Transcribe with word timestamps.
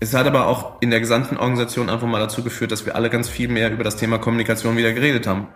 es 0.00 0.14
hat 0.14 0.26
aber 0.26 0.46
auch 0.46 0.80
in 0.80 0.90
der 0.90 1.00
gesamten 1.00 1.36
Organisation 1.36 1.90
einfach 1.90 2.06
mal 2.06 2.20
dazu 2.20 2.42
geführt, 2.44 2.70
dass 2.70 2.86
wir 2.86 2.94
alle 2.94 3.10
ganz 3.10 3.28
viel 3.28 3.48
mehr 3.48 3.70
über 3.72 3.84
das 3.84 3.96
Thema 3.96 4.18
Kommunikation 4.18 4.76
wieder 4.76 4.92
geredet 4.92 5.26
haben. 5.26 5.48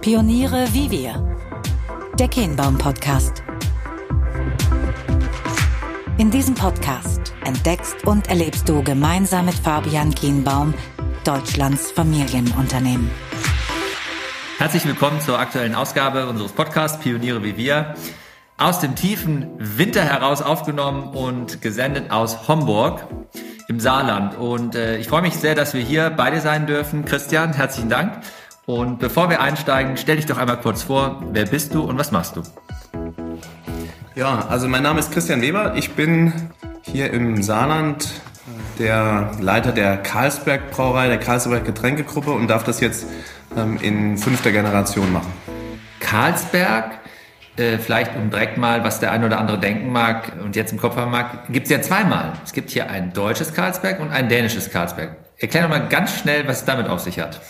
Pioniere 0.00 0.66
wie 0.72 0.90
wir. 0.90 1.36
Der 2.18 2.28
Kehnbaum 2.28 2.76
Podcast. 2.76 3.42
In 6.18 6.30
diesem 6.30 6.54
Podcast 6.54 7.32
entdeckst 7.44 8.04
und 8.04 8.28
erlebst 8.28 8.68
du 8.68 8.82
gemeinsam 8.82 9.46
mit 9.46 9.54
Fabian 9.54 10.14
Kienbaum 10.14 10.74
Deutschlands 11.24 11.92
Familienunternehmen. 11.92 13.10
Herzlich 14.58 14.84
willkommen 14.86 15.20
zur 15.20 15.38
aktuellen 15.38 15.74
Ausgabe 15.74 16.26
unseres 16.26 16.52
Podcasts 16.52 16.98
Pioniere 17.00 17.42
wie 17.44 17.56
wir 17.56 17.94
aus 18.62 18.78
dem 18.78 18.94
tiefen 18.94 19.48
Winter 19.58 20.02
heraus 20.02 20.40
aufgenommen 20.40 21.08
und 21.08 21.60
gesendet 21.62 22.12
aus 22.12 22.46
Homburg 22.46 23.04
im 23.66 23.80
Saarland. 23.80 24.38
Und 24.38 24.76
äh, 24.76 24.98
ich 24.98 25.08
freue 25.08 25.22
mich 25.22 25.34
sehr, 25.34 25.56
dass 25.56 25.74
wir 25.74 25.82
hier 25.82 26.10
beide 26.10 26.40
sein 26.40 26.68
dürfen. 26.68 27.04
Christian, 27.04 27.52
herzlichen 27.54 27.90
Dank. 27.90 28.20
Und 28.64 29.00
bevor 29.00 29.30
wir 29.30 29.40
einsteigen, 29.40 29.96
stell 29.96 30.16
dich 30.16 30.26
doch 30.26 30.38
einmal 30.38 30.60
kurz 30.60 30.84
vor. 30.84 31.20
Wer 31.32 31.46
bist 31.46 31.74
du 31.74 31.82
und 31.82 31.98
was 31.98 32.12
machst 32.12 32.36
du? 32.36 32.42
Ja, 34.14 34.46
also 34.48 34.68
mein 34.68 34.84
Name 34.84 35.00
ist 35.00 35.10
Christian 35.10 35.42
Weber. 35.42 35.74
Ich 35.74 35.94
bin 35.94 36.32
hier 36.82 37.12
im 37.12 37.42
Saarland 37.42 38.08
der 38.78 39.32
Leiter 39.40 39.72
der 39.72 39.96
Karlsberg 39.96 40.70
Brauerei, 40.70 41.08
der 41.08 41.18
Karlsberg 41.18 41.64
Getränkegruppe 41.64 42.30
und 42.30 42.46
darf 42.46 42.62
das 42.62 42.78
jetzt 42.78 43.06
ähm, 43.56 43.78
in 43.82 44.18
fünfter 44.18 44.52
Generation 44.52 45.12
machen. 45.12 45.32
Karlsberg 45.98 47.01
äh, 47.56 47.78
vielleicht 47.78 48.16
um 48.16 48.30
direkt 48.30 48.56
mal, 48.56 48.84
was 48.84 49.00
der 49.00 49.12
eine 49.12 49.26
oder 49.26 49.38
andere 49.38 49.58
denken 49.58 49.92
mag 49.92 50.32
und 50.42 50.56
jetzt 50.56 50.72
im 50.72 50.78
Kopf 50.78 50.96
haben 50.96 51.10
mag, 51.10 51.52
gibt 51.52 51.66
es 51.66 51.70
ja 51.70 51.82
zweimal. 51.82 52.32
Es 52.44 52.52
gibt 52.52 52.70
hier 52.70 52.90
ein 52.90 53.12
deutsches 53.12 53.52
Karlsberg 53.52 54.00
und 54.00 54.10
ein 54.10 54.28
dänisches 54.28 54.70
Karlsberg. 54.70 55.16
Erklär 55.38 55.64
doch 55.64 55.70
mal 55.70 55.88
ganz 55.88 56.18
schnell, 56.18 56.46
was 56.46 56.60
es 56.60 56.64
damit 56.64 56.88
auf 56.88 57.00
sich 57.00 57.18
hat. 57.18 57.40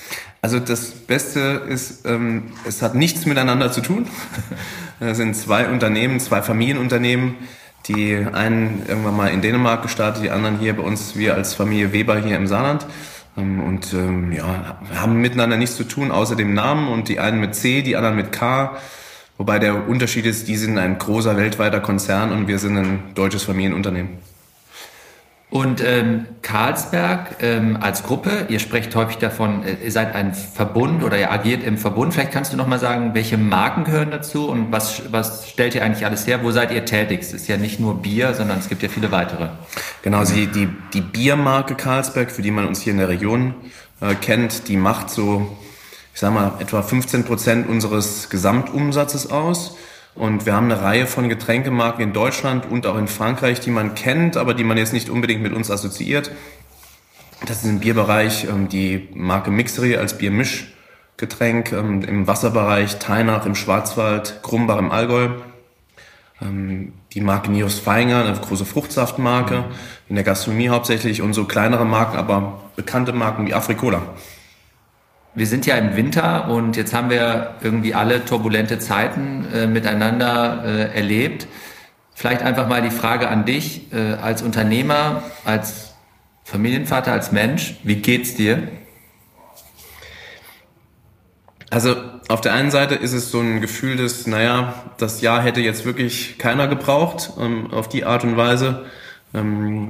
Also 0.40 0.58
das 0.58 0.90
Beste 0.90 1.62
ist, 1.68 2.04
ähm, 2.04 2.52
es 2.66 2.82
hat 2.82 2.96
nichts 2.96 3.26
miteinander 3.26 3.70
zu 3.70 3.80
tun. 3.80 4.08
Es 5.00 5.16
sind 5.16 5.34
zwei 5.34 5.66
Unternehmen, 5.66 6.20
zwei 6.20 6.42
Familienunternehmen, 6.42 7.34
die 7.88 8.14
einen 8.14 8.84
irgendwann 8.86 9.16
mal 9.16 9.26
in 9.30 9.42
Dänemark 9.42 9.82
gestartet, 9.82 10.22
die 10.22 10.30
anderen 10.30 10.60
hier 10.60 10.76
bei 10.76 10.84
uns, 10.84 11.16
wir 11.16 11.34
als 11.34 11.54
Familie 11.54 11.92
Weber 11.92 12.20
hier 12.20 12.36
im 12.36 12.46
Saarland. 12.46 12.86
Ähm, 13.36 13.60
und 13.62 13.92
ähm, 13.94 14.30
ja, 14.30 14.76
haben 14.94 15.20
miteinander 15.20 15.56
nichts 15.56 15.76
zu 15.76 15.84
tun, 15.84 16.12
außer 16.12 16.36
dem 16.36 16.54
Namen 16.54 16.88
und 16.88 17.08
die 17.08 17.18
einen 17.18 17.40
mit 17.40 17.56
C, 17.56 17.82
die 17.82 17.96
anderen 17.96 18.14
mit 18.16 18.30
K. 18.30 18.76
Wobei 19.38 19.58
der 19.58 19.88
Unterschied 19.88 20.26
ist, 20.26 20.48
die 20.48 20.56
sind 20.56 20.78
ein 20.78 20.98
großer 20.98 21.36
weltweiter 21.36 21.80
Konzern 21.80 22.32
und 22.32 22.48
wir 22.48 22.58
sind 22.58 22.76
ein 22.76 23.14
deutsches 23.14 23.44
Familienunternehmen. 23.44 24.18
Und 25.52 25.84
ähm, 25.84 26.24
Carlsberg 26.40 27.36
ähm, 27.42 27.76
als 27.78 28.04
Gruppe, 28.04 28.46
ihr 28.48 28.58
sprecht 28.58 28.96
häufig 28.96 29.18
davon, 29.18 29.64
äh, 29.64 29.76
ihr 29.84 29.92
seid 29.92 30.14
ein 30.14 30.32
Verbund 30.32 31.04
oder 31.04 31.18
ihr 31.18 31.30
agiert 31.30 31.62
im 31.62 31.76
Verbund. 31.76 32.14
Vielleicht 32.14 32.32
kannst 32.32 32.54
du 32.54 32.56
noch 32.56 32.66
mal 32.66 32.78
sagen, 32.78 33.10
welche 33.12 33.36
Marken 33.36 33.84
gehören 33.84 34.10
dazu 34.10 34.48
und 34.48 34.72
was, 34.72 35.02
was 35.12 35.50
stellt 35.50 35.74
ihr 35.74 35.84
eigentlich 35.84 36.06
alles 36.06 36.26
her? 36.26 36.42
Wo 36.42 36.52
seid 36.52 36.70
ihr 36.70 36.86
tätig? 36.86 37.20
Es 37.20 37.34
ist 37.34 37.48
ja 37.48 37.58
nicht 37.58 37.80
nur 37.80 38.00
Bier, 38.00 38.32
sondern 38.32 38.60
es 38.60 38.70
gibt 38.70 38.82
ja 38.82 38.88
viele 38.88 39.12
weitere. 39.12 39.50
Genau, 40.00 40.24
die, 40.24 40.46
die, 40.46 40.70
die 40.94 41.02
Biermarke 41.02 41.74
Carlsberg, 41.74 42.30
für 42.30 42.40
die 42.40 42.50
man 42.50 42.66
uns 42.66 42.80
hier 42.80 42.94
in 42.94 42.98
der 42.98 43.10
Region 43.10 43.54
äh, 44.00 44.14
kennt, 44.14 44.68
die 44.68 44.78
macht 44.78 45.10
so 45.10 45.54
ich 46.14 46.20
sage 46.20 46.34
mal, 46.34 46.52
etwa 46.58 46.82
15 46.82 47.24
Prozent 47.24 47.68
unseres 47.68 48.28
Gesamtumsatzes 48.28 49.30
aus. 49.30 49.76
Und 50.14 50.44
wir 50.44 50.54
haben 50.54 50.70
eine 50.70 50.82
Reihe 50.82 51.06
von 51.06 51.30
Getränkemarken 51.30 52.02
in 52.02 52.12
Deutschland 52.12 52.70
und 52.70 52.86
auch 52.86 52.98
in 52.98 53.08
Frankreich, 53.08 53.60
die 53.60 53.70
man 53.70 53.94
kennt, 53.94 54.36
aber 54.36 54.52
die 54.52 54.64
man 54.64 54.76
jetzt 54.76 54.92
nicht 54.92 55.08
unbedingt 55.08 55.42
mit 55.42 55.54
uns 55.54 55.70
assoziiert. 55.70 56.30
Das 57.46 57.62
ist 57.62 57.64
im 57.64 57.80
Bierbereich 57.80 58.44
ähm, 58.44 58.68
die 58.68 59.08
Marke 59.14 59.50
Mixery 59.50 59.96
als 59.96 60.18
Biermischgetränk, 60.18 61.72
ähm, 61.72 62.02
im 62.02 62.26
Wasserbereich 62.26 62.98
Teinach 62.98 63.46
im 63.46 63.54
Schwarzwald, 63.54 64.40
Grumbach 64.42 64.78
im 64.78 64.92
Allgäu. 64.92 65.30
Ähm, 66.42 66.92
die 67.14 67.22
Marke 67.22 67.50
Nios 67.50 67.78
Feinger, 67.78 68.26
eine 68.26 68.38
große 68.38 68.66
Fruchtsaftmarke, 68.66 69.64
in 70.10 70.16
der 70.16 70.24
Gastronomie 70.24 70.68
hauptsächlich 70.68 71.22
und 71.22 71.32
so 71.32 71.44
kleinere 71.44 71.86
Marken, 71.86 72.18
aber 72.18 72.60
bekannte 72.76 73.14
Marken 73.14 73.46
wie 73.46 73.54
Afrikola 73.54 74.02
wir 75.34 75.46
sind 75.46 75.64
ja 75.66 75.76
im 75.76 75.96
Winter 75.96 76.48
und 76.48 76.76
jetzt 76.76 76.92
haben 76.92 77.08
wir 77.08 77.54
irgendwie 77.62 77.94
alle 77.94 78.24
turbulente 78.24 78.78
Zeiten 78.78 79.46
äh, 79.52 79.66
miteinander 79.66 80.62
äh, 80.64 80.94
erlebt. 80.94 81.46
Vielleicht 82.14 82.42
einfach 82.42 82.68
mal 82.68 82.82
die 82.82 82.90
Frage 82.90 83.28
an 83.28 83.44
dich 83.44 83.92
äh, 83.92 84.14
als 84.14 84.42
Unternehmer, 84.42 85.22
als 85.44 85.94
Familienvater, 86.44 87.12
als 87.12 87.32
Mensch. 87.32 87.76
Wie 87.82 87.96
geht's 87.96 88.34
dir? 88.34 88.68
Also 91.70 91.96
auf 92.28 92.42
der 92.42 92.52
einen 92.52 92.70
Seite 92.70 92.94
ist 92.94 93.14
es 93.14 93.30
so 93.30 93.40
ein 93.40 93.62
Gefühl 93.62 93.96
des, 93.96 94.26
naja, 94.26 94.74
das 94.98 95.22
Jahr 95.22 95.42
hätte 95.42 95.62
jetzt 95.62 95.86
wirklich 95.86 96.36
keiner 96.36 96.68
gebraucht, 96.68 97.30
ähm, 97.40 97.72
auf 97.72 97.88
die 97.88 98.04
Art 98.04 98.24
und 98.24 98.36
Weise. 98.36 98.84
Ähm, 99.34 99.88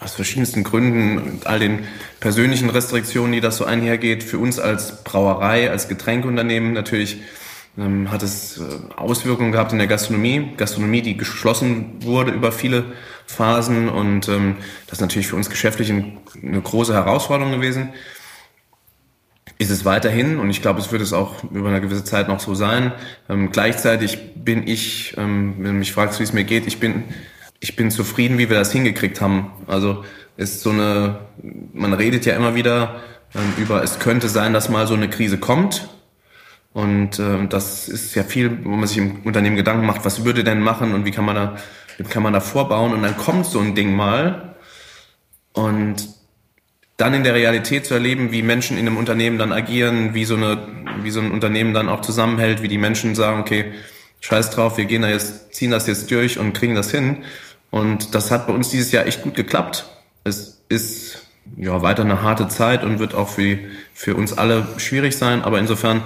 aus 0.00 0.14
verschiedensten 0.14 0.64
Gründen, 0.64 1.40
all 1.44 1.58
den 1.58 1.80
persönlichen 2.20 2.68
Restriktionen, 2.68 3.32
die 3.32 3.40
das 3.40 3.56
so 3.56 3.64
einhergeht, 3.64 4.22
für 4.22 4.38
uns 4.38 4.58
als 4.58 5.04
Brauerei, 5.04 5.70
als 5.70 5.88
Getränkeunternehmen 5.88 6.72
natürlich 6.72 7.20
ähm, 7.78 8.10
hat 8.10 8.22
es 8.22 8.58
äh, 8.58 8.62
Auswirkungen 8.96 9.52
gehabt 9.52 9.72
in 9.72 9.78
der 9.78 9.86
Gastronomie. 9.86 10.52
Gastronomie, 10.56 11.02
die 11.02 11.16
geschlossen 11.16 12.02
wurde 12.02 12.32
über 12.32 12.52
viele 12.52 12.84
Phasen 13.26 13.88
und 13.88 14.28
ähm, 14.28 14.56
das 14.86 14.98
ist 14.98 15.02
natürlich 15.02 15.26
für 15.26 15.36
uns 15.36 15.50
geschäftlich 15.50 15.90
eine 15.90 16.60
große 16.62 16.94
Herausforderung 16.94 17.52
gewesen. 17.52 17.90
Ist 19.58 19.70
es 19.70 19.84
weiterhin 19.84 20.38
und 20.38 20.50
ich 20.50 20.60
glaube, 20.60 20.80
es 20.80 20.92
wird 20.92 21.02
es 21.02 21.12
auch 21.12 21.42
über 21.44 21.68
eine 21.68 21.80
gewisse 21.80 22.04
Zeit 22.04 22.28
noch 22.28 22.40
so 22.40 22.54
sein. 22.54 22.92
Ähm, 23.28 23.50
gleichzeitig 23.52 24.34
bin 24.34 24.66
ich, 24.66 25.14
ähm, 25.16 25.54
wenn 25.58 25.72
du 25.72 25.78
mich 25.78 25.92
fragst, 25.92 26.18
wie 26.18 26.24
es 26.24 26.32
mir 26.32 26.44
geht, 26.44 26.66
ich 26.66 26.78
bin 26.78 27.04
ich 27.60 27.76
bin 27.76 27.90
zufrieden, 27.90 28.38
wie 28.38 28.48
wir 28.48 28.58
das 28.58 28.72
hingekriegt 28.72 29.20
haben. 29.20 29.50
Also 29.66 30.04
ist 30.36 30.60
so 30.60 30.70
eine, 30.70 31.20
man 31.72 31.92
redet 31.92 32.26
ja 32.26 32.36
immer 32.36 32.54
wieder 32.54 33.00
ähm, 33.34 33.52
über, 33.58 33.82
es 33.82 33.98
könnte 33.98 34.28
sein, 34.28 34.52
dass 34.52 34.68
mal 34.68 34.86
so 34.86 34.94
eine 34.94 35.08
Krise 35.08 35.38
kommt. 35.38 35.88
Und 36.72 37.18
äh, 37.18 37.46
das 37.48 37.88
ist 37.88 38.14
ja 38.14 38.22
viel, 38.22 38.64
wo 38.64 38.70
man 38.70 38.86
sich 38.86 38.98
im 38.98 39.22
Unternehmen 39.24 39.56
Gedanken 39.56 39.86
macht, 39.86 40.04
was 40.04 40.24
würde 40.24 40.44
denn 40.44 40.60
machen 40.60 40.94
und 40.94 41.06
wie 41.06 41.10
kann 41.10 41.24
man 41.24 41.34
da, 41.34 41.56
wie 41.96 42.04
kann 42.04 42.22
man 42.22 42.34
da 42.34 42.40
vorbauen? 42.40 42.92
Und 42.92 43.02
dann 43.02 43.16
kommt 43.16 43.46
so 43.46 43.60
ein 43.60 43.74
Ding 43.74 43.94
mal 43.94 44.56
und 45.54 46.08
dann 46.98 47.14
in 47.14 47.24
der 47.24 47.34
Realität 47.34 47.86
zu 47.86 47.94
erleben, 47.94 48.32
wie 48.32 48.42
Menschen 48.42 48.76
in 48.78 48.86
einem 48.86 48.96
Unternehmen 48.96 49.38
dann 49.38 49.52
agieren, 49.52 50.14
wie 50.14 50.24
so 50.24 50.36
eine, 50.36 50.58
wie 51.02 51.10
so 51.10 51.20
ein 51.20 51.30
Unternehmen 51.30 51.74
dann 51.74 51.88
auch 51.88 52.02
zusammenhält, 52.02 52.62
wie 52.62 52.68
die 52.68 52.78
Menschen 52.78 53.14
sagen, 53.14 53.40
okay, 53.40 53.72
scheiß 54.20 54.50
drauf, 54.50 54.76
wir 54.76 54.86
gehen 54.86 55.02
da 55.02 55.08
jetzt, 55.08 55.54
ziehen 55.54 55.70
das 55.70 55.86
jetzt 55.86 56.10
durch 56.10 56.38
und 56.38 56.52
kriegen 56.52 56.74
das 56.74 56.90
hin. 56.90 57.24
Und 57.70 58.14
das 58.14 58.30
hat 58.30 58.46
bei 58.46 58.52
uns 58.52 58.70
dieses 58.70 58.92
Jahr 58.92 59.06
echt 59.06 59.22
gut 59.22 59.34
geklappt. 59.34 59.86
Es 60.24 60.62
ist 60.68 61.26
ja 61.56 61.82
weiter 61.82 62.02
eine 62.02 62.22
harte 62.22 62.48
Zeit 62.48 62.84
und 62.84 62.98
wird 62.98 63.14
auch 63.14 63.28
für, 63.28 63.58
für 63.94 64.16
uns 64.16 64.36
alle 64.36 64.66
schwierig 64.78 65.16
sein. 65.16 65.42
Aber 65.42 65.58
insofern 65.58 66.02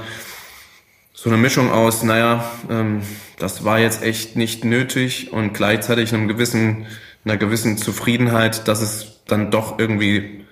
so 1.14 1.28
eine 1.28 1.38
Mischung 1.38 1.70
aus, 1.70 2.02
naja, 2.02 2.50
ähm, 2.70 3.02
das 3.38 3.64
war 3.64 3.78
jetzt 3.78 4.02
echt 4.02 4.36
nicht 4.36 4.64
nötig 4.64 5.32
und 5.32 5.52
gleichzeitig 5.52 6.14
einem 6.14 6.28
gewissen, 6.28 6.86
einer 7.24 7.36
gewissen 7.36 7.76
Zufriedenheit, 7.78 8.68
dass 8.68 8.80
es 8.80 9.20
dann 9.26 9.50
doch 9.50 9.78
irgendwie, 9.78 10.44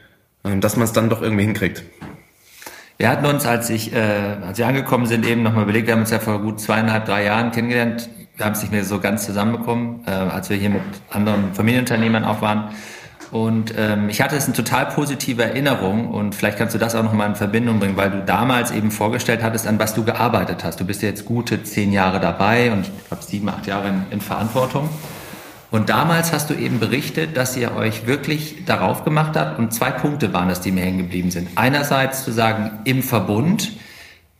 äh, 0.44 0.58
dass 0.58 0.76
man 0.76 0.84
es 0.84 0.92
dann 0.92 1.08
doch 1.08 1.22
irgendwie 1.22 1.44
hinkriegt. 1.44 1.84
Wir 3.00 3.08
hatten 3.10 3.26
uns, 3.26 3.46
als 3.46 3.70
ich, 3.70 3.92
äh, 3.92 3.98
als 4.44 4.58
wir 4.58 4.66
angekommen 4.66 5.06
sind, 5.06 5.24
eben 5.24 5.44
nochmal 5.44 5.62
überlegt, 5.62 5.86
wir 5.86 5.94
haben 5.94 6.00
uns 6.00 6.10
ja 6.10 6.18
vor 6.18 6.42
gut 6.42 6.60
zweieinhalb, 6.60 7.04
drei 7.04 7.24
Jahren 7.24 7.52
kennengelernt. 7.52 8.10
Wir 8.36 8.44
haben 8.44 8.54
es 8.54 8.60
nicht 8.60 8.72
mehr 8.72 8.84
so 8.84 8.98
ganz 8.98 9.24
zusammenbekommen, 9.24 10.00
äh, 10.04 10.10
als 10.10 10.50
wir 10.50 10.56
hier 10.56 10.70
mit 10.70 10.82
anderen 11.08 11.54
Familienunternehmern 11.54 12.24
auch 12.24 12.42
waren. 12.42 12.70
Und 13.30 13.72
ähm, 13.78 14.08
ich 14.08 14.20
hatte 14.20 14.34
es 14.34 14.46
eine 14.46 14.54
total 14.54 14.86
positive 14.86 15.44
Erinnerung 15.44 16.08
und 16.08 16.34
vielleicht 16.34 16.58
kannst 16.58 16.74
du 16.74 16.78
das 16.80 16.96
auch 16.96 17.04
nochmal 17.04 17.28
in 17.28 17.36
Verbindung 17.36 17.78
bringen, 17.78 17.96
weil 17.96 18.10
du 18.10 18.24
damals 18.24 18.72
eben 18.72 18.90
vorgestellt 18.90 19.44
hattest, 19.44 19.68
an 19.68 19.78
was 19.78 19.94
du 19.94 20.02
gearbeitet 20.02 20.64
hast. 20.64 20.80
Du 20.80 20.84
bist 20.84 21.00
jetzt 21.02 21.24
gute 21.24 21.62
zehn 21.62 21.92
Jahre 21.92 22.18
dabei 22.18 22.72
und 22.72 22.80
ich 22.80 23.06
glaube 23.06 23.22
sieben, 23.22 23.48
acht 23.48 23.68
Jahre 23.68 23.90
in, 23.90 24.02
in 24.10 24.20
Verantwortung. 24.20 24.88
Und 25.70 25.90
damals 25.90 26.32
hast 26.32 26.48
du 26.48 26.54
eben 26.54 26.80
berichtet, 26.80 27.36
dass 27.36 27.56
ihr 27.56 27.74
euch 27.74 28.06
wirklich 28.06 28.64
darauf 28.64 29.04
gemacht 29.04 29.36
habt 29.36 29.58
und 29.58 29.72
zwei 29.74 29.90
Punkte 29.90 30.32
waren 30.32 30.48
das, 30.48 30.60
die 30.62 30.72
mir 30.72 30.80
hängen 30.82 30.98
geblieben 30.98 31.30
sind. 31.30 31.48
Einerseits 31.56 32.24
zu 32.24 32.32
sagen, 32.32 32.70
im 32.84 33.02
Verbund 33.02 33.72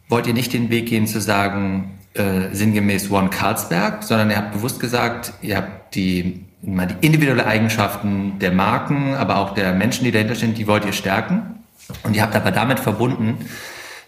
wollt 0.09 0.27
ihr 0.27 0.33
nicht 0.33 0.55
den 0.55 0.71
Weg 0.71 0.87
gehen 0.87 1.07
zu 1.07 1.21
sagen, 1.21 1.99
äh, 2.15 2.53
sinngemäß 2.53 3.11
One 3.11 3.29
Carlsberg, 3.29 4.03
sondern 4.03 4.31
ihr 4.31 4.39
habt 4.39 4.53
bewusst 4.53 4.81
gesagt, 4.81 5.35
ihr 5.43 5.59
habt 5.59 5.95
die, 5.95 6.47
die 6.63 7.07
individuelle 7.07 7.47
Eigenschaften 7.47 8.39
der 8.39 8.53
Marken, 8.53 9.15
aber 9.15 9.37
auch 9.37 9.53
der 9.53 9.75
Menschen, 9.75 10.05
die 10.05 10.13
dahinter 10.13 10.35
stehen, 10.35 10.55
die 10.55 10.67
wollt 10.67 10.87
ihr 10.87 10.95
stärken. 10.95 11.63
Und 12.05 12.17
ihr 12.17 12.23
habt 12.23 12.35
aber 12.35 12.51
damit 12.51 12.81
verbunden, 12.81 13.39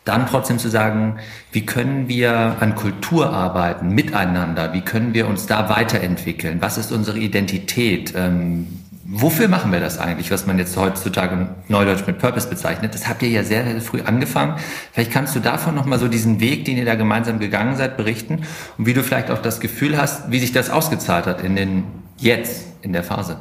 dann 0.05 0.27
trotzdem 0.27 0.59
zu 0.59 0.69
sagen, 0.69 1.19
wie 1.53 1.67
können 1.67 2.09
wir 2.09 2.57
an 2.61 2.75
Kultur 2.75 3.33
arbeiten, 3.33 3.91
miteinander, 3.91 4.73
wie 4.73 4.81
können 4.81 5.15
wir 5.15 5.29
uns 5.29 5.47
da 5.47 5.69
weiterentwickeln, 5.69 6.59
was 6.61 6.79
ist 6.79 6.91
unsere 6.91 7.19
Identität, 7.19 8.15
ähm, 8.17 8.67
wofür 9.05 9.49
machen 9.49 9.73
wir 9.73 9.81
das 9.81 9.99
eigentlich, 9.99 10.31
was 10.31 10.47
man 10.47 10.59
jetzt 10.59 10.77
heutzutage 10.77 11.49
neudeutsch 11.69 12.07
mit 12.07 12.19
Purpose 12.19 12.49
bezeichnet? 12.49 12.95
Das 12.95 13.09
habt 13.09 13.23
ihr 13.23 13.29
ja 13.29 13.43
sehr, 13.43 13.65
sehr 13.65 13.81
früh 13.81 14.01
angefangen. 14.03 14.55
Vielleicht 14.93 15.11
kannst 15.11 15.35
du 15.35 15.41
davon 15.41 15.75
nochmal 15.75 15.99
so 15.99 16.09
diesen 16.09 16.41
Weg, 16.41 16.65
den 16.65 16.77
ihr 16.77 16.85
da 16.85 16.95
gemeinsam 16.95 17.41
gegangen 17.41 17.77
seid, 17.77 17.97
berichten 17.97 18.43
und 18.79 18.87
wie 18.87 18.95
du 18.95 19.03
vielleicht 19.03 19.31
auch 19.31 19.43
das 19.43 19.61
Gefühl 19.61 19.99
hast, 19.99 20.31
wie 20.31 20.39
sich 20.39 20.53
das 20.53 20.71
ausgezahlt 20.71 21.27
hat 21.27 21.43
in 21.43 21.57
den 21.57 21.85
jetzt, 22.17 22.67
in 22.83 22.93
der 22.93 23.03
Phase. 23.03 23.39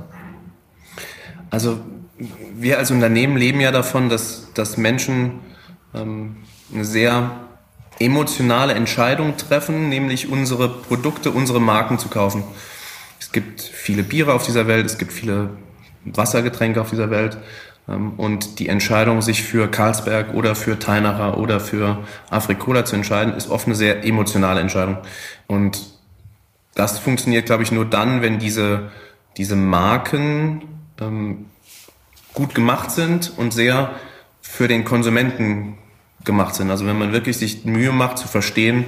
Also 1.52 1.80
wir 2.54 2.78
als 2.78 2.92
Unternehmen 2.92 3.38
leben 3.38 3.62
ja 3.62 3.72
davon, 3.72 4.10
dass, 4.10 4.52
dass 4.54 4.76
Menschen 4.76 5.40
ähm, 5.94 6.38
eine 6.74 6.86
sehr 6.86 7.32
emotionale 8.00 8.74
Entscheidung 8.74 9.38
treffen, 9.38 9.90
nämlich 9.90 10.30
unsere 10.30 10.70
Produkte, 10.70 11.32
unsere 11.32 11.60
Marken 11.60 12.00
zu 12.00 12.08
kaufen. 12.10 12.44
Es 13.20 13.32
gibt 13.32 13.62
viele 13.62 14.04
Biere 14.04 14.34
auf 14.34 14.46
dieser 14.46 14.68
Welt, 14.68 14.86
es 14.86 14.98
gibt 14.98 15.12
viele 15.12 15.50
Wassergetränke 16.06 16.82
auf 16.82 16.90
dieser 16.90 17.10
Welt. 17.10 17.38
Ähm, 17.88 18.14
und 18.18 18.60
die 18.60 18.70
Entscheidung, 18.70 19.22
sich 19.22 19.44
für 19.44 19.70
Carlsberg 19.70 20.34
oder 20.34 20.56
für 20.56 20.80
Teinacher 20.80 21.38
oder 21.38 21.60
für 21.60 22.06
Afrikola 22.30 22.86
zu 22.86 22.96
entscheiden, 22.96 23.34
ist 23.36 23.50
oft 23.50 23.66
eine 23.66 23.76
sehr 23.76 24.06
emotionale 24.06 24.62
Entscheidung. 24.62 24.98
Und 25.48 25.80
das 26.76 27.00
funktioniert, 27.00 27.46
glaube 27.46 27.64
ich, 27.64 27.72
nur 27.72 27.86
dann, 27.86 28.22
wenn 28.22 28.40
diese, 28.40 28.92
diese 29.38 29.56
Marken 29.56 30.62
ähm, 31.02 31.48
gut 32.34 32.56
gemacht 32.56 32.92
sind 32.92 33.34
und 33.36 33.52
sehr 33.52 33.92
für 34.52 34.68
den 34.68 34.84
Konsumenten 34.84 35.78
gemacht 36.26 36.56
sind. 36.56 36.72
Also 36.72 36.86
wenn 36.86 36.98
man 36.98 37.14
wirklich 37.14 37.38
sich 37.38 37.66
Mühe 37.66 37.92
macht 37.92 38.18
zu 38.18 38.28
verstehen, 38.28 38.86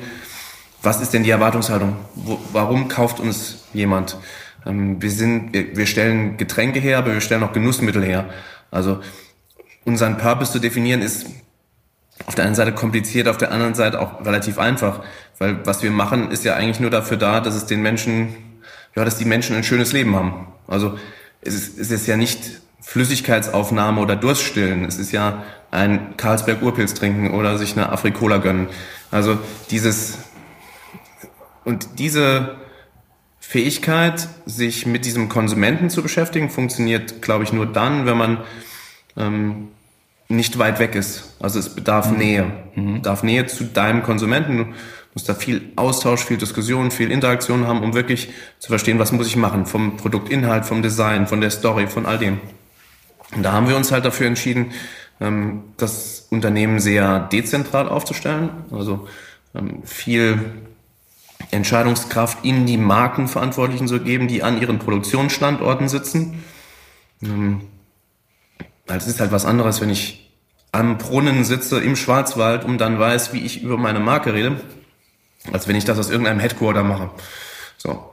was 0.81 0.99
ist 0.99 1.13
denn 1.13 1.23
die 1.23 1.29
Erwartungshaltung? 1.29 1.95
Wo, 2.15 2.39
warum 2.51 2.87
kauft 2.87 3.19
uns 3.19 3.65
jemand? 3.71 4.17
Ähm, 4.65 5.01
wir, 5.01 5.11
sind, 5.11 5.53
wir, 5.53 5.77
wir 5.77 5.85
stellen 5.85 6.35
Getränke 6.37 6.79
her, 6.79 6.97
aber 6.97 7.13
wir 7.13 7.21
stellen 7.21 7.43
auch 7.43 7.53
Genussmittel 7.53 8.03
her. 8.03 8.29
Also 8.71 8.99
unseren 9.85 10.17
Purpose 10.17 10.51
zu 10.51 10.59
definieren 10.59 11.01
ist 11.01 11.27
auf 12.25 12.33
der 12.33 12.45
einen 12.45 12.55
Seite 12.55 12.73
kompliziert, 12.73 13.27
auf 13.27 13.37
der 13.37 13.51
anderen 13.51 13.75
Seite 13.75 14.01
auch 14.01 14.25
relativ 14.25 14.57
einfach, 14.57 15.01
weil 15.37 15.65
was 15.65 15.83
wir 15.83 15.91
machen 15.91 16.31
ist 16.31 16.43
ja 16.43 16.55
eigentlich 16.55 16.79
nur 16.79 16.89
dafür 16.89 17.17
da, 17.17 17.39
dass 17.39 17.55
es 17.55 17.67
den 17.67 17.81
Menschen, 17.81 18.35
ja, 18.95 19.05
dass 19.05 19.17
die 19.17 19.25
Menschen 19.25 19.55
ein 19.55 19.63
schönes 19.63 19.93
Leben 19.93 20.15
haben. 20.15 20.47
Also 20.67 20.97
es 21.41 21.53
ist, 21.53 21.79
es 21.79 21.91
ist 21.91 22.07
ja 22.07 22.17
nicht 22.17 22.61
Flüssigkeitsaufnahme 22.81 24.01
oder 24.01 24.15
Durststillen. 24.15 24.85
Es 24.85 24.97
ist 24.97 25.11
ja 25.11 25.43
ein 25.71 26.17
Karlsberg 26.17 26.61
Urpilz 26.61 26.93
trinken 26.93 27.31
oder 27.31 27.57
sich 27.57 27.73
eine 27.73 27.91
Afrikola 27.91 28.37
gönnen. 28.37 28.67
Also 29.11 29.37
dieses 29.69 30.17
und 31.63 31.99
diese 31.99 32.55
Fähigkeit, 33.39 34.27
sich 34.45 34.85
mit 34.85 35.05
diesem 35.05 35.29
Konsumenten 35.29 35.89
zu 35.89 36.01
beschäftigen, 36.01 36.49
funktioniert, 36.49 37.21
glaube 37.21 37.43
ich, 37.43 37.53
nur 37.53 37.65
dann, 37.65 38.05
wenn 38.05 38.17
man 38.17 38.37
ähm, 39.17 39.67
nicht 40.29 40.57
weit 40.57 40.79
weg 40.79 40.95
ist. 40.95 41.35
Also 41.39 41.59
es 41.59 41.75
bedarf 41.75 42.11
mhm. 42.11 42.17
Nähe. 42.17 42.51
Mhm. 42.75 42.93
Bedarf 42.95 43.23
Nähe 43.23 43.45
zu 43.45 43.65
deinem 43.65 44.03
Konsumenten. 44.03 44.57
Du 44.57 44.65
musst 45.13 45.27
da 45.27 45.33
viel 45.33 45.71
Austausch, 45.75 46.23
viel 46.23 46.37
Diskussion, 46.37 46.91
viel 46.91 47.11
Interaktion 47.11 47.67
haben, 47.67 47.83
um 47.83 47.93
wirklich 47.93 48.29
zu 48.59 48.69
verstehen, 48.69 48.97
was 48.99 49.11
muss 49.11 49.27
ich 49.27 49.35
machen. 49.35 49.65
Vom 49.65 49.97
Produktinhalt, 49.97 50.65
vom 50.65 50.81
Design, 50.81 51.27
von 51.27 51.41
der 51.41 51.51
Story, 51.51 51.87
von 51.87 52.05
all 52.05 52.17
dem. 52.17 52.39
Und 53.35 53.43
da 53.43 53.53
haben 53.53 53.69
wir 53.69 53.77
uns 53.77 53.91
halt 53.91 54.05
dafür 54.05 54.27
entschieden, 54.27 54.71
ähm, 55.19 55.63
das 55.77 56.27
Unternehmen 56.29 56.79
sehr 56.79 57.19
dezentral 57.19 57.87
aufzustellen. 57.87 58.49
Also 58.71 59.07
ähm, 59.55 59.83
viel 59.83 60.39
Entscheidungskraft 61.51 62.45
in 62.45 62.65
die 62.65 62.77
Markenverantwortlichen 62.77 63.87
zu 63.87 63.99
geben, 63.99 64.27
die 64.27 64.43
an 64.43 64.61
ihren 64.61 64.79
Produktionsstandorten 64.79 65.87
sitzen. 65.87 66.43
Ähm, 67.21 67.61
es 68.87 69.07
ist 69.07 69.19
halt 69.19 69.31
was 69.31 69.45
anderes, 69.45 69.79
wenn 69.81 69.89
ich 69.89 70.31
am 70.71 70.97
Brunnen 70.97 71.43
sitze 71.43 71.79
im 71.79 71.95
Schwarzwald 71.95 72.65
und 72.65 72.77
dann 72.77 72.99
weiß, 72.99 73.33
wie 73.33 73.39
ich 73.39 73.63
über 73.63 73.77
meine 73.77 73.99
Marke 73.99 74.33
rede, 74.33 74.59
als 75.51 75.67
wenn 75.67 75.75
ich 75.75 75.85
das 75.85 75.99
aus 75.99 76.09
irgendeinem 76.09 76.39
Headquarter 76.39 76.83
mache. 76.83 77.09
So. 77.77 78.11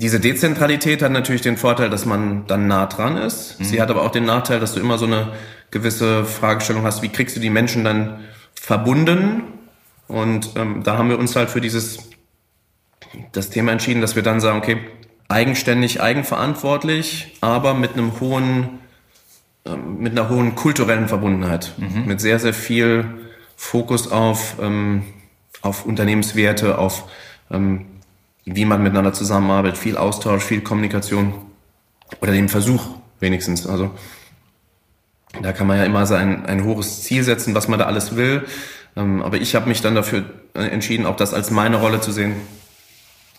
Diese 0.00 0.18
Dezentralität 0.18 1.02
hat 1.02 1.12
natürlich 1.12 1.42
den 1.42 1.58
Vorteil, 1.58 1.90
dass 1.90 2.06
man 2.06 2.46
dann 2.46 2.66
nah 2.66 2.86
dran 2.86 3.18
ist. 3.18 3.60
Mhm. 3.60 3.64
Sie 3.64 3.82
hat 3.82 3.90
aber 3.90 4.00
auch 4.00 4.10
den 4.10 4.24
Nachteil, 4.24 4.58
dass 4.58 4.72
du 4.72 4.80
immer 4.80 4.96
so 4.96 5.04
eine 5.04 5.32
gewisse 5.70 6.24
Fragestellung 6.24 6.84
hast, 6.84 7.02
wie 7.02 7.10
kriegst 7.10 7.36
du 7.36 7.40
die 7.40 7.50
Menschen 7.50 7.84
dann 7.84 8.20
verbunden? 8.54 9.42
Und 10.08 10.52
ähm, 10.56 10.82
da 10.82 10.96
haben 10.96 11.10
wir 11.10 11.18
uns 11.18 11.36
halt 11.36 11.50
für 11.50 11.60
dieses 11.60 12.08
das 13.32 13.50
Thema 13.50 13.72
entschieden, 13.72 14.00
dass 14.00 14.16
wir 14.16 14.22
dann 14.22 14.40
sagen, 14.40 14.58
okay, 14.58 14.78
eigenständig, 15.28 16.00
eigenverantwortlich, 16.00 17.36
aber 17.42 17.74
mit 17.74 17.92
einem 17.92 18.20
hohen, 18.20 18.80
ähm, 19.66 19.98
mit 19.98 20.12
einer 20.12 20.30
hohen 20.30 20.54
kulturellen 20.54 21.08
Verbundenheit, 21.08 21.74
mhm. 21.76 22.06
mit 22.06 22.22
sehr, 22.22 22.38
sehr 22.38 22.54
viel 22.54 23.04
Fokus 23.54 24.10
auf, 24.10 24.56
ähm, 24.62 25.04
auf 25.60 25.84
Unternehmenswerte, 25.84 26.78
auf 26.78 27.04
ähm, 27.50 27.84
wie 28.44 28.64
man 28.64 28.82
miteinander 28.82 29.12
zusammenarbeitet, 29.12 29.78
viel 29.78 29.96
Austausch, 29.96 30.42
viel 30.42 30.60
Kommunikation 30.60 31.34
oder 32.20 32.32
den 32.32 32.48
Versuch 32.48 32.86
wenigstens. 33.20 33.66
Also 33.66 33.90
da 35.42 35.52
kann 35.52 35.66
man 35.66 35.78
ja 35.78 35.84
immer 35.84 36.06
sein 36.06 36.46
ein 36.46 36.64
hohes 36.64 37.02
Ziel 37.02 37.22
setzen, 37.22 37.54
was 37.54 37.68
man 37.68 37.78
da 37.78 37.86
alles 37.86 38.16
will. 38.16 38.44
aber 38.94 39.36
ich 39.36 39.54
habe 39.54 39.68
mich 39.68 39.80
dann 39.80 39.94
dafür 39.94 40.24
entschieden, 40.54 41.06
auch 41.06 41.16
das 41.16 41.32
als 41.34 41.50
meine 41.50 41.76
Rolle 41.76 42.00
zu 42.00 42.12
sehen, 42.12 42.34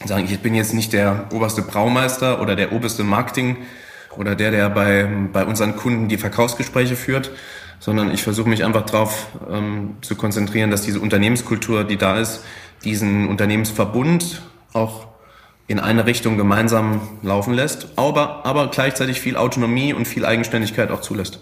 sagen, 0.05 0.25
ich 0.29 0.39
bin 0.39 0.55
jetzt 0.55 0.73
nicht 0.73 0.93
der 0.93 1.25
oberste 1.33 1.61
Braumeister 1.61 2.41
oder 2.41 2.55
der 2.55 2.71
oberste 2.71 3.03
Marketing 3.03 3.57
oder 4.17 4.35
der, 4.35 4.51
der 4.51 4.69
bei, 4.69 5.07
bei 5.31 5.45
unseren 5.45 5.75
Kunden 5.75 6.07
die 6.07 6.17
Verkaufsgespräche 6.17 6.95
führt, 6.95 7.31
sondern 7.79 8.11
ich 8.11 8.23
versuche 8.23 8.49
mich 8.49 8.63
einfach 8.63 8.85
darauf 8.85 9.27
ähm, 9.51 9.97
zu 10.01 10.15
konzentrieren, 10.15 10.71
dass 10.71 10.81
diese 10.81 10.99
Unternehmenskultur, 10.99 11.83
die 11.83 11.97
da 11.97 12.19
ist, 12.19 12.43
diesen 12.83 13.27
Unternehmensverbund 13.27 14.41
auch 14.73 15.07
in 15.67 15.79
eine 15.79 16.05
Richtung 16.05 16.37
gemeinsam 16.37 17.01
laufen 17.21 17.53
lässt, 17.53 17.87
aber, 17.95 18.45
aber 18.45 18.69
gleichzeitig 18.69 19.21
viel 19.21 19.37
Autonomie 19.37 19.93
und 19.93 20.07
viel 20.07 20.25
Eigenständigkeit 20.25 20.91
auch 20.91 21.01
zulässt. 21.01 21.39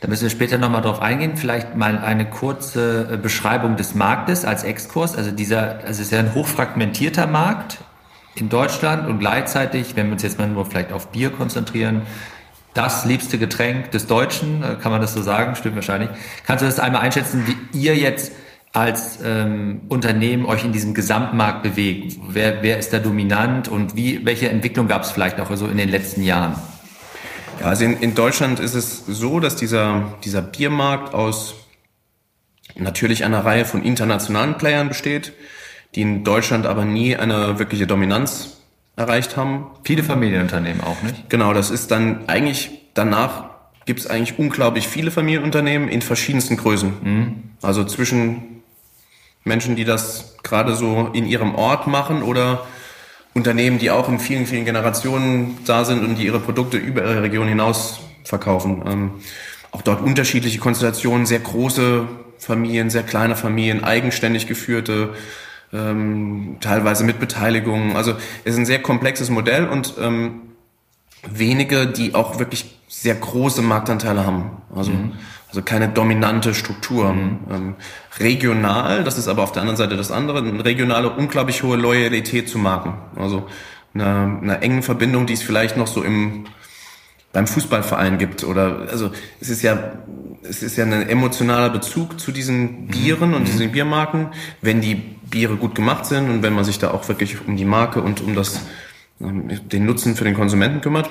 Da 0.00 0.08
müssen 0.08 0.24
wir 0.24 0.30
später 0.30 0.58
nochmal 0.58 0.82
drauf 0.82 1.00
eingehen. 1.00 1.36
Vielleicht 1.36 1.74
mal 1.74 1.98
eine 1.98 2.28
kurze 2.28 3.08
äh, 3.12 3.16
Beschreibung 3.16 3.76
des 3.76 3.94
Marktes 3.94 4.44
als 4.44 4.62
Exkurs. 4.62 5.16
Also 5.16 5.30
dieser, 5.30 5.78
also 5.78 5.88
es 5.88 6.00
ist 6.00 6.12
ja 6.12 6.18
ein 6.18 6.34
hochfragmentierter 6.34 7.26
Markt 7.26 7.78
in 8.34 8.50
Deutschland 8.50 9.08
und 9.08 9.20
gleichzeitig, 9.20 9.96
wenn 9.96 10.06
wir 10.06 10.12
uns 10.12 10.22
jetzt 10.22 10.38
mal 10.38 10.48
nur 10.48 10.66
vielleicht 10.66 10.92
auf 10.92 11.08
Bier 11.08 11.30
konzentrieren, 11.30 12.02
das 12.74 13.06
liebste 13.06 13.38
Getränk 13.38 13.90
des 13.92 14.06
Deutschen, 14.06 14.62
äh, 14.62 14.74
kann 14.74 14.92
man 14.92 15.00
das 15.00 15.14
so 15.14 15.22
sagen? 15.22 15.56
Stimmt 15.56 15.76
wahrscheinlich. 15.76 16.10
Kannst 16.46 16.62
du 16.62 16.66
das 16.66 16.78
einmal 16.78 17.00
einschätzen, 17.00 17.46
wie 17.46 17.78
ihr 17.78 17.96
jetzt 17.96 18.32
als 18.76 19.20
ähm, 19.24 19.80
Unternehmen 19.88 20.44
euch 20.44 20.62
in 20.62 20.72
diesem 20.72 20.92
Gesamtmarkt 20.92 21.62
bewegt? 21.62 22.18
Wer, 22.28 22.62
wer 22.62 22.78
ist 22.78 22.92
da 22.92 22.98
dominant 22.98 23.68
und 23.68 23.96
wie, 23.96 24.26
welche 24.26 24.50
Entwicklung 24.50 24.86
gab 24.86 25.02
es 25.02 25.10
vielleicht 25.10 25.40
auch 25.40 25.54
so 25.56 25.66
in 25.66 25.78
den 25.78 25.88
letzten 25.88 26.22
Jahren? 26.22 26.56
Ja, 27.58 27.68
also 27.68 27.86
in, 27.86 27.96
in 28.00 28.14
Deutschland 28.14 28.60
ist 28.60 28.74
es 28.74 29.06
so, 29.06 29.40
dass 29.40 29.56
dieser, 29.56 30.12
dieser 30.24 30.42
Biermarkt 30.42 31.14
aus 31.14 31.54
natürlich 32.74 33.24
einer 33.24 33.46
Reihe 33.46 33.64
von 33.64 33.82
internationalen 33.82 34.58
Playern 34.58 34.88
besteht, 34.88 35.32
die 35.94 36.02
in 36.02 36.22
Deutschland 36.22 36.66
aber 36.66 36.84
nie 36.84 37.16
eine 37.16 37.58
wirkliche 37.58 37.86
Dominanz 37.86 38.58
erreicht 38.94 39.38
haben. 39.38 39.68
Viele 39.84 40.02
Familienunternehmen 40.02 40.82
auch, 40.82 41.00
nicht? 41.02 41.30
Genau, 41.30 41.54
das 41.54 41.70
ist 41.70 41.90
dann 41.90 42.28
eigentlich, 42.28 42.72
danach 42.92 43.46
gibt 43.86 44.00
es 44.00 44.06
eigentlich 44.06 44.38
unglaublich 44.38 44.86
viele 44.86 45.10
Familienunternehmen 45.10 45.88
in 45.88 46.02
verschiedensten 46.02 46.58
Größen. 46.58 46.92
Mhm. 47.02 47.42
Also 47.62 47.82
zwischen 47.84 48.55
Menschen, 49.46 49.76
die 49.76 49.84
das 49.84 50.36
gerade 50.42 50.74
so 50.74 51.10
in 51.12 51.26
ihrem 51.26 51.54
Ort 51.54 51.86
machen 51.86 52.22
oder 52.22 52.66
Unternehmen, 53.34 53.78
die 53.78 53.90
auch 53.90 54.08
in 54.08 54.18
vielen, 54.18 54.46
vielen 54.46 54.64
Generationen 54.64 55.58
da 55.66 55.84
sind 55.84 56.04
und 56.04 56.16
die 56.16 56.26
ihre 56.26 56.40
Produkte 56.40 56.76
über 56.76 57.02
ihre 57.02 57.22
Region 57.22 57.46
hinaus 57.46 58.00
verkaufen. 58.24 58.82
Ähm, 58.86 59.10
auch 59.72 59.82
dort 59.82 60.02
unterschiedliche 60.02 60.58
Konstellationen, 60.58 61.26
sehr 61.26 61.40
große 61.40 62.08
Familien, 62.38 62.90
sehr 62.90 63.02
kleine 63.02 63.36
Familien, 63.36 63.84
eigenständig 63.84 64.46
geführte, 64.46 65.10
ähm, 65.72 66.56
teilweise 66.60 67.04
mit 67.04 67.20
Beteiligung. 67.20 67.96
Also 67.96 68.12
es 68.44 68.54
ist 68.54 68.58
ein 68.58 68.66
sehr 68.66 68.82
komplexes 68.82 69.30
Modell 69.30 69.68
und 69.68 69.94
ähm, 70.00 70.40
wenige, 71.30 71.86
die 71.86 72.14
auch 72.14 72.38
wirklich 72.38 72.78
sehr 72.88 73.14
große 73.14 73.62
Marktanteile 73.62 74.24
haben. 74.24 74.62
Also 74.74 74.92
mhm. 74.92 75.12
Also 75.48 75.62
keine 75.62 75.88
dominante 75.88 76.54
Struktur. 76.54 77.12
Mhm. 77.12 77.38
Ähm, 77.50 77.74
regional, 78.18 79.04
das 79.04 79.18
ist 79.18 79.28
aber 79.28 79.42
auf 79.42 79.52
der 79.52 79.62
anderen 79.62 79.76
Seite 79.76 79.96
das 79.96 80.10
andere, 80.10 80.38
eine 80.38 80.64
regionale, 80.64 81.10
unglaublich 81.10 81.62
hohe 81.62 81.76
Loyalität 81.76 82.48
zu 82.48 82.58
Marken. 82.58 82.94
Also 83.16 83.46
eine, 83.94 84.38
eine 84.42 84.60
enge 84.60 84.82
Verbindung, 84.82 85.26
die 85.26 85.34
es 85.34 85.42
vielleicht 85.42 85.76
noch 85.76 85.86
so 85.86 86.02
im 86.02 86.46
beim 87.32 87.46
Fußballverein 87.46 88.16
gibt 88.16 88.44
oder 88.44 88.86
also 88.90 89.10
es 89.40 89.50
ist 89.50 89.60
ja 89.60 89.92
es 90.42 90.62
ist 90.62 90.76
ja 90.76 90.84
ein 90.84 91.06
emotionaler 91.06 91.68
Bezug 91.68 92.18
zu 92.18 92.32
diesen 92.32 92.86
Bieren 92.86 93.34
und 93.34 93.46
diesen 93.46 93.72
Biermarken, 93.72 94.28
wenn 94.62 94.80
die 94.80 94.94
Biere 94.94 95.56
gut 95.56 95.74
gemacht 95.74 96.06
sind 96.06 96.30
und 96.30 96.42
wenn 96.42 96.54
man 96.54 96.64
sich 96.64 96.78
da 96.78 96.92
auch 96.92 97.06
wirklich 97.08 97.46
um 97.46 97.56
die 97.56 97.64
Marke 97.64 98.00
und 98.00 98.20
um 98.20 98.34
das, 98.34 98.60
ähm, 99.20 99.50
den 99.68 99.84
Nutzen 99.84 100.16
für 100.16 100.24
den 100.24 100.34
Konsumenten 100.34 100.80
kümmert. 100.80 101.10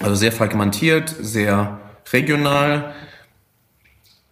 Also 0.00 0.16
sehr 0.16 0.32
fragmentiert, 0.32 1.14
sehr 1.20 1.78
regional. 2.12 2.94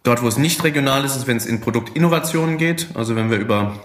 Dort, 0.03 0.23
wo 0.23 0.27
es 0.27 0.37
nicht 0.37 0.63
regional 0.63 1.05
ist, 1.05 1.15
ist, 1.15 1.27
wenn 1.27 1.37
es 1.37 1.45
in 1.45 1.61
Produktinnovationen 1.61 2.57
geht. 2.57 2.87
Also 2.95 3.15
wenn 3.15 3.29
wir 3.29 3.37
über 3.37 3.79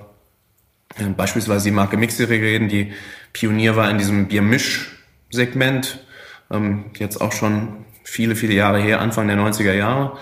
äh, 0.97 1.05
beispielsweise 1.05 1.67
die 1.67 1.75
Marke 1.75 1.97
Mixery 1.97 2.39
reden, 2.39 2.69
die 2.69 2.93
Pionier 3.33 3.77
war 3.77 3.91
in 3.91 3.99
diesem 3.99 4.29
Biermisch-Segment, 4.29 6.05
ähm, 6.51 6.87
jetzt 6.99 7.21
auch 7.21 7.33
schon 7.33 7.85
viele, 8.03 8.37
viele 8.37 8.55
Jahre 8.55 8.81
her, 8.81 9.01
Anfang 9.01 9.29
der 9.29 9.37
90er 9.37 9.75
Jahre. 9.75 10.17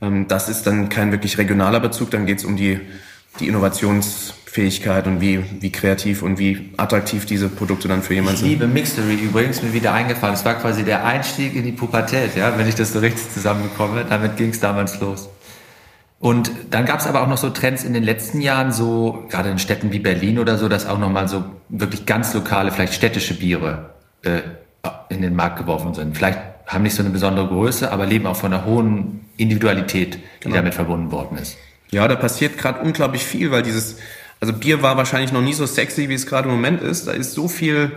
Ähm, 0.00 0.26
das 0.28 0.48
ist 0.48 0.66
dann 0.66 0.88
kein 0.88 1.12
wirklich 1.12 1.36
regionaler 1.36 1.80
Bezug, 1.80 2.10
dann 2.10 2.24
geht 2.24 2.38
es 2.38 2.44
um 2.44 2.56
die, 2.56 2.80
die 3.40 3.48
Innovationsfähigkeit 3.48 5.06
und 5.06 5.20
wie, 5.20 5.44
wie 5.60 5.70
kreativ 5.70 6.22
und 6.22 6.38
wie 6.38 6.72
attraktiv 6.76 7.26
diese 7.26 7.48
Produkte 7.48 7.88
dann 7.88 8.02
für 8.02 8.14
jemanden 8.14 8.38
sind. 8.38 8.46
Ich 8.46 8.52
liebe 8.52 8.66
Mixery 8.66 9.14
übrigens, 9.14 9.62
mir 9.62 9.72
wieder 9.72 9.92
eingefallen. 9.92 10.34
Es 10.34 10.44
war 10.44 10.54
quasi 10.54 10.84
der 10.84 11.04
Einstieg 11.04 11.54
in 11.54 11.64
die 11.64 11.72
Pubertät, 11.72 12.36
ja, 12.36 12.56
wenn 12.58 12.68
ich 12.68 12.74
das 12.74 12.92
so 12.92 12.98
richtig 12.98 13.32
zusammenbekomme. 13.32 14.04
Damit 14.08 14.36
ging 14.36 14.50
es 14.50 14.60
damals 14.60 15.00
los. 15.00 15.28
Und 16.18 16.50
dann 16.70 16.86
gab 16.86 17.00
es 17.00 17.06
aber 17.06 17.22
auch 17.22 17.28
noch 17.28 17.36
so 17.36 17.50
Trends 17.50 17.84
in 17.84 17.92
den 17.92 18.02
letzten 18.02 18.40
Jahren, 18.40 18.72
so 18.72 19.26
gerade 19.28 19.50
in 19.50 19.58
Städten 19.58 19.92
wie 19.92 19.98
Berlin 19.98 20.38
oder 20.38 20.56
so, 20.56 20.68
dass 20.68 20.86
auch 20.86 20.98
nochmal 20.98 21.28
so 21.28 21.44
wirklich 21.68 22.06
ganz 22.06 22.32
lokale, 22.32 22.72
vielleicht 22.72 22.94
städtische 22.94 23.34
Biere 23.34 23.90
äh, 24.22 24.40
in 25.10 25.20
den 25.20 25.34
Markt 25.34 25.58
geworfen 25.58 25.92
sind. 25.94 26.16
Vielleicht 26.16 26.38
haben 26.66 26.82
nicht 26.82 26.94
so 26.94 27.02
eine 27.02 27.10
besondere 27.10 27.48
Größe, 27.48 27.92
aber 27.92 28.06
leben 28.06 28.26
auch 28.26 28.36
von 28.36 28.52
einer 28.52 28.64
hohen 28.64 29.26
Individualität, 29.36 30.14
die 30.14 30.20
genau. 30.40 30.56
damit 30.56 30.74
verbunden 30.74 31.12
worden 31.12 31.38
ist. 31.38 31.58
Ja, 31.90 32.08
da 32.08 32.16
passiert 32.16 32.58
gerade 32.58 32.80
unglaublich 32.80 33.24
viel, 33.24 33.50
weil 33.50 33.62
dieses, 33.62 33.96
also 34.40 34.52
Bier 34.52 34.82
war 34.82 34.96
wahrscheinlich 34.96 35.32
noch 35.32 35.40
nie 35.40 35.54
so 35.54 35.66
sexy, 35.66 36.08
wie 36.08 36.14
es 36.14 36.26
gerade 36.26 36.48
im 36.48 36.54
Moment 36.54 36.82
ist. 36.82 37.06
Da 37.06 37.12
ist 37.12 37.32
so 37.32 37.48
viel, 37.48 37.92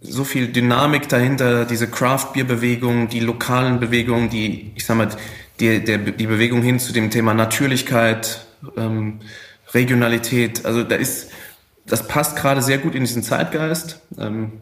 so 0.00 0.24
viel 0.24 0.48
Dynamik 0.48 1.08
dahinter, 1.08 1.64
diese 1.64 1.88
Craft-Bier-Bewegung, 1.88 3.08
die 3.08 3.20
lokalen 3.20 3.80
Bewegungen, 3.80 4.30
die, 4.30 4.72
ich 4.74 4.84
sag 4.84 4.96
mal, 4.96 5.08
die, 5.60 5.84
der, 5.84 5.98
die 5.98 6.26
Bewegung 6.26 6.62
hin 6.62 6.78
zu 6.78 6.92
dem 6.92 7.10
Thema 7.10 7.34
Natürlichkeit, 7.34 8.46
ähm, 8.76 9.20
Regionalität. 9.74 10.64
Also 10.64 10.82
da 10.82 10.96
ist, 10.96 11.30
das 11.86 12.08
passt 12.08 12.36
gerade 12.36 12.62
sehr 12.62 12.78
gut 12.78 12.94
in 12.94 13.04
diesen 13.04 13.22
Zeitgeist. 13.22 14.00
Ähm, 14.18 14.52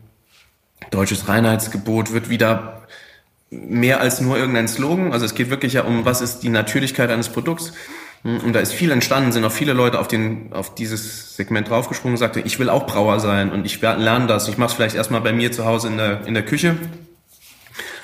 deutsches 0.90 1.28
Reinheitsgebot 1.28 2.12
wird 2.12 2.30
wieder 2.30 2.82
mehr 3.50 4.00
als 4.00 4.20
nur 4.20 4.36
irgendein 4.36 4.68
Slogan. 4.68 5.12
Also 5.12 5.24
es 5.24 5.34
geht 5.34 5.50
wirklich 5.50 5.74
ja 5.74 5.82
um, 5.82 6.04
was 6.04 6.20
ist 6.20 6.40
die 6.40 6.48
Natürlichkeit 6.48 7.10
eines 7.10 7.28
Produkts. 7.28 7.72
Und 8.22 8.52
da 8.52 8.60
ist 8.60 8.72
viel 8.72 8.90
entstanden, 8.90 9.32
sind 9.32 9.44
auch 9.44 9.52
viele 9.52 9.72
Leute 9.72 9.98
auf, 9.98 10.06
den, 10.06 10.52
auf 10.52 10.74
dieses 10.74 11.36
Segment 11.36 11.70
draufgesprungen 11.70 12.14
und 12.14 12.18
sagten, 12.18 12.42
ich 12.44 12.58
will 12.58 12.68
auch 12.68 12.86
Brauer 12.86 13.18
sein 13.18 13.50
und 13.50 13.64
ich 13.64 13.80
lerne 13.80 14.26
das. 14.26 14.46
Ich 14.48 14.58
mache 14.58 14.68
es 14.68 14.74
vielleicht 14.74 14.94
erstmal 14.94 15.22
bei 15.22 15.32
mir 15.32 15.52
zu 15.52 15.64
Hause 15.64 15.88
in 15.88 15.96
der, 15.96 16.26
in 16.26 16.34
der 16.34 16.44
Küche. 16.44 16.76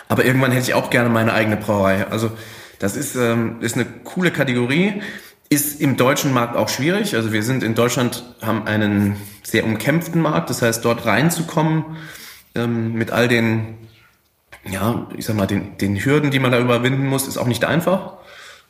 Aber 0.09 0.25
irgendwann 0.25 0.53
hätte 0.53 0.71
ich 0.71 0.75
auch 0.75 0.89
gerne 0.89 1.11
meine 1.11 1.35
eigene 1.35 1.59
Brauerei. 1.59 2.07
Also 2.07 2.31
das 2.79 2.97
ist, 2.97 3.15
ähm, 3.15 3.57
ist 3.61 3.75
eine 3.75 3.85
coole 4.05 4.31
Kategorie. 4.31 5.03
Ist 5.51 5.81
im 5.81 5.97
deutschen 5.97 6.33
Markt 6.33 6.57
auch 6.57 6.71
schwierig. 6.71 7.15
Also 7.15 7.33
wir 7.33 7.43
sind 7.43 7.63
in 7.63 7.75
Deutschland, 7.75 8.25
haben 8.41 8.67
einen 8.67 9.17
sehr 9.43 9.65
umkämpften 9.65 10.23
Markt. 10.23 10.49
Das 10.49 10.63
heißt, 10.63 10.83
dort 10.85 11.05
reinzukommen 11.05 11.85
ähm, 12.55 12.95
mit 12.95 13.11
all 13.11 13.29
den 13.29 13.77
ja, 14.69 15.07
ich 15.17 15.27
sag 15.27 15.37
mal, 15.37 15.47
den, 15.47 15.79
den 15.79 16.05
Hürden, 16.05 16.31
die 16.31 16.39
man 16.39 16.53
da 16.53 16.59
überwinden 16.59 17.07
muss, 17.07 17.29
ist 17.29 17.37
auch 17.37 17.47
nicht 17.47 17.65
einfach. 17.65 18.15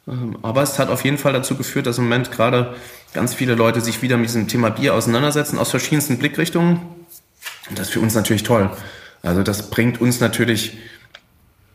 Ähm, 0.09 0.39
aber 0.43 0.63
es 0.63 0.79
hat 0.79 0.89
auf 0.89 1.05
jeden 1.05 1.19
Fall 1.19 1.33
dazu 1.33 1.57
geführt, 1.57 1.87
dass 1.87 1.99
im 1.99 2.05
Moment 2.05 2.31
gerade 2.31 2.75
ganz 3.13 3.35
viele 3.35 3.55
Leute 3.55 3.81
sich 3.81 4.03
wieder 4.03 4.17
mit 4.17 4.29
diesem 4.29 4.49
Thema 4.49 4.71
Bier 4.71 4.95
auseinandersetzen, 4.95 5.59
aus 5.59 5.71
verschiedensten 5.71 6.19
Blickrichtungen. 6.19 6.81
Und 7.69 7.79
das 7.79 7.89
ist 7.89 7.93
für 7.93 8.01
uns 8.01 8.15
natürlich 8.15 8.43
toll. 8.43 8.71
Also 9.23 9.43
das 9.43 9.71
bringt 9.71 10.01
uns 10.01 10.21
natürlich 10.21 10.79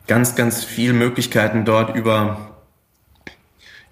ganz, 0.08 0.36
ganz 0.36 0.64
viele 0.64 0.94
Möglichkeiten 0.94 1.66
dort 1.66 1.96
über, 1.96 2.52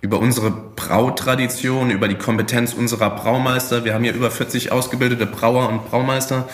über 0.01 0.19
unsere 0.19 0.51
Brautradition, 0.51 1.91
über 1.91 2.07
die 2.07 2.15
Kompetenz 2.15 2.73
unserer 2.73 3.09
Braumeister. 3.09 3.83
Wir 3.83 3.93
haben 3.93 4.05
ja 4.05 4.13
über 4.13 4.31
40 4.31 4.71
ausgebildete 4.71 5.25
Brauer 5.25 5.69
und 5.69 5.89
Braumeister 5.89 6.47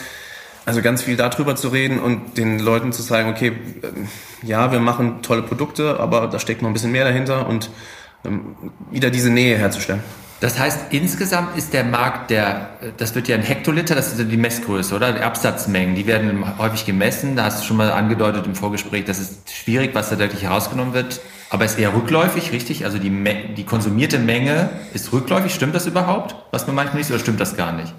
also 0.65 0.81
ganz 0.81 1.03
viel 1.03 1.15
darüber 1.15 1.55
zu 1.55 1.69
reden 1.69 1.99
und 1.99 2.37
den 2.37 2.59
Leuten 2.59 2.91
zu 2.91 3.01
sagen, 3.01 3.29
okay, 3.29 3.53
ähm, 3.83 4.07
ja, 4.41 4.71
wir 4.71 4.79
machen 4.79 5.21
tolle 5.21 5.43
Produkte, 5.43 5.99
aber 5.99 6.27
da 6.27 6.39
steckt 6.39 6.61
noch 6.61 6.69
ein 6.69 6.73
bisschen 6.73 6.91
mehr 6.91 7.05
dahinter 7.05 7.47
und 7.47 7.69
ähm, 8.25 8.55
wieder 8.91 9.09
diese 9.09 9.29
Nähe 9.29 9.57
herzustellen. 9.57 10.01
Das 10.41 10.59
heißt, 10.59 10.87
insgesamt 10.89 11.57
ist 11.57 11.73
der 11.73 11.85
Markt 11.85 12.29
der, 12.29 12.69
das 12.97 13.15
wird 13.15 13.29
ja 13.29 13.35
ein 13.35 13.41
Hektoliter, 13.41 13.95
das 13.95 14.13
ist 14.13 14.29
die 14.29 14.37
Messgröße, 14.37 14.93
oder? 14.93 15.13
Die 15.13 15.21
Absatzmengen, 15.21 15.95
die 15.95 16.07
werden 16.07 16.43
häufig 16.57 16.85
gemessen. 16.85 17.37
Da 17.37 17.45
hast 17.45 17.61
du 17.61 17.65
schon 17.65 17.77
mal 17.77 17.89
angedeutet 17.89 18.45
im 18.45 18.53
Vorgespräch, 18.53 19.05
das 19.05 19.19
ist 19.19 19.49
schwierig, 19.49 19.95
was 19.95 20.09
da 20.09 20.17
deutlich 20.17 20.43
herausgenommen 20.43 20.93
wird. 20.93 21.21
Aber 21.49 21.63
ist 21.63 21.79
eher 21.79 21.93
rückläufig, 21.93 22.51
richtig? 22.51 22.83
Also 22.83 22.97
die, 22.97 23.11
die 23.55 23.63
konsumierte 23.63 24.19
Menge 24.19 24.69
ist 24.93 25.13
rückläufig. 25.13 25.53
Stimmt 25.53 25.73
das 25.73 25.85
überhaupt? 25.85 26.35
Was 26.51 26.67
man 26.67 26.75
manchmal 26.75 26.97
nicht, 26.97 27.11
oder 27.11 27.19
stimmt 27.19 27.39
das 27.39 27.55
gar 27.55 27.71
nicht? 27.71 27.93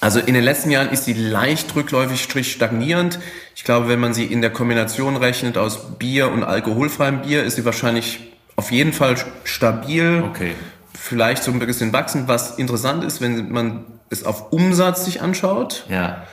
Also 0.00 0.20
in 0.20 0.34
den 0.34 0.44
letzten 0.44 0.70
Jahren 0.70 0.90
ist 0.90 1.04
sie 1.04 1.12
leicht 1.12 1.74
rückläufig, 1.74 2.22
strich 2.22 2.52
stagnierend. 2.52 3.18
Ich 3.54 3.64
glaube, 3.64 3.88
wenn 3.88 4.00
man 4.00 4.14
sie 4.14 4.24
in 4.24 4.40
der 4.40 4.50
Kombination 4.50 5.16
rechnet 5.16 5.56
aus 5.56 5.98
Bier 5.98 6.30
und 6.30 6.44
alkoholfreiem 6.44 7.22
Bier, 7.22 7.44
ist 7.44 7.56
sie 7.56 7.64
wahrscheinlich 7.64 8.32
auf 8.56 8.70
jeden 8.70 8.92
Fall 8.92 9.16
stabil. 9.44 10.24
Okay. 10.28 10.54
Vielleicht 10.94 11.42
so 11.42 11.50
ein 11.50 11.58
bisschen 11.58 11.92
wachsend. 11.92 12.28
Was 12.28 12.58
interessant 12.58 13.04
ist, 13.04 13.20
wenn 13.20 13.50
man 13.50 13.84
es 14.10 14.24
auf 14.24 14.52
Umsatz 14.52 15.04
sich 15.04 15.20
anschaut, 15.22 15.84
ja. 15.88 16.26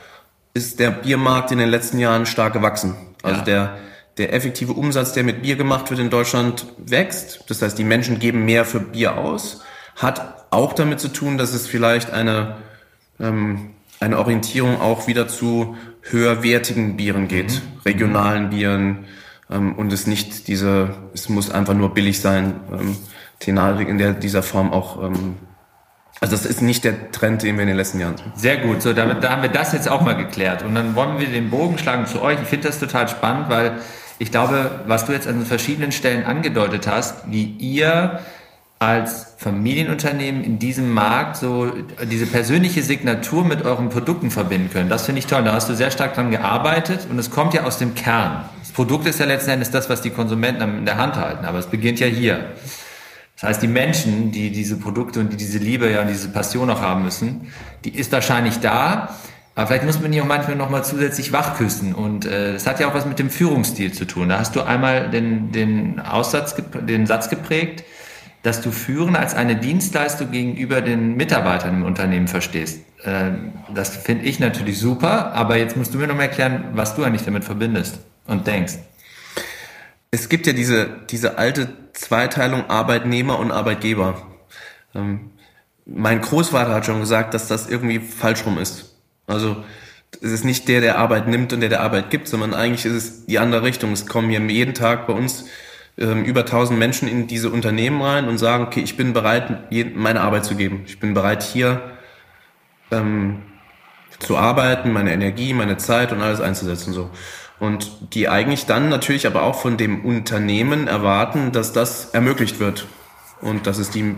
ist 0.54 0.80
der 0.80 0.92
Biermarkt 0.92 1.52
in 1.52 1.58
den 1.58 1.70
letzten 1.70 2.00
Jahren 2.00 2.26
stark 2.26 2.54
gewachsen. 2.54 2.96
Also 3.24 3.40
ja. 3.40 3.46
der, 3.46 3.78
der 4.18 4.34
effektive 4.34 4.74
Umsatz, 4.74 5.14
der 5.14 5.24
mit 5.24 5.42
Bier 5.42 5.56
gemacht 5.56 5.90
wird 5.90 6.00
in 6.00 6.10
Deutschland, 6.10 6.66
wächst. 6.78 7.44
Das 7.48 7.62
heißt, 7.62 7.78
die 7.78 7.84
Menschen 7.84 8.20
geben 8.20 8.46
mehr 8.46 8.66
für 8.66 8.80
Bier 8.80 9.18
aus. 9.18 9.62
Hat 9.96 10.46
auch 10.52 10.74
damit 10.74 11.00
zu 11.00 11.10
tun, 11.10 11.38
dass 11.38 11.54
es 11.54 11.68
vielleicht 11.68 12.12
eine 12.12 12.58
ähm, 13.20 13.72
eine 14.00 14.18
Orientierung 14.18 14.80
auch 14.80 15.08
wieder 15.08 15.28
zu 15.28 15.76
höherwertigen 16.02 16.98
Bieren 16.98 17.28
geht, 17.28 17.52
mhm. 17.52 17.82
regionalen 17.86 18.50
Bieren 18.50 19.06
ähm, 19.50 19.76
und 19.76 19.92
es 19.92 20.08
nicht 20.08 20.48
diese, 20.48 20.96
es 21.14 21.30
muss 21.30 21.52
einfach 21.52 21.74
nur 21.74 21.94
billig 21.94 22.22
sein, 22.22 22.56
ähm, 22.72 22.98
Tenarik 23.40 23.88
in 23.88 23.98
der, 23.98 24.14
dieser 24.14 24.44
Form 24.44 24.72
auch 24.72 25.04
ähm, 25.04 25.36
also 26.22 26.36
das 26.36 26.46
ist 26.46 26.62
nicht 26.62 26.84
der 26.84 27.12
Trend, 27.12 27.44
den 27.44 27.56
wir 27.56 27.62
in 27.62 27.70
den 27.70 27.78
letzten 27.78 28.00
Jahren 28.00 28.18
sehen. 28.18 28.32
Sehr 28.36 28.58
gut, 28.58 28.82
so 28.82 28.92
damit 28.92 29.24
da 29.24 29.32
haben 29.32 29.42
wir 29.42 29.50
das 29.50 29.72
jetzt 29.72 29.90
auch 29.90 30.02
mal 30.02 30.18
geklärt. 30.18 30.64
Und 30.64 30.76
dann 30.76 30.96
wollen 30.96 31.18
wir 31.18 31.28
den 31.28 31.50
Bogen 31.50 31.78
schlagen 31.78 32.08
zu 32.08 32.22
euch. 32.22 32.38
Ich 32.42 32.48
finde 32.48 32.68
das 32.68 32.80
total 32.80 33.08
spannend, 33.08 33.50
weil 33.50 33.78
ich 34.18 34.32
glaube, 34.32 34.82
was 34.86 35.06
du 35.06 35.14
jetzt 35.14 35.28
an 35.28 35.46
verschiedenen 35.46 35.94
Stellen 35.94 36.26
angedeutet 36.26 36.88
hast, 36.88 37.32
wie 37.32 37.56
ihr 37.58 38.20
als 38.80 39.34
Familienunternehmen 39.38 40.42
in 40.42 40.58
diesem 40.58 40.90
Markt 40.94 41.36
so 41.36 41.70
diese 42.10 42.26
persönliche 42.26 42.82
Signatur 42.82 43.44
mit 43.44 43.64
euren 43.64 43.90
Produkten 43.90 44.32
verbinden 44.32 44.70
können. 44.72 44.90
Das 44.90 45.06
finde 45.06 45.20
ich 45.20 45.28
toll. 45.28 45.44
Da 45.44 45.52
hast 45.54 45.70
du 45.70 45.76
sehr 45.76 45.92
stark 45.92 46.16
dran 46.16 46.32
gearbeitet 46.32 47.06
und 47.10 47.20
es 47.20 47.30
kommt 47.30 47.54
ja 47.54 47.66
aus 47.66 47.78
dem 47.78 47.94
Kern. 47.94 48.46
Das 48.62 48.72
Produkt 48.72 49.06
ist 49.06 49.20
ja 49.20 49.26
letzten 49.26 49.52
Endes 49.52 49.70
das, 49.70 49.90
was 49.90 50.02
die 50.02 50.12
Konsumenten 50.12 50.62
in 50.78 50.86
der 50.86 50.96
Hand 50.96 51.18
halten, 51.18 51.44
aber 51.44 51.60
es 51.60 51.68
beginnt 51.68 52.00
ja 52.00 52.08
hier. 52.08 52.52
Das 53.36 53.50
heißt, 53.50 53.62
die 53.62 53.68
Menschen, 53.68 54.32
die 54.32 54.50
diese 54.52 54.78
Produkte 54.78 55.20
und 55.20 55.34
die 55.34 55.38
diese 55.38 55.60
Liebe 55.60 55.90
ja 55.90 56.02
und 56.02 56.08
diese 56.08 56.30
Passion 56.30 56.70
auch 56.70 56.82
haben 56.82 57.04
müssen, 57.04 57.52
die 57.84 57.98
ist 57.98 58.12
wahrscheinlich 58.14 58.60
da. 58.60 59.16
Aber 59.56 59.68
vielleicht 59.68 59.86
muss 59.86 60.00
man 60.00 60.12
die 60.12 60.22
auch 60.22 60.26
manchmal 60.26 60.56
nochmal 60.56 60.86
zusätzlich 60.86 61.34
wachküssen. 61.34 61.94
Und 61.94 62.26
äh, 62.26 62.54
das 62.54 62.66
hat 62.66 62.80
ja 62.80 62.88
auch 62.90 62.94
was 62.94 63.06
mit 63.06 63.20
dem 63.20 63.30
Führungsstil 63.30 63.92
zu 63.92 64.06
tun. 64.06 64.30
Da 64.30 64.40
hast 64.40 64.56
du 64.56 64.62
einmal 64.62 65.10
den, 65.10 65.52
den 65.52 66.00
Aussatz, 66.00 66.56
den 66.82 67.08
Satz 67.08 67.30
geprägt, 67.30 67.84
dass 68.44 68.62
du 68.62 68.72
Führen 68.72 69.16
als 69.16 69.34
eine 69.34 69.56
Dienstleistung 69.56 70.32
gegenüber 70.32 70.82
den 70.82 71.16
Mitarbeitern 71.18 71.76
im 71.76 71.84
Unternehmen 71.84 72.28
verstehst. 72.28 72.82
Ähm, 73.04 73.54
das 73.74 73.96
finde 73.98 74.26
ich 74.26 74.40
natürlich 74.40 74.80
super, 74.80 75.34
aber 75.34 75.58
jetzt 75.58 75.76
musst 75.76 75.94
du 75.94 75.98
mir 75.98 76.08
noch 76.08 76.16
mal 76.16 76.24
erklären, 76.24 76.70
was 76.74 76.96
du 76.96 77.04
eigentlich 77.04 77.24
damit 77.24 77.44
verbindest 77.44 78.00
und 78.28 78.48
denkst. 78.48 78.76
Es 80.12 80.30
gibt 80.30 80.48
ja 80.48 80.54
diese, 80.54 80.90
diese 81.10 81.38
alte 81.38 81.70
Zweiteilung 81.94 82.70
Arbeitnehmer 82.70 83.38
und 83.40 83.52
Arbeitgeber. 83.52 84.22
Ähm, 84.96 85.32
mein 85.86 86.22
Großvater 86.22 86.74
hat 86.74 86.86
schon 86.86 87.00
gesagt, 87.00 87.34
dass 87.34 87.48
das 87.48 87.68
irgendwie 87.70 88.00
falsch 88.00 88.46
rum 88.46 88.58
ist. 88.58 88.96
Also 89.28 89.64
es 90.22 90.32
ist 90.32 90.46
nicht 90.46 90.68
der, 90.68 90.82
der 90.82 90.98
Arbeit 90.98 91.28
nimmt 91.28 91.54
und 91.54 91.60
der, 91.60 91.70
der 91.70 91.82
Arbeit 91.82 92.10
gibt, 92.10 92.28
sondern 92.28 92.54
eigentlich 92.54 92.86
ist 92.86 92.94
es 92.94 93.26
die 93.26 93.40
andere 93.40 93.64
Richtung. 93.64 93.92
Es 93.92 94.08
kommen 94.08 94.30
hier 94.30 94.42
jeden 94.42 94.74
Tag 94.74 95.08
bei 95.08 95.14
uns 95.14 95.46
ähm, 96.00 96.24
über 96.24 96.42
1000 96.42 96.80
Menschen 96.80 97.08
in 97.08 97.28
diese 97.28 97.50
Unternehmen 97.50 98.02
rein 98.02 98.28
und 98.28 98.38
sagen, 98.38 98.64
okay, 98.64 98.80
ich 98.82 98.96
bin 98.96 99.14
bereit, 99.14 99.72
meine 99.96 100.22
Arbeit 100.22 100.46
zu 100.46 100.56
geben. 100.56 100.84
Ich 100.88 101.00
bin 101.00 101.14
bereit, 101.14 101.44
hier 101.44 101.82
ähm, 102.92 103.44
zu 104.20 104.38
arbeiten, 104.38 104.94
meine 104.94 105.14
Energie, 105.14 105.54
meine 105.54 105.78
Zeit 105.78 106.12
und 106.12 106.22
alles 106.22 106.42
einzusetzen 106.42 106.94
so. 106.94 107.10
Und 107.60 108.14
die 108.14 108.30
eigentlich 108.30 108.66
dann 108.66 108.88
natürlich 108.88 109.28
aber 109.28 109.44
auch 109.44 109.60
von 109.60 109.76
dem 109.76 110.06
Unternehmen 110.06 110.88
erwarten, 110.88 111.52
dass 111.52 111.74
das 111.74 112.12
ermöglicht 112.12 112.60
wird. 112.62 112.88
Und 113.42 113.68
dass 113.68 113.78
es 113.78 113.90
die, 113.90 114.16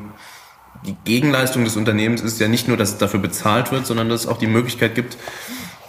die 0.85 0.95
Gegenleistung 1.05 1.63
des 1.63 1.75
Unternehmens 1.75 2.21
ist 2.21 2.39
ja 2.39 2.47
nicht 2.47 2.67
nur, 2.67 2.77
dass 2.77 2.89
es 2.89 2.97
dafür 2.99 3.19
bezahlt 3.19 3.71
wird, 3.71 3.87
sondern 3.87 4.09
dass 4.09 4.21
es 4.21 4.27
auch 4.27 4.37
die 4.37 4.47
Möglichkeit 4.47 4.93
gibt, 4.93 5.17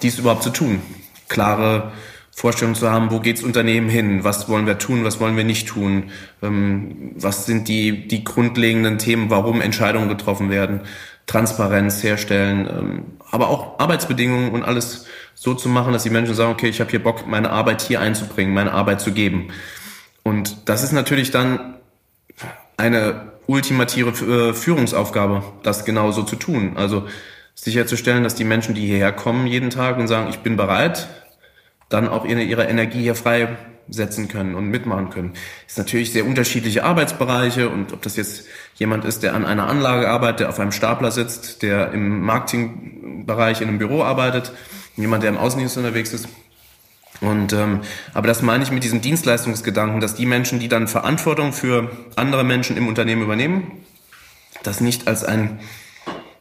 dies 0.00 0.18
überhaupt 0.18 0.42
zu 0.42 0.50
tun. 0.50 0.80
Klare 1.28 1.92
Vorstellung 2.34 2.74
zu 2.74 2.90
haben, 2.90 3.10
wo 3.10 3.20
geht's 3.20 3.42
Unternehmen 3.42 3.90
hin, 3.90 4.24
was 4.24 4.48
wollen 4.48 4.66
wir 4.66 4.78
tun, 4.78 5.04
was 5.04 5.20
wollen 5.20 5.36
wir 5.36 5.44
nicht 5.44 5.68
tun, 5.68 6.10
ähm, 6.42 7.12
was 7.14 7.44
sind 7.44 7.68
die, 7.68 8.08
die 8.08 8.24
grundlegenden 8.24 8.98
Themen, 8.98 9.28
warum 9.28 9.60
Entscheidungen 9.60 10.08
getroffen 10.08 10.48
werden, 10.48 10.80
Transparenz 11.26 12.02
herstellen, 12.02 12.68
ähm, 12.68 13.02
aber 13.30 13.48
auch 13.48 13.78
Arbeitsbedingungen 13.78 14.50
und 14.50 14.62
alles 14.62 15.06
so 15.34 15.54
zu 15.54 15.68
machen, 15.68 15.92
dass 15.92 16.04
die 16.04 16.10
Menschen 16.10 16.34
sagen, 16.34 16.52
okay, 16.52 16.68
ich 16.68 16.80
habe 16.80 16.90
hier 16.90 17.02
Bock, 17.02 17.26
meine 17.26 17.50
Arbeit 17.50 17.82
hier 17.82 18.00
einzubringen, 18.00 18.54
meine 18.54 18.72
Arbeit 18.72 19.00
zu 19.00 19.12
geben. 19.12 19.48
Und 20.22 20.68
das 20.68 20.82
ist 20.82 20.92
natürlich 20.92 21.30
dann 21.30 21.74
eine 22.76 23.32
ultimative 23.46 24.50
äh, 24.50 24.54
Führungsaufgabe, 24.54 25.42
das 25.62 25.84
genau 25.84 26.12
so 26.12 26.22
zu 26.22 26.36
tun. 26.36 26.76
Also 26.76 27.06
sicherzustellen, 27.54 28.24
dass 28.24 28.34
die 28.34 28.44
Menschen, 28.44 28.74
die 28.74 28.86
hierher 28.86 29.12
kommen 29.12 29.46
jeden 29.46 29.70
Tag 29.70 29.98
und 29.98 30.08
sagen, 30.08 30.30
ich 30.30 30.38
bin 30.38 30.56
bereit, 30.56 31.08
dann 31.92 32.08
auch 32.08 32.24
ihre, 32.24 32.42
ihre 32.42 32.64
Energie 32.64 33.02
hier 33.02 33.14
freisetzen 33.14 34.28
können 34.28 34.54
und 34.54 34.66
mitmachen 34.66 35.10
können. 35.10 35.32
ist 35.66 35.78
natürlich 35.78 36.12
sehr 36.12 36.24
unterschiedliche 36.24 36.84
Arbeitsbereiche 36.84 37.68
und 37.68 37.92
ob 37.92 38.02
das 38.02 38.16
jetzt 38.16 38.46
jemand 38.76 39.04
ist, 39.04 39.22
der 39.22 39.34
an 39.34 39.44
einer 39.44 39.68
Anlage 39.68 40.08
arbeitet, 40.08 40.40
der 40.40 40.48
auf 40.48 40.58
einem 40.58 40.72
Stapler 40.72 41.10
sitzt, 41.10 41.62
der 41.62 41.92
im 41.92 42.20
Marketingbereich 42.22 43.60
in 43.60 43.68
einem 43.68 43.78
Büro 43.78 44.02
arbeitet, 44.02 44.52
jemand, 44.96 45.22
der 45.22 45.30
im 45.30 45.38
Außendienst 45.38 45.76
unterwegs 45.76 46.12
ist. 46.12 46.28
Und 47.20 47.52
ähm, 47.52 47.80
aber 48.14 48.26
das 48.26 48.42
meine 48.42 48.64
ich 48.64 48.72
mit 48.72 48.82
diesem 48.82 49.00
Dienstleistungsgedanken, 49.00 50.00
dass 50.00 50.14
die 50.14 50.26
Menschen, 50.26 50.58
die 50.58 50.68
dann 50.68 50.88
Verantwortung 50.88 51.52
für 51.52 51.90
andere 52.16 52.42
Menschen 52.42 52.76
im 52.76 52.88
Unternehmen 52.88 53.22
übernehmen, 53.22 53.70
das 54.62 54.80
nicht 54.80 55.06
als 55.06 55.24
ein 55.24 55.60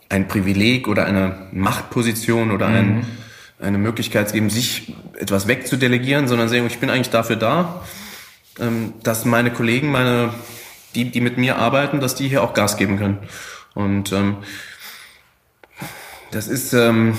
ein 0.10 0.28
Privileg 0.28 0.88
oder 0.88 1.06
eine 1.06 1.48
Machtposition 1.52 2.52
oder 2.52 2.68
ein 2.68 2.96
mhm 2.96 3.06
eine 3.62 3.78
Möglichkeit 3.78 4.34
geben, 4.34 4.50
sich 4.50 4.94
etwas 5.22 5.48
wegzudelegieren, 5.48 6.28
sondern 6.28 6.50
sagen, 6.50 6.68
ich 6.68 6.80
bin 6.80 6.90
eigentlich 6.90 7.10
dafür 7.10 7.36
da, 7.36 7.82
ähm, 8.60 8.94
dass 9.04 9.26
meine 9.26 9.52
Kollegen, 9.52 9.92
meine, 9.92 10.34
die, 10.96 11.10
die 11.12 11.22
mit 11.22 11.38
mir 11.38 11.58
arbeiten, 11.58 12.00
dass 12.00 12.16
die 12.16 12.28
hier 12.28 12.44
auch 12.44 12.54
Gas 12.54 12.78
geben 12.78 12.98
können. 12.98 13.20
Und 13.74 14.12
ähm, 14.12 14.38
das 16.32 16.48
ist. 16.48 16.74
Ähm, 16.74 17.18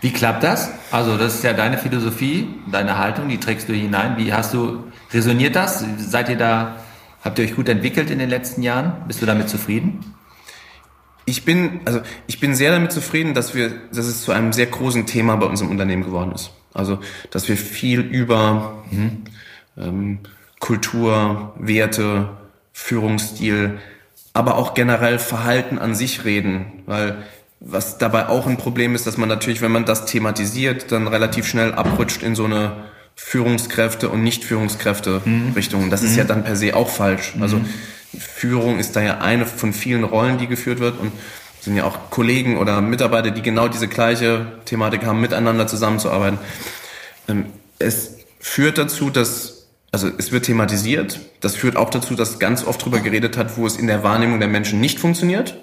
wie 0.00 0.12
klappt 0.12 0.44
das? 0.44 0.70
Also 0.92 1.16
das 1.16 1.34
ist 1.34 1.42
ja 1.42 1.52
deine 1.52 1.76
Philosophie, 1.76 2.46
deine 2.70 2.98
Haltung, 2.98 3.28
die 3.28 3.38
trägst 3.38 3.68
du 3.68 3.72
hinein. 3.72 4.16
Wie 4.16 4.32
hast 4.32 4.54
du 4.54 4.84
resoniert 5.12 5.56
das? 5.56 5.84
Seid 5.98 6.28
ihr 6.28 6.36
da? 6.36 6.76
Habt 7.24 7.40
ihr 7.40 7.44
euch 7.44 7.56
gut 7.56 7.68
entwickelt 7.68 8.08
in 8.08 8.20
den 8.20 8.30
letzten 8.30 8.62
Jahren? 8.62 9.02
Bist 9.08 9.20
du 9.20 9.26
damit 9.26 9.48
zufrieden? 9.48 10.14
ich 11.28 11.44
bin, 11.44 11.80
also 11.84 12.00
ich 12.26 12.40
bin 12.40 12.54
sehr 12.54 12.72
damit 12.72 12.90
zufrieden, 12.90 13.34
dass 13.34 13.54
wir, 13.54 13.70
dass 13.92 14.06
es 14.06 14.22
zu 14.22 14.32
einem 14.32 14.52
sehr 14.52 14.66
großen 14.66 15.06
Thema 15.06 15.36
bei 15.36 15.46
unserem 15.46 15.70
Unternehmen 15.70 16.02
geworden 16.02 16.32
ist. 16.32 16.50
Also, 16.74 16.98
dass 17.30 17.48
wir 17.48 17.56
viel 17.56 18.00
über 18.00 18.84
mhm. 18.90 19.24
ähm, 19.76 20.18
Kultur, 20.60 21.54
Werte, 21.58 22.30
Führungsstil, 22.72 23.78
aber 24.32 24.56
auch 24.56 24.74
generell 24.74 25.18
Verhalten 25.18 25.78
an 25.78 25.94
sich 25.94 26.24
reden, 26.24 26.82
weil 26.86 27.16
was 27.60 27.98
dabei 27.98 28.28
auch 28.28 28.46
ein 28.46 28.56
Problem 28.56 28.94
ist, 28.94 29.06
dass 29.06 29.16
man 29.16 29.28
natürlich, 29.28 29.60
wenn 29.62 29.72
man 29.72 29.84
das 29.84 30.06
thematisiert, 30.06 30.92
dann 30.92 31.08
relativ 31.08 31.46
schnell 31.46 31.74
abrutscht 31.74 32.22
in 32.22 32.36
so 32.36 32.44
eine 32.44 32.84
Führungskräfte 33.16 34.08
und 34.10 34.22
Nicht-Führungskräfte-Richtung. 34.22 35.86
Mhm. 35.86 35.90
Das 35.90 36.02
ist 36.02 36.16
ja 36.16 36.22
mhm. 36.22 36.28
dann 36.28 36.44
per 36.44 36.54
se 36.54 36.76
auch 36.76 36.88
falsch. 36.88 37.34
Also 37.40 37.56
mhm. 37.56 37.66
Führung 38.16 38.78
ist 38.78 38.94
da 38.94 39.02
ja 39.02 39.18
eine 39.18 39.44
von 39.44 39.72
vielen 39.72 40.04
Rollen, 40.04 40.38
die 40.38 40.46
geführt 40.46 40.78
wird 40.78 41.00
und 41.00 41.10
sind 41.60 41.76
ja 41.76 41.84
auch 41.84 42.10
Kollegen 42.10 42.58
oder 42.58 42.80
Mitarbeiter, 42.80 43.30
die 43.30 43.42
genau 43.42 43.68
diese 43.68 43.88
gleiche 43.88 44.46
Thematik 44.64 45.04
haben, 45.04 45.20
miteinander 45.20 45.66
zusammenzuarbeiten. 45.66 46.38
Ähm, 47.28 47.46
es 47.78 48.16
führt 48.40 48.78
dazu, 48.78 49.10
dass, 49.10 49.68
also 49.92 50.10
es 50.18 50.32
wird 50.32 50.46
thematisiert, 50.46 51.20
das 51.40 51.56
führt 51.56 51.76
auch 51.76 51.90
dazu, 51.90 52.14
dass 52.14 52.38
ganz 52.38 52.64
oft 52.64 52.82
darüber 52.82 53.00
geredet 53.00 53.36
hat, 53.36 53.56
wo 53.56 53.66
es 53.66 53.76
in 53.76 53.86
der 53.86 54.02
Wahrnehmung 54.02 54.38
der 54.38 54.48
Menschen 54.48 54.80
nicht 54.80 54.98
funktioniert. 54.98 55.56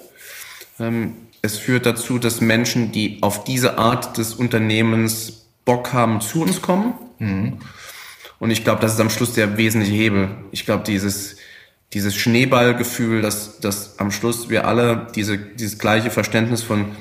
Ähm, 0.80 1.16
es 1.42 1.58
führt 1.58 1.86
dazu, 1.86 2.18
dass 2.20 2.42
Menschen, 2.42 2.92
die 2.92 3.20
auf 3.22 3.44
diese 3.44 3.78
Art 3.78 4.18
des 4.18 4.34
Unternehmens 4.34 5.46
Bock 5.64 5.94
haben, 5.94 6.22
zu 6.22 6.42
uns 6.42 6.62
kommen. 6.62 6.94
Mhm. 7.20 7.60
Und 8.40 8.52
ich 8.52 8.64
glaube, 8.64 8.82
das 8.82 8.94
ist 8.94 9.00
am 9.00 9.10
Schluss 9.10 9.34
der 9.34 9.58
wesentliche 9.58 9.96
Hebel. 9.96 10.30
Ich 10.52 10.66
glaube, 10.66 10.84
dieses, 10.84 11.38
dieses 11.94 12.16
Schneeballgefühl, 12.16 13.22
dass, 13.22 13.60
dass 13.60 14.00
am 14.00 14.12
Schluss 14.12 14.50
wir 14.50 14.68
alle 14.68 15.08
diese, 15.16 15.38
dieses 15.38 15.80
gleiche 15.80 16.12
Verständnis 16.12 16.62
von, 16.62 16.96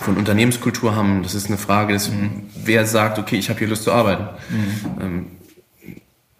von 0.00 0.16
Unternehmenskultur 0.16 0.94
haben. 0.94 1.22
Das 1.22 1.34
ist 1.34 1.48
eine 1.48 1.58
Frage, 1.58 1.94
des, 1.94 2.10
mhm. 2.10 2.44
wer 2.54 2.86
sagt, 2.86 3.18
okay, 3.18 3.36
ich 3.36 3.48
habe 3.48 3.58
hier 3.58 3.68
Lust 3.68 3.84
zu 3.84 3.92
arbeiten. 3.92 4.28
Mhm. 4.50 5.00
Ähm, 5.00 5.26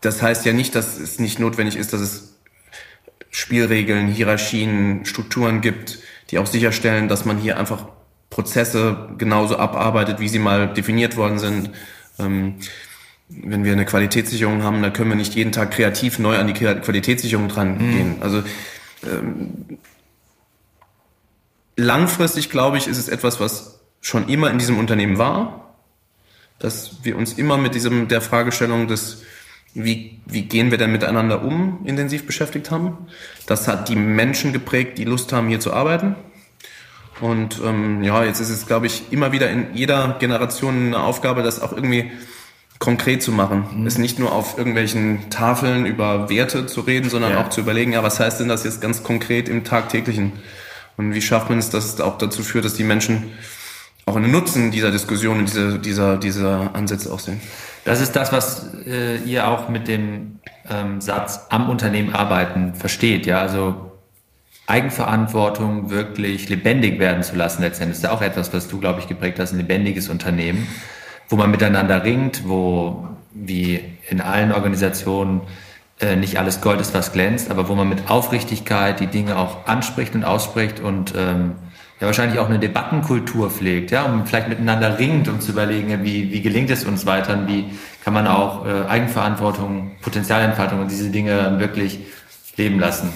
das 0.00 0.22
heißt 0.22 0.46
ja 0.46 0.52
nicht, 0.52 0.74
dass 0.74 0.98
es 0.98 1.18
nicht 1.18 1.40
notwendig 1.40 1.76
ist, 1.76 1.92
dass 1.92 2.00
es 2.00 2.34
Spielregeln, 3.30 4.08
Hierarchien, 4.08 5.04
Strukturen 5.04 5.60
gibt, 5.60 5.98
die 6.30 6.38
auch 6.38 6.46
sicherstellen, 6.46 7.08
dass 7.08 7.24
man 7.24 7.38
hier 7.38 7.58
einfach 7.58 7.86
Prozesse 8.30 9.08
genauso 9.18 9.58
abarbeitet, 9.58 10.20
wie 10.20 10.28
sie 10.28 10.38
mal 10.38 10.72
definiert 10.72 11.16
worden 11.16 11.38
sind. 11.38 11.70
Wenn 13.28 13.64
wir 13.64 13.72
eine 13.72 13.84
Qualitätssicherung 13.84 14.62
haben, 14.62 14.82
dann 14.82 14.92
können 14.92 15.10
wir 15.10 15.16
nicht 15.16 15.34
jeden 15.34 15.52
Tag 15.52 15.70
kreativ 15.70 16.18
neu 16.18 16.36
an 16.38 16.46
die 16.46 16.54
Qualitätssicherung 16.54 17.48
dran 17.48 17.74
mhm. 17.74 17.92
gehen. 17.92 18.16
Also 18.20 18.42
ähm, 19.04 19.78
langfristig, 21.76 22.50
glaube 22.50 22.78
ich, 22.78 22.88
ist 22.88 22.98
es 22.98 23.08
etwas, 23.08 23.38
was 23.38 23.80
schon 24.00 24.28
immer 24.28 24.50
in 24.50 24.58
diesem 24.58 24.78
Unternehmen 24.78 25.18
war, 25.18 25.74
dass 26.58 27.04
wir 27.04 27.16
uns 27.16 27.34
immer 27.34 27.58
mit 27.58 27.74
diesem 27.74 28.08
der 28.08 28.20
Fragestellung 28.20 28.88
des 28.88 29.22
wie, 29.74 30.20
wie 30.26 30.42
gehen 30.42 30.70
wir 30.70 30.78
denn 30.78 30.92
miteinander 30.92 31.44
um, 31.44 31.80
intensiv 31.84 32.26
beschäftigt 32.26 32.70
haben. 32.70 33.06
Das 33.46 33.68
hat 33.68 33.88
die 33.88 33.96
Menschen 33.96 34.52
geprägt, 34.52 34.98
die 34.98 35.04
Lust 35.04 35.32
haben, 35.32 35.48
hier 35.48 35.60
zu 35.60 35.72
arbeiten. 35.72 36.16
Und 37.20 37.60
ähm, 37.64 38.02
ja, 38.02 38.24
jetzt 38.24 38.40
ist 38.40 38.50
es, 38.50 38.66
glaube 38.66 38.86
ich, 38.86 39.12
immer 39.12 39.32
wieder 39.32 39.50
in 39.50 39.74
jeder 39.74 40.16
Generation 40.18 40.88
eine 40.88 41.00
Aufgabe, 41.00 41.42
das 41.42 41.60
auch 41.60 41.72
irgendwie 41.72 42.10
konkret 42.78 43.22
zu 43.22 43.32
machen. 43.32 43.66
Mhm. 43.72 43.86
Es 43.86 43.98
nicht 43.98 44.18
nur 44.18 44.32
auf 44.32 44.56
irgendwelchen 44.56 45.30
Tafeln 45.30 45.86
über 45.86 46.30
Werte 46.30 46.66
zu 46.66 46.80
reden, 46.82 47.10
sondern 47.10 47.32
ja. 47.32 47.42
auch 47.42 47.50
zu 47.50 47.60
überlegen, 47.60 47.92
ja, 47.92 48.02
was 48.02 48.20
heißt 48.20 48.40
denn 48.40 48.48
das 48.48 48.64
jetzt 48.64 48.80
ganz 48.80 49.02
konkret 49.02 49.48
im 49.48 49.64
Tagtäglichen? 49.64 50.32
Und 50.96 51.14
wie 51.14 51.22
schafft 51.22 51.48
man 51.48 51.58
es, 51.58 51.70
dass 51.70 51.84
es 51.84 52.00
auch 52.00 52.18
dazu 52.18 52.42
führt, 52.42 52.64
dass 52.64 52.74
die 52.74 52.84
Menschen 52.84 53.30
auch 54.06 54.16
einen 54.16 54.30
Nutzen 54.30 54.70
dieser 54.70 54.90
Diskussion 54.90 55.38
und 55.38 55.46
dieser, 55.46 55.78
dieser, 55.78 56.16
dieser 56.16 56.74
Ansätze 56.74 57.12
auch 57.12 57.20
sehen? 57.20 57.40
Das 57.84 58.00
ist 58.00 58.16
das, 58.16 58.32
was 58.32 58.66
äh, 58.86 59.16
ihr 59.18 59.48
auch 59.48 59.68
mit 59.68 59.88
dem 59.88 60.40
ähm, 60.68 61.00
Satz 61.00 61.46
am 61.50 61.68
Unternehmen 61.70 62.14
arbeiten 62.14 62.74
versteht, 62.74 63.26
ja, 63.26 63.40
also 63.40 63.92
Eigenverantwortung 64.66 65.88
wirklich 65.88 66.48
lebendig 66.50 66.98
werden 66.98 67.22
zu 67.22 67.34
lassen 67.36 67.62
letztendlich. 67.62 67.96
ist 67.96 68.04
ja 68.04 68.10
auch 68.10 68.20
etwas, 68.20 68.52
was 68.52 68.68
du, 68.68 68.78
glaube 68.78 69.00
ich, 69.00 69.08
geprägt 69.08 69.38
hast, 69.38 69.52
ein 69.52 69.58
lebendiges 69.58 70.10
Unternehmen 70.10 70.68
wo 71.28 71.36
man 71.36 71.50
miteinander 71.50 72.04
ringt, 72.04 72.48
wo 72.48 73.08
wie 73.32 73.80
in 74.08 74.20
allen 74.20 74.52
Organisationen 74.52 75.42
äh, 76.00 76.16
nicht 76.16 76.38
alles 76.38 76.60
Gold 76.60 76.80
ist, 76.80 76.94
was 76.94 77.12
glänzt, 77.12 77.50
aber 77.50 77.68
wo 77.68 77.74
man 77.74 77.88
mit 77.88 78.10
Aufrichtigkeit 78.10 79.00
die 79.00 79.06
Dinge 79.06 79.36
auch 79.36 79.66
anspricht 79.66 80.14
und 80.14 80.24
ausspricht 80.24 80.80
und 80.80 81.14
ähm, 81.16 81.52
ja 82.00 82.06
wahrscheinlich 82.06 82.38
auch 82.38 82.48
eine 82.48 82.58
Debattenkultur 82.58 83.50
pflegt, 83.50 83.90
ja, 83.90 84.04
und 84.04 84.28
vielleicht 84.28 84.48
miteinander 84.48 84.98
ringt, 84.98 85.28
um 85.28 85.40
zu 85.40 85.52
überlegen, 85.52 86.04
wie, 86.04 86.30
wie 86.32 86.40
gelingt 86.40 86.70
es 86.70 86.84
uns 86.84 87.06
weiter 87.06 87.36
und 87.36 87.48
wie 87.48 87.66
kann 88.04 88.14
man 88.14 88.26
auch 88.26 88.64
äh, 88.64 88.86
Eigenverantwortung, 88.88 89.96
Potenzialentfaltung 90.00 90.80
und 90.80 90.90
diese 90.90 91.10
Dinge 91.10 91.58
wirklich 91.58 92.00
leben 92.56 92.78
lassen. 92.78 93.12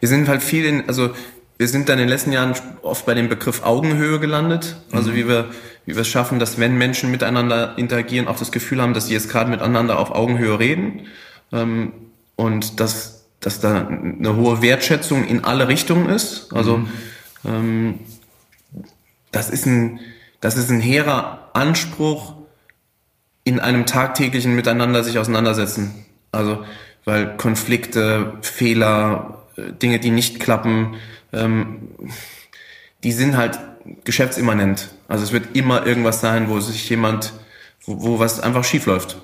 Wir 0.00 0.08
sind 0.08 0.28
halt 0.28 0.42
viel 0.42 0.66
in, 0.66 0.88
also 0.88 1.10
wir 1.56 1.68
sind 1.68 1.88
dann 1.88 1.98
in 1.98 2.04
den 2.04 2.08
letzten 2.08 2.32
Jahren 2.32 2.54
oft 2.82 3.06
bei 3.06 3.14
dem 3.14 3.28
Begriff 3.28 3.62
Augenhöhe 3.62 4.18
gelandet. 4.18 4.76
Also 4.92 5.10
mhm. 5.10 5.14
wie 5.16 5.28
wir 5.28 5.50
wie 5.86 5.94
wir 5.94 6.02
es 6.02 6.08
schaffen, 6.08 6.38
dass 6.38 6.58
wenn 6.58 6.76
Menschen 6.76 7.10
miteinander 7.10 7.76
interagieren, 7.76 8.26
auch 8.26 8.38
das 8.38 8.52
Gefühl 8.52 8.80
haben, 8.80 8.94
dass 8.94 9.06
sie 9.06 9.12
jetzt 9.12 9.28
gerade 9.28 9.50
miteinander 9.50 9.98
auf 9.98 10.10
Augenhöhe 10.12 10.58
reden 10.58 11.02
ähm, 11.52 11.92
und 12.36 12.80
dass, 12.80 13.26
dass 13.40 13.60
da 13.60 13.86
eine 13.86 14.36
hohe 14.36 14.62
Wertschätzung 14.62 15.26
in 15.26 15.44
alle 15.44 15.68
Richtungen 15.68 16.08
ist. 16.08 16.52
Also 16.54 16.78
mhm. 16.78 16.88
ähm, 17.44 17.98
das 19.30 19.50
ist 19.50 19.66
ein 19.66 20.00
das 20.40 20.56
ist 20.56 20.70
ein 20.70 20.80
hehrer 20.80 21.50
Anspruch 21.54 22.34
in 23.44 23.60
einem 23.60 23.86
tagtäglichen 23.86 24.54
Miteinander 24.54 25.02
sich 25.02 25.18
auseinandersetzen. 25.18 26.06
Also 26.32 26.64
weil 27.04 27.36
Konflikte, 27.36 28.34
Fehler, 28.40 29.44
äh, 29.56 29.72
Dinge, 29.72 30.00
die 30.00 30.10
nicht 30.10 30.40
klappen, 30.40 30.96
ähm, 31.34 31.90
die 33.02 33.12
sind 33.12 33.36
halt 33.36 33.58
geschäftsimmanent. 34.04 34.90
Also 35.08 35.24
es 35.24 35.32
wird 35.32 35.54
immer 35.54 35.86
irgendwas 35.86 36.20
sein, 36.20 36.48
wo 36.48 36.60
sich 36.60 36.88
jemand, 36.88 37.32
wo, 37.84 38.02
wo 38.02 38.18
was 38.18 38.40
einfach 38.40 38.64
schief 38.64 38.86
läuft. 38.86 39.18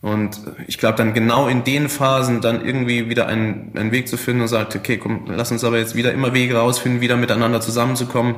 Und 0.00 0.40
ich 0.68 0.78
glaube, 0.78 0.96
dann 0.96 1.12
genau 1.12 1.48
in 1.48 1.64
den 1.64 1.88
Phasen 1.88 2.40
dann 2.40 2.64
irgendwie 2.64 3.10
wieder 3.10 3.26
einen, 3.26 3.72
einen 3.76 3.90
Weg 3.90 4.08
zu 4.08 4.16
finden 4.16 4.42
und 4.42 4.48
sagt, 4.48 4.76
okay, 4.76 4.96
komm, 4.96 5.24
lass 5.26 5.50
uns 5.50 5.64
aber 5.64 5.78
jetzt 5.78 5.96
wieder 5.96 6.12
immer 6.12 6.32
Wege 6.34 6.56
rausfinden, 6.56 7.00
wieder 7.00 7.16
miteinander 7.16 7.60
zusammenzukommen, 7.60 8.36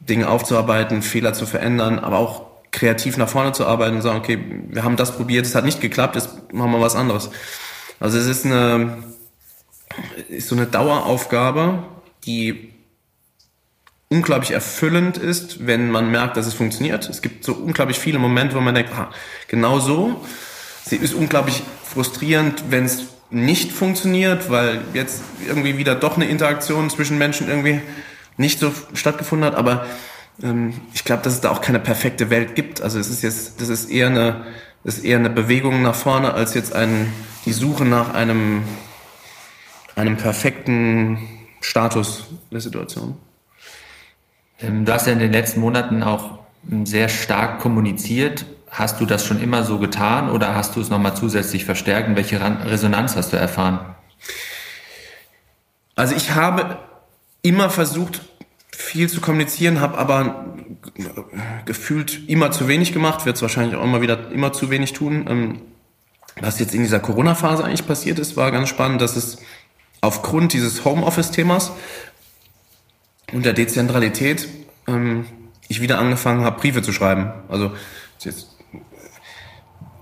Dinge 0.00 0.28
aufzuarbeiten, 0.28 1.02
Fehler 1.02 1.34
zu 1.34 1.44
verändern, 1.44 1.98
aber 1.98 2.18
auch 2.18 2.46
kreativ 2.70 3.18
nach 3.18 3.28
vorne 3.28 3.52
zu 3.52 3.66
arbeiten 3.66 3.96
und 3.96 4.02
sagen, 4.02 4.18
okay, 4.18 4.38
wir 4.68 4.82
haben 4.82 4.96
das 4.96 5.14
probiert, 5.14 5.44
es 5.44 5.54
hat 5.54 5.66
nicht 5.66 5.82
geklappt, 5.82 6.16
jetzt 6.16 6.52
machen 6.54 6.72
wir 6.72 6.80
was 6.80 6.96
anderes. 6.96 7.30
Also 8.00 8.16
es 8.18 8.26
ist 8.26 8.46
eine, 8.46 8.96
ist 10.28 10.48
so 10.48 10.56
eine 10.56 10.66
Daueraufgabe, 10.66 11.84
die 12.24 12.72
unglaublich 14.12 14.50
erfüllend 14.50 15.16
ist, 15.16 15.66
wenn 15.66 15.90
man 15.90 16.10
merkt, 16.10 16.36
dass 16.36 16.46
es 16.46 16.54
funktioniert. 16.54 17.08
Es 17.08 17.22
gibt 17.22 17.44
so 17.44 17.54
unglaublich 17.54 17.98
viele 17.98 18.18
Momente, 18.18 18.54
wo 18.54 18.60
man 18.60 18.74
denkt, 18.74 18.92
ah, 18.94 19.10
genau 19.48 19.78
so. 19.78 20.22
Sie 20.84 20.96
ist 20.96 21.14
unglaublich 21.14 21.62
frustrierend, 21.84 22.64
wenn 22.68 22.84
es 22.84 23.04
nicht 23.30 23.72
funktioniert, 23.72 24.50
weil 24.50 24.82
jetzt 24.92 25.22
irgendwie 25.46 25.78
wieder 25.78 25.94
doch 25.94 26.16
eine 26.16 26.26
Interaktion 26.26 26.90
zwischen 26.90 27.16
Menschen 27.16 27.48
irgendwie 27.48 27.80
nicht 28.36 28.58
so 28.58 28.72
stattgefunden 28.92 29.46
hat. 29.46 29.54
Aber 29.54 29.86
ähm, 30.42 30.74
ich 30.92 31.04
glaube, 31.04 31.22
dass 31.22 31.32
es 31.32 31.40
da 31.40 31.50
auch 31.50 31.62
keine 31.62 31.80
perfekte 31.80 32.28
Welt 32.28 32.54
gibt. 32.54 32.82
Also 32.82 32.98
es 32.98 33.08
ist 33.08 33.22
jetzt, 33.22 33.62
das 33.62 33.70
ist 33.70 33.90
eher 33.90 34.08
eine, 34.08 34.44
das 34.84 34.98
ist 34.98 35.04
eher 35.04 35.18
eine 35.18 35.30
Bewegung 35.30 35.80
nach 35.80 35.94
vorne 35.94 36.34
als 36.34 36.52
jetzt 36.52 36.74
ein, 36.74 37.10
die 37.46 37.52
Suche 37.52 37.86
nach 37.86 38.12
einem, 38.12 38.62
einem 39.96 40.18
perfekten 40.18 41.18
Status 41.62 42.24
der 42.50 42.60
Situation. 42.60 43.16
Ähm, 44.60 44.84
du 44.84 44.92
hast 44.92 45.06
ja 45.06 45.12
in 45.12 45.18
den 45.18 45.32
letzten 45.32 45.60
Monaten 45.60 46.02
auch 46.02 46.38
ähm, 46.70 46.84
sehr 46.84 47.08
stark 47.08 47.60
kommuniziert. 47.60 48.44
Hast 48.70 49.00
du 49.00 49.06
das 49.06 49.24
schon 49.24 49.40
immer 49.40 49.64
so 49.64 49.78
getan 49.78 50.30
oder 50.30 50.54
hast 50.54 50.76
du 50.76 50.80
es 50.80 50.90
nochmal 50.90 51.14
zusätzlich 51.16 51.64
verstärkt? 51.64 52.08
Und 52.08 52.16
welche 52.16 52.40
Resonanz 52.40 53.16
hast 53.16 53.32
du 53.32 53.36
erfahren? 53.36 53.94
Also 55.94 56.14
ich 56.14 56.34
habe 56.34 56.78
immer 57.42 57.68
versucht, 57.68 58.22
viel 58.70 59.10
zu 59.10 59.20
kommunizieren, 59.20 59.80
habe 59.80 59.98
aber 59.98 60.56
gefühlt 61.66 62.28
immer 62.28 62.50
zu 62.50 62.66
wenig 62.66 62.92
gemacht, 62.92 63.26
wird 63.26 63.36
es 63.36 63.42
wahrscheinlich 63.42 63.76
auch 63.76 63.84
immer 63.84 64.00
wieder 64.00 64.30
immer 64.30 64.52
zu 64.52 64.70
wenig 64.70 64.94
tun. 64.94 65.26
Ähm, 65.28 65.60
was 66.40 66.58
jetzt 66.58 66.74
in 66.74 66.82
dieser 66.82 67.00
Corona-Phase 67.00 67.64
eigentlich 67.64 67.86
passiert 67.86 68.18
ist, 68.18 68.36
war 68.36 68.50
ganz 68.50 68.70
spannend, 68.70 69.02
dass 69.02 69.16
es 69.16 69.38
aufgrund 70.02 70.52
dieses 70.52 70.84
Homeoffice-Themas 70.84 71.72
und 73.32 73.46
der 73.46 73.54
Dezentralität 73.54 74.48
ähm, 74.86 75.24
ich 75.68 75.80
wieder 75.80 75.98
angefangen 75.98 76.44
habe, 76.44 76.60
Briefe 76.60 76.82
zu 76.82 76.92
schreiben. 76.92 77.32
Also 77.48 77.72
jetzt, 78.20 78.48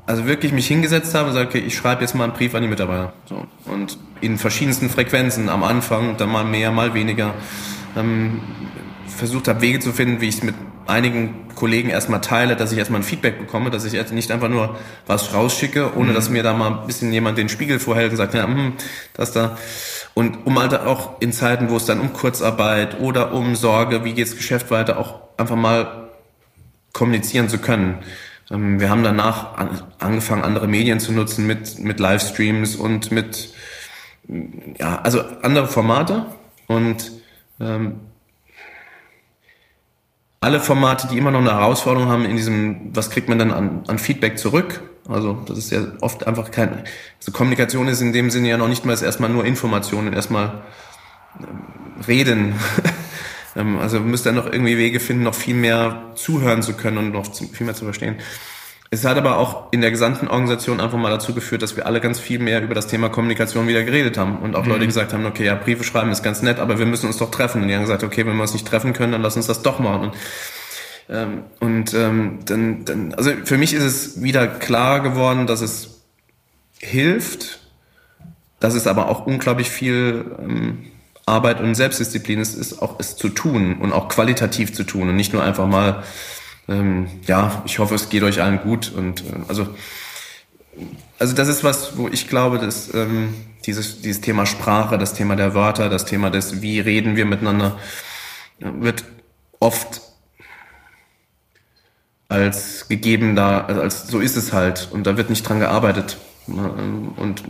also 0.07 0.27
wirklich 0.27 0.53
mich 0.53 0.67
hingesetzt 0.67 1.15
habe 1.15 1.29
und 1.29 1.35
gesagt, 1.35 1.51
okay, 1.51 1.65
ich 1.65 1.77
schreibe 1.77 2.01
jetzt 2.01 2.15
mal 2.15 2.25
einen 2.25 2.33
Brief 2.33 2.55
an 2.55 2.63
die 2.63 2.69
Mitarbeiter. 2.69 3.13
So. 3.27 3.47
Und 3.67 3.99
in 4.21 4.39
verschiedensten 4.39 4.91
Frequenzen, 4.91 5.49
am 5.49 5.63
Anfang, 5.63 6.17
dann 6.17 6.31
mal 6.31 6.45
mehr, 6.45 6.73
mal 6.73 6.95
weniger. 6.95 7.35
Ähm, 7.97 8.41
versucht 9.07 9.49
habe, 9.49 9.61
Wege 9.61 9.81
zu 9.81 9.93
finden, 9.93 10.21
wie 10.21 10.29
ich 10.29 10.37
es 10.37 10.43
mit 10.43 10.55
einigen 10.87 11.49
Kollegen 11.55 11.89
erstmal 11.89 12.21
teile, 12.21 12.57
dass 12.57 12.73
ich 12.73 12.79
erstmal 12.79 13.01
ein 13.01 13.05
Feedback 13.05 13.39
bekomme, 13.39 13.71
dass 13.71 13.85
ich 13.85 13.93
jetzt 13.93 14.13
nicht 14.13 14.31
einfach 14.31 14.49
nur 14.49 14.77
was 15.07 15.35
rausschicke, 15.35 15.97
ohne 15.97 16.11
mhm. 16.11 16.15
dass 16.15 16.31
mir 16.31 16.43
da 16.43 16.55
mal 16.55 16.81
ein 16.81 16.87
bisschen 16.87 17.13
jemand 17.13 17.39
den 17.39 17.49
Spiegel 17.49 17.79
vorhält 17.79 18.11
und 18.11 18.17
sagt, 18.17 18.35
ja, 18.35 18.47
hm, 18.47 18.75
das 19.15 19.33
da. 19.33 19.57
Und 20.15 20.47
um 20.47 20.59
halt 20.59 20.75
auch 20.75 21.21
in 21.21 21.33
Zeiten, 21.33 21.71
wo 21.71 21.77
es 21.77 21.85
dann 21.85 22.01
um 22.01 22.13
Kurzarbeit 22.13 23.01
oder 23.01 23.33
um 23.33 23.55
Sorge, 23.55 24.05
wie 24.05 24.13
geht's 24.13 24.37
Geschäft 24.37 24.71
weiter, 24.71 24.99
auch 24.99 25.21
einfach 25.37 25.57
mal 25.57 26.09
kommunizieren 26.93 27.49
zu 27.49 27.59
können. 27.59 27.99
Ähm, 28.51 28.81
wir 28.81 28.91
haben 28.91 29.05
danach 29.05 29.57
angefangen, 29.99 30.43
andere 30.43 30.67
Medien 30.67 31.01
zu 31.01 31.13
nutzen 31.13 31.47
mit, 31.47 31.79
mit 31.79 32.01
Livestreams 32.01 32.77
und 32.77 33.13
mit, 33.13 33.55
ja, 34.79 35.01
also 35.03 35.23
andere 35.43 35.69
Formate 35.69 36.27
und 36.67 37.20
ähm, 37.61 38.01
alle 40.41 40.61
Formate, 40.61 41.07
die 41.09 41.19
immer 41.19 41.31
noch 41.31 41.41
eine 41.41 41.53
Herausforderung 41.53 42.09
haben 42.09 42.25
in 42.25 42.37
diesem, 42.37 42.95
was 42.95 43.11
kriegt 43.11 43.29
man 43.29 43.39
dann 43.39 43.51
an, 43.51 43.85
an 43.87 43.99
Feedback 43.99 44.39
zurück? 44.39 44.83
Also 45.07 45.43
das 45.47 45.59
ist 45.59 45.71
ja 45.71 45.81
oft 46.01 46.27
einfach 46.27 46.51
kein, 46.51 46.85
also 47.19 47.33
Kommunikation 47.33 47.89
ist 47.89 48.01
in 48.01 48.13
dem 48.13 48.31
Sinne 48.31 48.49
ja 48.49 48.57
noch 48.57 48.69
nicht 48.69 48.87
mal 48.87 48.93
erstmal 49.03 49.29
nur 49.29 49.45
Informationen, 49.45 50.13
erstmal 50.13 50.63
ähm, 51.39 52.05
reden. 52.07 52.55
Ähm, 53.57 53.81
also 53.81 53.99
müsst 53.99 54.29
ihr 54.29 54.33
noch 54.33 54.47
irgendwie 54.47 54.79
Wege 54.79 55.01
finden, 55.01 55.25
noch 55.25 55.35
viel 55.35 55.57
mehr 55.57 56.13
zuhören 56.15 56.63
zu 56.63 56.75
können 56.75 56.99
und 56.99 57.11
noch 57.11 57.35
viel 57.35 57.67
mehr 57.67 57.75
zu 57.75 57.83
verstehen. 57.83 58.15
Es 58.93 59.05
hat 59.05 59.17
aber 59.17 59.39
auch 59.39 59.73
in 59.73 59.83
der 59.83 59.93
gesamten 59.93 60.27
Organisation 60.27 60.81
einfach 60.81 60.99
mal 60.99 61.11
dazu 61.11 61.33
geführt, 61.33 61.63
dass 61.63 61.77
wir 61.77 61.87
alle 61.87 62.01
ganz 62.01 62.19
viel 62.19 62.41
mehr 62.41 62.61
über 62.61 62.75
das 62.75 62.89
Thema 62.89 63.09
Kommunikation 63.09 63.69
wieder 63.69 63.85
geredet 63.85 64.19
haben 64.19 64.39
und 64.39 64.57
auch 64.57 64.65
mhm. 64.65 64.73
Leute 64.73 64.87
gesagt 64.87 65.13
haben, 65.13 65.27
okay, 65.27 65.45
ja, 65.45 65.55
Briefe 65.55 65.85
schreiben 65.85 66.11
ist 66.11 66.25
ganz 66.25 66.43
nett, 66.43 66.59
aber 66.59 66.81
wir 66.81 66.87
müssen 66.87 67.07
uns 67.07 67.17
doch 67.17 67.31
treffen. 67.31 67.63
Und 67.63 67.69
die 67.69 67.75
haben 67.75 67.83
gesagt, 67.83 68.03
okay, 68.03 68.27
wenn 68.27 68.35
wir 68.35 68.43
uns 68.43 68.53
nicht 68.53 68.67
treffen 68.67 68.93
können, 68.93 69.13
dann 69.13 69.23
lass 69.23 69.37
uns 69.37 69.47
das 69.47 69.63
doch 69.63 69.79
machen. 69.79 70.11
Und, 70.11 70.15
ähm, 71.09 71.43
und 71.61 71.95
ähm, 71.95 72.39
dann, 72.47 72.85
dann, 72.85 73.15
also 73.15 73.31
für 73.45 73.59
mich 73.59 73.75
ist 73.75 73.85
es 73.85 74.23
wieder 74.23 74.49
klar 74.49 74.99
geworden, 75.01 75.47
dass 75.47 75.61
es 75.61 76.03
hilft, 76.81 77.61
dass 78.59 78.75
es 78.75 78.89
aber 78.89 79.09
auch 79.09 79.25
unglaublich 79.25 79.71
viel 79.71 80.25
ähm, 80.41 80.91
Arbeit 81.27 81.61
und 81.61 81.77
Selbstdisziplin 81.77 82.41
ist, 82.41 82.57
ist 82.57 82.83
auch 82.83 82.99
es 82.99 83.17
zu 83.17 83.29
tun 83.29 83.77
und 83.81 83.93
auch 83.93 84.09
qualitativ 84.09 84.73
zu 84.75 84.83
tun 84.83 85.09
und 85.09 85.15
nicht 85.15 85.33
nur 85.33 85.45
einfach 85.45 85.69
mal 85.69 86.03
ähm, 86.69 87.09
ja, 87.27 87.63
ich 87.67 87.79
hoffe, 87.79 87.95
es 87.95 88.09
geht 88.09 88.23
euch 88.23 88.43
allen 88.43 88.61
gut. 88.61 88.93
Und 88.95 89.23
äh, 89.23 89.41
also, 89.49 89.69
also 91.19 91.35
das 91.35 91.49
ist 91.49 91.65
was, 91.65 91.97
wo 91.97 92.09
ich 92.09 92.29
glaube, 92.29 92.59
dass 92.59 92.93
ähm, 92.95 93.35
dieses, 93.67 94.01
dieses 94.03 94.21
Thema 94.21 94.47
Sprache, 94.47 94.99
das 94.99 95.15
Thema 95.15 95.37
der 95.37 95.55
Wörter, 95.55 95.89
das 95.89 96.05
Thema 96.05 96.31
des, 96.31 96.63
wie 96.63 96.81
reden 96.81 97.17
wir 97.17 97.27
miteinander, 97.27 97.79
wird 98.59 99.05
oft 99.59 100.01
als 102.29 102.89
gegeben 102.89 103.35
da, 103.35 103.63
also 103.63 103.81
als 103.81 104.07
so 104.07 104.21
ist 104.21 104.37
es 104.37 104.53
halt 104.53 104.89
und 104.93 105.07
da 105.07 105.17
wird 105.17 105.31
nicht 105.31 105.49
dran 105.49 105.61
gearbeitet. 105.61 106.17
Ähm, 106.49 107.13
und 107.17 107.43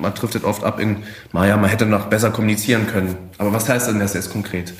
man 0.00 0.14
driftet 0.14 0.44
oft 0.44 0.64
ab 0.64 0.80
in, 0.80 1.02
naja, 1.32 1.56
man 1.56 1.68
hätte 1.68 1.86
noch 1.86 2.06
besser 2.06 2.30
kommunizieren 2.30 2.86
können. 2.86 3.16
Aber 3.38 3.52
was 3.52 3.68
heißt 3.68 3.88
denn 3.88 4.00
das 4.00 4.14
jetzt 4.14 4.30
konkret? 4.30 4.72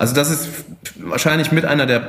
Also 0.00 0.14
das 0.14 0.30
ist 0.30 0.48
wahrscheinlich 0.96 1.52
mit 1.52 1.66
einer 1.66 1.84
der 1.84 2.00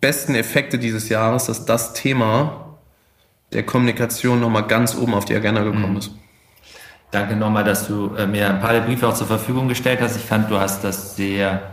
besten 0.00 0.34
Effekte 0.34 0.78
dieses 0.78 1.10
Jahres, 1.10 1.44
dass 1.44 1.66
das 1.66 1.92
Thema 1.92 2.78
der 3.52 3.64
Kommunikation 3.64 4.40
nochmal 4.40 4.66
ganz 4.66 4.96
oben 4.96 5.12
auf 5.12 5.26
die 5.26 5.34
Agenda 5.34 5.62
gekommen 5.62 5.90
mhm. 5.90 5.98
ist. 5.98 6.12
Danke 7.10 7.36
nochmal, 7.36 7.62
dass 7.62 7.86
du 7.86 8.14
äh, 8.14 8.26
mir 8.26 8.48
ein 8.48 8.60
paar 8.60 8.72
der 8.72 8.80
Briefe 8.80 9.06
auch 9.06 9.12
zur 9.12 9.26
Verfügung 9.26 9.68
gestellt 9.68 10.00
hast. 10.00 10.16
Ich 10.16 10.22
fand, 10.22 10.50
du 10.50 10.58
hast 10.58 10.84
das 10.84 11.16
sehr, 11.16 11.70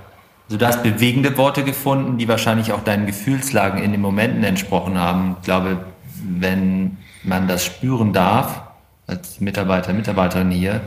also 0.47 0.57
du 0.57 0.67
hast 0.67 0.84
bewegende 0.84 1.38
Worte 1.38 1.63
gefunden, 1.63 2.17
die 2.17 2.27
wahrscheinlich 2.27 2.73
auch 2.73 2.84
deinen 2.84 3.05
Gefühlslagen 3.05 3.81
in 3.81 3.93
den 3.93 4.01
Momenten 4.01 4.43
entsprochen 4.43 4.99
haben. 4.99 5.38
Ich 5.39 5.45
glaube, 5.45 5.77
wenn 6.21 6.97
man 7.23 7.47
das 7.47 7.63
spüren 7.63 8.12
darf, 8.12 8.62
als 9.07 9.39
Mitarbeiter, 9.39 9.93
Mitarbeiterin 9.93 10.51
hier, 10.51 10.81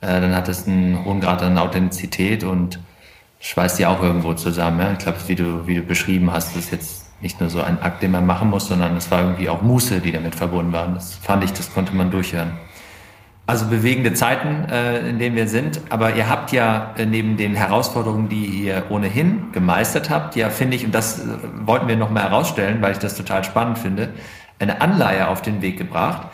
äh, 0.00 0.20
dann 0.20 0.36
hat 0.36 0.48
es 0.48 0.68
einen 0.68 1.04
hohen 1.04 1.20
Grad 1.20 1.42
an 1.42 1.58
Authentizität 1.58 2.44
und 2.44 2.78
schweißt 3.44 3.78
ja 3.78 3.90
auch 3.90 4.02
irgendwo 4.02 4.32
zusammen. 4.34 4.80
Ja? 4.80 4.92
Ich 4.92 4.98
glaube, 4.98 5.18
wie 5.26 5.34
du, 5.34 5.66
wie 5.66 5.76
du 5.76 5.82
beschrieben 5.82 6.32
hast, 6.32 6.56
ist 6.56 6.72
jetzt 6.72 7.04
nicht 7.20 7.40
nur 7.40 7.50
so 7.50 7.60
ein 7.60 7.80
Akt, 7.80 8.02
den 8.02 8.10
man 8.10 8.26
machen 8.26 8.50
muss, 8.50 8.68
sondern 8.68 8.96
es 8.96 9.10
war 9.10 9.20
irgendwie 9.20 9.48
auch 9.48 9.62
Muße, 9.62 10.00
die 10.00 10.12
damit 10.12 10.34
verbunden 10.34 10.72
waren. 10.72 10.94
Das 10.94 11.14
fand 11.14 11.44
ich, 11.44 11.52
das 11.52 11.72
konnte 11.72 11.94
man 11.94 12.10
durchhören. 12.10 12.52
Also 13.46 13.66
bewegende 13.66 14.14
Zeiten, 14.14 14.64
äh, 14.70 15.06
in 15.10 15.18
denen 15.18 15.36
wir 15.36 15.46
sind. 15.46 15.82
Aber 15.90 16.14
ihr 16.14 16.30
habt 16.30 16.52
ja 16.52 16.94
äh, 16.96 17.04
neben 17.04 17.36
den 17.36 17.54
Herausforderungen, 17.54 18.30
die 18.30 18.46
ihr 18.46 18.84
ohnehin 18.88 19.52
gemeistert 19.52 20.08
habt, 20.08 20.34
ja, 20.36 20.48
finde 20.48 20.76
ich, 20.76 20.86
und 20.86 20.94
das 20.94 21.20
äh, 21.20 21.24
wollten 21.66 21.86
wir 21.86 21.96
nochmal 21.96 22.22
herausstellen, 22.22 22.80
weil 22.80 22.92
ich 22.92 22.98
das 22.98 23.14
total 23.14 23.44
spannend 23.44 23.78
finde, 23.78 24.08
eine 24.58 24.80
Anleihe 24.80 25.28
auf 25.28 25.42
den 25.42 25.60
Weg 25.60 25.76
gebracht. 25.76 26.28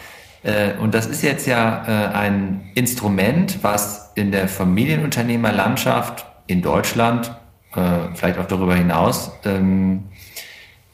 Äh, 0.45 0.75
und 0.81 0.95
das 0.95 1.07
ist 1.07 1.23
jetzt 1.23 1.49
ja 1.49 1.83
äh, 1.89 2.15
ein 2.17 2.71
Instrument, 2.77 3.59
was 3.63 4.13
in 4.15 4.31
der 4.31 4.47
Familienunternehmerlandschaft 4.47 6.30
in 6.51 6.63
Deutschland, 6.63 7.35
äh, 7.75 8.15
vielleicht 8.15 8.39
auch 8.39 8.47
darüber 8.47 8.75
hinaus, 8.75 9.31
ähm, 9.45 10.05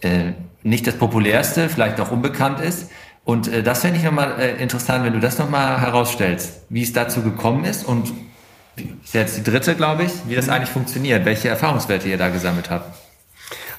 äh, 0.00 0.32
nicht 0.62 0.86
das 0.86 0.96
populärste, 0.96 1.68
vielleicht 1.68 2.00
auch 2.00 2.10
unbekannt 2.10 2.60
ist. 2.60 2.90
Und 3.24 3.48
äh, 3.48 3.62
das 3.62 3.80
fände 3.80 3.98
ich 3.98 4.04
nochmal 4.04 4.38
äh, 4.38 4.62
interessant, 4.62 5.04
wenn 5.04 5.12
du 5.12 5.20
das 5.20 5.38
nochmal 5.38 5.80
herausstellst, 5.80 6.62
wie 6.68 6.82
es 6.82 6.92
dazu 6.92 7.22
gekommen 7.22 7.64
ist 7.64 7.84
und 7.84 8.12
ist 9.02 9.14
jetzt 9.14 9.38
die 9.38 9.42
dritte, 9.42 9.74
glaube 9.74 10.04
ich, 10.04 10.12
wie 10.28 10.34
das 10.34 10.48
eigentlich 10.48 10.68
funktioniert, 10.68 11.24
welche 11.24 11.48
Erfahrungswerte 11.48 12.08
ihr 12.08 12.18
da 12.18 12.28
gesammelt 12.28 12.68
habt. 12.68 12.94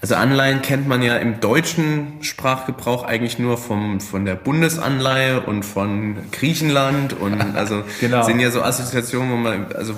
Also 0.02 0.16
Anleihen 0.16 0.62
kennt 0.62 0.88
man 0.88 1.02
ja 1.02 1.18
im 1.18 1.40
deutschen 1.40 2.22
Sprachgebrauch 2.22 3.04
eigentlich 3.04 3.40
nur 3.40 3.58
vom, 3.58 4.00
von 4.00 4.26
der 4.26 4.36
Bundesanleihe 4.36 5.42
und 5.42 5.64
von 5.64 6.18
Griechenland 6.32 7.14
und 7.14 7.40
also 7.56 7.84
genau. 8.00 8.24
sind 8.24 8.40
ja 8.40 8.52
so 8.52 8.62
Assoziationen, 8.62 9.32
wo 9.32 9.36
man, 9.38 9.74
also 9.74 9.96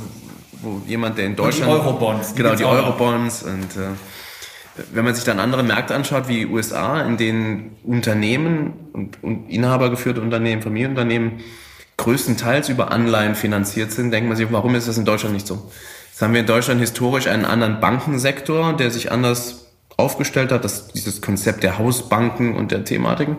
wo 0.62 0.82
jemand, 0.88 1.18
der 1.18 1.26
in 1.26 1.36
Deutschland... 1.36 1.72
Und 1.72 1.78
die 1.78 1.86
Eurobonds. 1.86 2.36
Genau, 2.36 2.56
die 2.56 2.66
Eurobonds 2.66 3.44
und... 3.44 3.78
Äh, 3.78 3.90
wenn 4.94 5.04
man 5.04 5.16
sich 5.16 5.24
dann 5.24 5.40
andere 5.40 5.64
Märkte 5.64 5.96
anschaut, 5.96 6.28
wie 6.28 6.46
USA, 6.46 7.02
in 7.02 7.18
denen 7.18 7.76
Unternehmen 7.84 8.74
und, 8.94 9.22
und 9.24 9.50
inhabergeführte 9.50 10.22
Unternehmen, 10.22 10.62
Familienunternehmen 10.62 11.42
größtenteils 11.98 12.70
über 12.70 12.92
Anleihen 12.92 13.36
finanziert 13.36 13.92
sind, 13.92 14.12
denkt 14.12 14.30
man 14.30 14.38
sich, 14.38 14.48
warum 14.52 14.76
ist 14.76 14.88
das 14.88 14.98
in 14.98 15.06
Deutschland 15.06 15.34
nicht 15.34 15.48
so? 15.48 15.70
Jetzt 16.10 16.22
haben 16.22 16.34
wir 16.34 16.42
in 16.42 16.46
Deutschland 16.46 16.80
historisch 16.80 17.28
einen 17.28 17.46
anderen 17.46 17.80
Bankensektor, 17.80 18.74
der 18.74 18.92
sich 18.92 19.12
anders 19.12 19.68
aufgestellt 19.98 20.52
hat, 20.52 20.64
das, 20.64 20.88
dieses 20.88 21.22
Konzept 21.22 21.64
der 21.64 21.78
Hausbanken 21.78 22.56
und 22.56 22.72
der 22.72 22.86
Thematiken. 22.86 23.38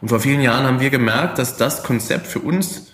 Und 0.00 0.08
vor 0.08 0.20
vielen 0.20 0.40
Jahren 0.40 0.64
haben 0.64 0.80
wir 0.80 0.88
gemerkt, 0.88 1.38
dass 1.38 1.58
das 1.58 1.82
Konzept 1.82 2.26
für 2.26 2.40
uns 2.40 2.92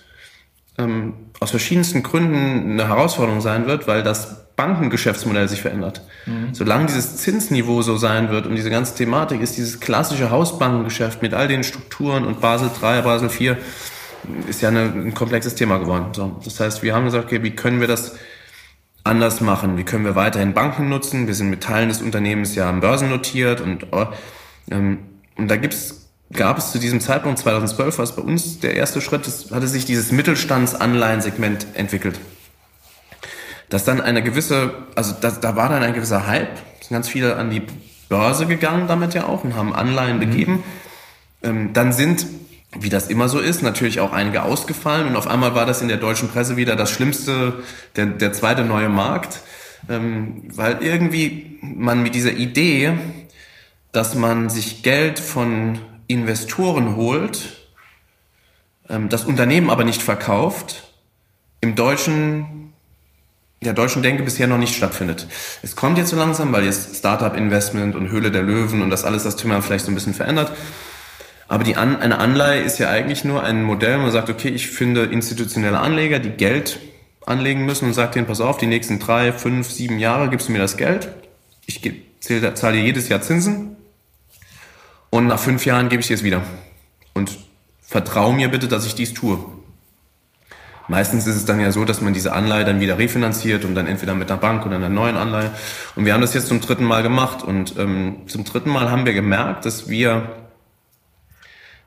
ähm, 0.77 1.15
aus 1.41 1.51
verschiedensten 1.51 2.03
Gründen 2.03 2.73
eine 2.73 2.89
Herausforderung 2.89 3.41
sein 3.41 3.67
wird, 3.67 3.87
weil 3.87 4.03
das 4.03 4.47
Bankengeschäftsmodell 4.57 5.49
sich 5.49 5.61
verändert. 5.61 6.01
Mhm. 6.25 6.55
Solange 6.55 6.87
dieses 6.87 7.19
Zinsniveau 7.19 7.83
so 7.83 7.97
sein 7.97 8.31
wird 8.31 8.47
und 8.47 8.57
diese 8.57 8.71
ganze 8.71 8.95
Thematik 8.95 9.43
ist 9.43 9.57
dieses 9.57 9.81
klassische 9.81 10.31
Hausbankengeschäft 10.31 11.21
mit 11.21 11.35
all 11.35 11.47
den 11.47 11.63
Strukturen 11.63 12.25
und 12.25 12.41
Basel 12.41 12.71
3, 12.81 13.03
Basel 13.03 13.29
4 13.29 13.59
ist 14.49 14.63
ja 14.63 14.71
eine, 14.71 14.85
ein 14.85 15.15
komplexes 15.15 15.55
Thema 15.55 15.79
geworden. 15.79 16.07
So, 16.13 16.41
das 16.43 16.59
heißt, 16.59 16.83
wir 16.83 16.95
haben 16.95 17.05
gesagt, 17.05 17.27
okay, 17.27 17.43
wie 17.43 17.51
können 17.51 17.81
wir 17.81 17.87
das 17.87 18.17
anders 19.05 19.41
machen? 19.41 19.77
Wie 19.77 19.85
können 19.85 20.05
wir 20.05 20.17
weiterhin 20.17 20.55
Banken 20.55 20.89
nutzen? 20.89 21.27
Wir 21.27 21.35
sind 21.35 21.51
mit 21.51 21.63
Teilen 21.63 21.89
des 21.89 22.03
Unternehmens 22.03 22.55
ja 22.55 22.69
am 22.69 22.81
Börsen 22.81 23.11
notiert 23.11 23.61
und, 23.61 23.87
ähm, 24.71 24.99
und 25.37 25.49
da 25.49 25.57
gibt's, 25.57 26.06
gab 26.33 26.59
es 26.59 26.73
zu 26.73 26.79
diesem 26.79 27.01
Zeitpunkt 27.01 27.39
2012, 27.39 27.99
was 27.99 28.17
bei 28.17 28.23
uns 28.23 28.61
der 28.61 28.75
erste 28.75 29.01
Schritt 29.01 29.27
ist, 29.27 29.53
hatte 29.53 29.69
sich 29.69 29.85
dieses 29.85 30.13
Mittelstandsanleihensegment 30.13 31.67
entwickelt. 31.75 32.19
Dass 33.69 33.85
dann 33.85 34.01
eine 34.01 34.23
gewisse, 34.23 34.75
also 34.95 35.15
da, 35.21 35.31
da 35.31 35.57
war 35.57 35.69
dann 35.69 35.83
ein 35.83 35.95
gewisser 35.95 36.27
Hype, 36.27 36.57
sind 36.81 36.91
ganz 36.91 37.09
viele 37.09 37.37
an 37.37 37.51
die 37.51 37.63
Börse 38.09 38.47
gegangen 38.47 38.87
damit 38.87 39.15
ja 39.15 39.27
auch 39.27 39.45
und 39.45 39.57
haben 39.57 39.75
Anleihen 39.75 40.21
begeben. 40.21 40.63
Ähm, 41.43 41.73
dann 41.73 41.93
sind, 41.93 42.27
wie 42.79 42.89
das 42.89 43.09
immer 43.09 43.29
so 43.29 43.41
ist, 43.41 43.63
natürlich 43.63 44.01
auch 44.01 44.13
einige 44.13 44.43
ausgefallen 44.43 45.09
und 45.09 45.17
auf 45.17 45.27
einmal 45.27 45.55
war 45.55 45.67
das 45.67 45.83
in 45.83 45.89
der 45.89 45.97
deutschen 45.97 46.29
Presse 46.29 46.57
wieder 46.57 46.77
das 46.77 46.91
Schlimmste, 46.91 47.63
der, 47.97 48.07
der 48.07 48.33
zweite 48.33 48.65
neue 48.65 48.89
Markt, 48.89 49.41
ähm, 49.89 50.45
weil 50.55 50.79
irgendwie 50.83 51.59
man 51.63 52.03
mit 52.03 52.15
dieser 52.15 52.33
Idee, 52.33 52.93
dass 53.93 54.15
man 54.15 54.51
sich 54.51 54.83
Geld 54.83 55.19
von 55.19 55.79
Investoren 56.07 56.97
holt, 56.97 57.69
ähm, 58.89 59.09
das 59.09 59.25
Unternehmen 59.25 59.71
aber 59.71 59.85
nicht 59.85 60.03
verkauft, 60.03 60.93
im 61.61 61.75
deutschen 61.75 62.67
der 63.63 63.73
deutschen 63.73 64.03
Denke 64.03 64.23
bisher 64.23 64.47
noch 64.47 64.59
nicht 64.59 64.77
stattfindet. 64.77 65.27
Es 65.63 65.77
kommt 65.77 65.99
jetzt 65.99 66.11
so 66.11 66.17
langsam, 66.17 66.53
weil 66.53 66.65
jetzt 66.65 66.95
Startup-Investment 66.97 67.97
und 67.97 68.11
Höhle 68.11 68.31
der 68.31 68.43
Löwen 68.43 68.83
und 68.83 68.91
das 68.91 69.05
alles 69.05 69.25
das 69.25 69.37
Thema 69.37 69.61
vielleicht 69.63 69.87
so 69.87 69.91
ein 69.91 69.95
bisschen 69.95 70.15
verändert. 70.15 70.53
Aber 71.49 71.65
die 71.65 71.77
An 71.77 71.97
eine 71.97 72.19
Anleihe 72.19 72.61
ist 72.61 72.79
ja 72.79 72.91
eigentlich 72.91 73.25
nur 73.25 73.43
ein 73.43 73.63
Modell, 73.63 73.99
wo 73.99 74.03
man 74.03 74.13
sagt, 74.13 74.31
okay, 74.31 74.49
ich 74.49 74.69
finde 74.69 75.05
institutionelle 75.05 75.79
Anleger, 75.79 76.19
die 76.19 76.31
Geld 76.31 76.81
anlegen 77.25 77.65
müssen 77.65 77.87
und 77.87 77.95
sagt 77.95 78.15
denen, 78.15 78.27
pass 78.27 78.41
auf, 78.41 78.59
die 78.59 78.67
nächsten 78.67 78.99
drei, 78.99 79.33
fünf, 79.33 79.71
sieben 79.71 79.99
Jahre 79.99 80.29
gibst 80.29 80.49
du 80.49 80.53
mir 80.53 80.59
das 80.59 80.77
Geld. 80.77 81.09
Ich 81.67 81.81
zahle 82.21 82.77
dir 82.77 82.85
jedes 82.85 83.09
Jahr 83.09 83.23
Zinsen 83.23 83.76
und 85.17 85.29
nach 85.29 85.39
fünf 85.39 85.65
Jahren 85.65 85.89
gebe 85.89 86.01
ich 86.01 86.09
dir 86.09 86.15
es 86.15 86.25
wieder. 86.25 86.43
Und 87.15 87.39
vertrau 87.81 88.33
mir 88.33 88.49
bitte, 88.49 88.69
dass 88.69 88.85
ich 88.85 88.95
dies 88.95 89.15
tue. 89.15 89.39
Meistens 90.89 91.27
ist 91.27 91.37
es 91.37 91.47
dann 91.47 91.59
ja 91.59 91.73
so, 91.73 91.87
dass 91.87 92.03
man 92.03 92.13
diese 92.13 92.35
Anleihe 92.35 92.67
dann 92.67 92.81
wieder 92.81 92.99
refinanziert 92.99 93.65
und 93.65 93.75
dann 93.75 93.87
entweder 93.87 94.15
mit 94.15 94.31
einer 94.31 94.39
Bank 94.39 94.67
oder 94.67 94.77
einer 94.77 94.91
neuen 94.91 95.17
Anleihe. 95.17 95.51
Und 95.97 96.05
wir 96.05 96.13
haben 96.13 96.21
das 96.21 96.35
jetzt 96.35 96.49
zum 96.49 96.61
dritten 96.61 96.85
Mal 96.85 97.03
gemacht. 97.03 97.43
Und 97.43 97.79
ähm, 97.79 98.29
zum 98.29 98.45
dritten 98.45 98.69
Mal 98.69 98.91
haben 98.91 99.07
wir 99.07 99.15
gemerkt, 99.15 99.65
dass 99.65 99.89
wir 99.89 100.29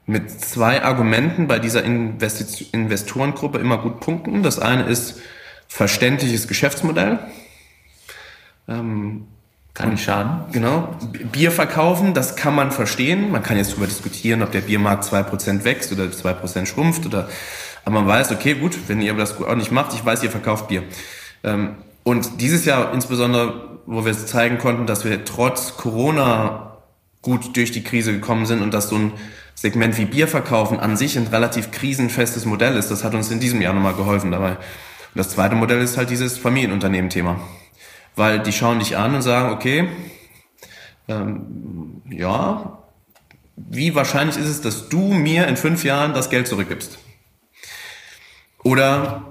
mit 0.07 0.31
zwei 0.31 0.83
Argumenten 0.83 1.47
bei 1.47 1.59
dieser 1.59 1.83
Investi 1.83 2.67
Investorengruppe 2.71 3.59
immer 3.59 3.77
gut 3.77 3.99
punkten. 3.99 4.41
Das 4.41 4.57
eine 4.57 4.83
ist 4.83 5.21
verständliches 5.67 6.47
Geschäftsmodell. 6.47 7.19
Ähm, 8.67 9.27
kann 9.79 9.91
nicht 9.91 10.03
schaden. 10.03 10.41
Genau. 10.51 10.95
Bier 11.31 11.51
verkaufen, 11.51 12.13
das 12.13 12.35
kann 12.35 12.53
man 12.53 12.71
verstehen. 12.71 13.31
Man 13.31 13.41
kann 13.41 13.57
jetzt 13.57 13.71
darüber 13.71 13.87
diskutieren, 13.87 14.43
ob 14.43 14.51
der 14.51 14.61
Biermarkt 14.61 15.05
zwei 15.05 15.23
Prozent 15.23 15.63
wächst 15.63 15.91
oder 15.91 16.11
zwei 16.11 16.33
Prozent 16.33 16.67
schrumpft 16.67 17.05
oder 17.05 17.29
aber 17.85 18.01
man 18.01 18.07
weiß, 18.07 18.31
okay, 18.31 18.55
gut, 18.55 18.77
wenn 18.87 19.01
ihr 19.01 19.13
das 19.13 19.41
auch 19.41 19.55
nicht 19.55 19.71
macht, 19.71 19.93
ich 19.93 20.05
weiß, 20.05 20.21
ihr 20.21 20.29
verkauft 20.29 20.67
Bier. 20.67 20.83
Ähm, 21.43 21.77
und 22.03 22.41
dieses 22.41 22.65
Jahr 22.65 22.93
insbesondere, 22.93 23.79
wo 23.85 24.05
wir 24.05 24.13
zeigen 24.13 24.57
konnten, 24.57 24.85
dass 24.85 25.05
wir 25.05 25.23
trotz 25.25 25.77
Corona 25.77 26.77
gut 27.21 27.55
durch 27.55 27.71
die 27.71 27.83
Krise 27.83 28.11
gekommen 28.11 28.45
sind 28.45 28.61
und 28.61 28.73
dass 28.73 28.89
so 28.89 28.95
ein 28.95 29.13
Segment 29.55 29.97
wie 29.97 30.05
Bier 30.05 30.27
verkaufen 30.27 30.79
an 30.79 30.97
sich 30.97 31.17
ein 31.17 31.27
relativ 31.27 31.71
krisenfestes 31.71 32.45
Modell 32.45 32.75
ist, 32.75 32.91
das 32.91 33.03
hat 33.03 33.13
uns 33.15 33.31
in 33.31 33.39
diesem 33.39 33.61
Jahr 33.61 33.73
nochmal 33.73 33.93
geholfen 33.93 34.31
dabei. 34.31 34.51
Und 34.51 34.57
das 35.15 35.29
zweite 35.29 35.55
Modell 35.55 35.81
ist 35.81 35.97
halt 35.97 36.09
dieses 36.09 36.37
Familienunternehmen-Thema. 36.37 37.39
Weil 38.15 38.39
die 38.39 38.51
schauen 38.51 38.79
dich 38.79 38.97
an 38.97 39.15
und 39.15 39.21
sagen, 39.21 39.53
okay, 39.53 39.89
ähm, 41.07 42.01
ja, 42.09 42.79
wie 43.55 43.95
wahrscheinlich 43.95 44.37
ist 44.37 44.47
es, 44.47 44.61
dass 44.61 44.89
du 44.89 44.99
mir 44.99 45.47
in 45.47 45.57
fünf 45.57 45.83
Jahren 45.83 46.13
das 46.13 46.29
Geld 46.29 46.47
zurückgibst? 46.47 46.99
oder 48.63 49.23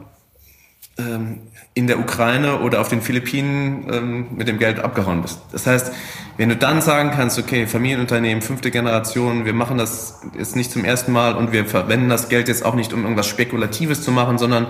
ähm, 0.98 1.40
in 1.74 1.86
der 1.86 2.00
Ukraine 2.00 2.60
oder 2.60 2.80
auf 2.80 2.88
den 2.88 3.02
Philippinen 3.02 3.86
ähm, 3.92 4.26
mit 4.36 4.48
dem 4.48 4.58
Geld 4.58 4.80
abgehauen 4.80 5.22
bist. 5.22 5.40
Das 5.52 5.66
heißt, 5.66 5.92
wenn 6.36 6.48
du 6.48 6.56
dann 6.56 6.80
sagen 6.80 7.10
kannst, 7.12 7.38
okay, 7.38 7.66
Familienunternehmen, 7.66 8.42
fünfte 8.42 8.70
Generation, 8.70 9.44
wir 9.44 9.52
machen 9.52 9.78
das 9.78 10.20
jetzt 10.36 10.56
nicht 10.56 10.72
zum 10.72 10.84
ersten 10.84 11.12
Mal 11.12 11.34
und 11.34 11.52
wir 11.52 11.66
verwenden 11.66 12.08
das 12.08 12.28
Geld 12.28 12.48
jetzt 12.48 12.64
auch 12.64 12.74
nicht, 12.74 12.92
um 12.92 13.02
irgendwas 13.02 13.28
Spekulatives 13.28 14.02
zu 14.02 14.10
machen, 14.10 14.38
sondern 14.38 14.68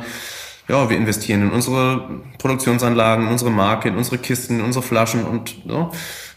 ja, 0.68 0.90
wir 0.90 0.96
investieren 0.96 1.42
in 1.42 1.50
unsere 1.50 2.20
Produktionsanlagen, 2.38 3.26
in 3.26 3.32
unsere 3.32 3.50
Marke, 3.50 3.88
in 3.88 3.96
unsere 3.96 4.18
Kisten, 4.18 4.60
in 4.60 4.64
unsere 4.64 4.82
Flaschen 4.82 5.24
und 5.24 5.56
so, 5.66 5.92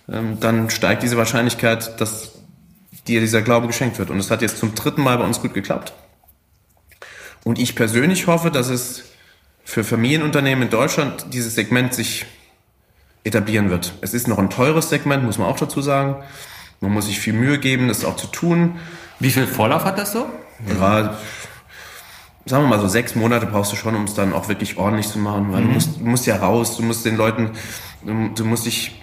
ähm, 0.10 0.40
dann 0.40 0.70
steigt 0.70 1.04
diese 1.04 1.18
Wahrscheinlichkeit, 1.18 2.00
dass 2.00 2.32
dir 3.08 3.20
dieser 3.20 3.42
Glaube 3.42 3.68
geschenkt 3.68 4.00
wird. 4.00 4.10
Und 4.10 4.20
es 4.20 4.32
hat 4.32 4.42
jetzt 4.42 4.58
zum 4.58 4.74
dritten 4.74 5.04
Mal 5.04 5.18
bei 5.18 5.26
uns 5.26 5.42
gut 5.42 5.54
geklappt. 5.54 5.94
Und 7.44 7.60
ich 7.60 7.76
persönlich 7.76 8.28
hoffe, 8.28 8.52
dass 8.52 8.70
es 8.70 9.04
für 9.64 9.84
Familienunternehmen 9.84 10.66
in 10.66 10.70
Deutschland 10.70 11.26
dieses 11.34 11.56
Segment 11.56 11.94
sich 11.94 12.26
etablieren 13.24 13.70
wird. 13.70 13.94
Es 14.02 14.14
ist 14.14 14.28
noch 14.28 14.40
ein 14.40 14.50
teures 14.50 14.90
Segment, 14.90 15.24
muss 15.24 15.38
man 15.38 15.48
auch 15.48 15.58
dazu 15.58 15.82
sagen. 15.82 16.24
Man 16.80 16.92
muss 16.92 17.06
sich 17.06 17.20
viel 17.20 17.34
Mühe 17.34 17.60
geben, 17.60 17.88
das 17.88 18.06
auch 18.06 18.16
zu 18.16 18.28
tun. 18.28 18.80
Wie 19.20 19.30
viel 19.30 19.46
Vorlauf 19.46 19.86
hat 19.86 20.00
das 20.00 20.14
so? 20.14 20.28
Ja, 20.80 21.18
sagen 22.46 22.64
wir 22.64 22.70
mal 22.70 22.80
so 22.80 22.88
sechs 22.88 23.16
Monate 23.16 23.46
brauchst 23.46 23.72
du 23.72 23.76
schon, 23.76 23.96
um 23.96 24.06
es 24.06 24.14
dann 24.14 24.34
auch 24.34 24.48
wirklich 24.48 24.78
ordentlich 24.78 25.08
zu 25.08 25.20
machen. 25.20 25.52
Weil 25.52 25.62
mhm. 25.62 25.68
du, 25.68 25.74
musst, 25.74 26.00
du 26.00 26.06
musst 26.06 26.26
ja 26.26 26.36
raus, 26.38 26.78
du 26.78 26.84
musst 26.84 27.06
den 27.06 27.18
Leuten, 27.18 27.52
du, 28.04 28.46
musst 28.46 28.66
dich 28.66 29.00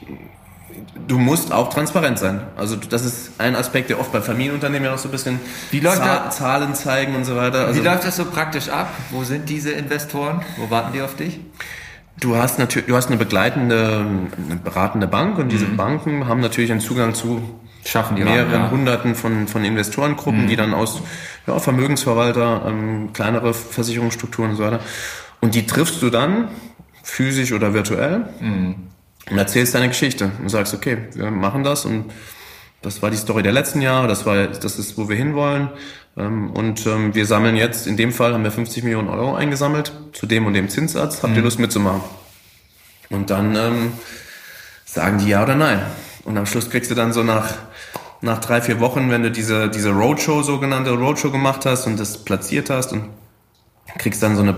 du 1.06 1.18
musst 1.18 1.52
auch 1.52 1.70
transparent 1.70 2.18
sein. 2.18 2.40
Also 2.56 2.76
das 2.76 3.04
ist 3.04 3.32
ein 3.38 3.56
Aspekt, 3.56 3.90
der 3.90 4.00
oft 4.00 4.12
bei 4.12 4.20
Familienunternehmen 4.20 4.86
ja 4.86 4.92
noch 4.92 4.98
so 4.98 5.08
ein 5.08 5.12
bisschen 5.12 5.40
Wie 5.70 5.80
läuft 5.80 5.98
Zahl, 5.98 6.06
da, 6.24 6.30
Zahlen 6.30 6.74
zeigen 6.74 7.14
und 7.14 7.24
so 7.24 7.36
weiter. 7.36 7.66
Also, 7.66 7.80
Wie 7.80 7.84
läuft 7.84 8.04
das 8.04 8.16
so 8.16 8.24
praktisch 8.26 8.68
ab? 8.68 8.90
Wo 9.10 9.24
sind 9.24 9.48
diese 9.48 9.70
Investoren? 9.70 10.42
Wo 10.56 10.70
warten 10.70 10.92
die 10.92 11.02
auf 11.02 11.16
dich? 11.16 11.40
Du 12.20 12.36
hast 12.36 12.58
natürlich, 12.58 12.88
du 12.88 12.96
hast 12.96 13.06
eine 13.08 13.16
begleitende, 13.16 14.04
eine 14.44 14.56
beratende 14.56 15.06
Bank 15.06 15.38
und 15.38 15.50
diese 15.50 15.66
mhm. 15.66 15.76
Banken 15.76 16.26
haben 16.26 16.40
natürlich 16.40 16.72
einen 16.72 16.80
Zugang 16.80 17.14
zu 17.14 17.42
Schaffen 17.84 18.16
die 18.16 18.24
mehreren 18.24 18.52
haben, 18.52 18.64
ja. 18.64 18.70
Hunderten 18.70 19.14
von, 19.14 19.48
von 19.48 19.64
Investorengruppen, 19.64 20.44
mhm. 20.44 20.48
die 20.48 20.56
dann 20.56 20.74
aus 20.74 21.00
ja, 21.46 21.58
Vermögensverwalter, 21.58 22.64
ähm, 22.66 23.10
kleinere 23.12 23.54
Versicherungsstrukturen 23.54 24.50
und 24.50 24.56
so 24.56 24.62
weiter. 24.64 24.80
Und 25.40 25.54
die 25.54 25.66
triffst 25.66 26.02
du 26.02 26.10
dann 26.10 26.48
physisch 27.02 27.52
oder 27.52 27.72
virtuell. 27.74 28.28
Mhm 28.40 28.88
und 29.30 29.38
erzählst 29.38 29.74
deine 29.74 29.88
Geschichte 29.88 30.30
und 30.40 30.48
sagst, 30.48 30.74
okay, 30.74 30.98
wir 31.14 31.30
machen 31.30 31.64
das 31.64 31.84
und 31.84 32.10
das 32.82 33.02
war 33.02 33.10
die 33.10 33.16
Story 33.16 33.42
der 33.42 33.52
letzten 33.52 33.80
Jahre, 33.82 34.06
das 34.06 34.24
war, 34.24 34.46
das 34.46 34.78
ist, 34.78 34.96
wo 34.96 35.08
wir 35.08 35.16
hinwollen. 35.16 35.68
Ähm, 36.16 36.50
und 36.50 36.86
ähm, 36.86 37.14
wir 37.14 37.26
sammeln 37.26 37.56
jetzt, 37.56 37.86
in 37.86 37.96
dem 37.96 38.12
Fall 38.12 38.32
haben 38.32 38.44
wir 38.44 38.52
50 38.52 38.84
Millionen 38.84 39.08
Euro 39.08 39.34
eingesammelt, 39.34 39.92
zu 40.12 40.26
dem 40.26 40.46
und 40.46 40.54
dem 40.54 40.68
Zinssatz. 40.68 41.22
Habt 41.22 41.34
ihr 41.34 41.40
mhm. 41.40 41.44
Lust 41.44 41.58
mitzumachen? 41.58 42.02
Und 43.10 43.30
dann 43.30 43.56
ähm, 43.56 43.92
sagen 44.84 45.18
die 45.18 45.28
ja 45.28 45.42
oder 45.42 45.56
nein. 45.56 45.82
Und 46.28 46.36
am 46.36 46.44
Schluss 46.44 46.68
kriegst 46.68 46.90
du 46.90 46.94
dann 46.94 47.14
so 47.14 47.22
nach, 47.22 47.54
nach 48.20 48.38
drei, 48.38 48.60
vier 48.60 48.80
Wochen, 48.80 49.10
wenn 49.10 49.22
du 49.22 49.30
diese, 49.30 49.70
diese 49.70 49.92
Roadshow, 49.92 50.42
sogenannte 50.42 50.90
Roadshow 50.90 51.30
gemacht 51.30 51.64
hast 51.64 51.86
und 51.86 51.98
das 51.98 52.22
platziert 52.22 52.68
hast 52.68 52.92
und 52.92 53.08
kriegst 53.96 54.22
dann 54.22 54.36
so 54.36 54.42
eine, 54.42 54.54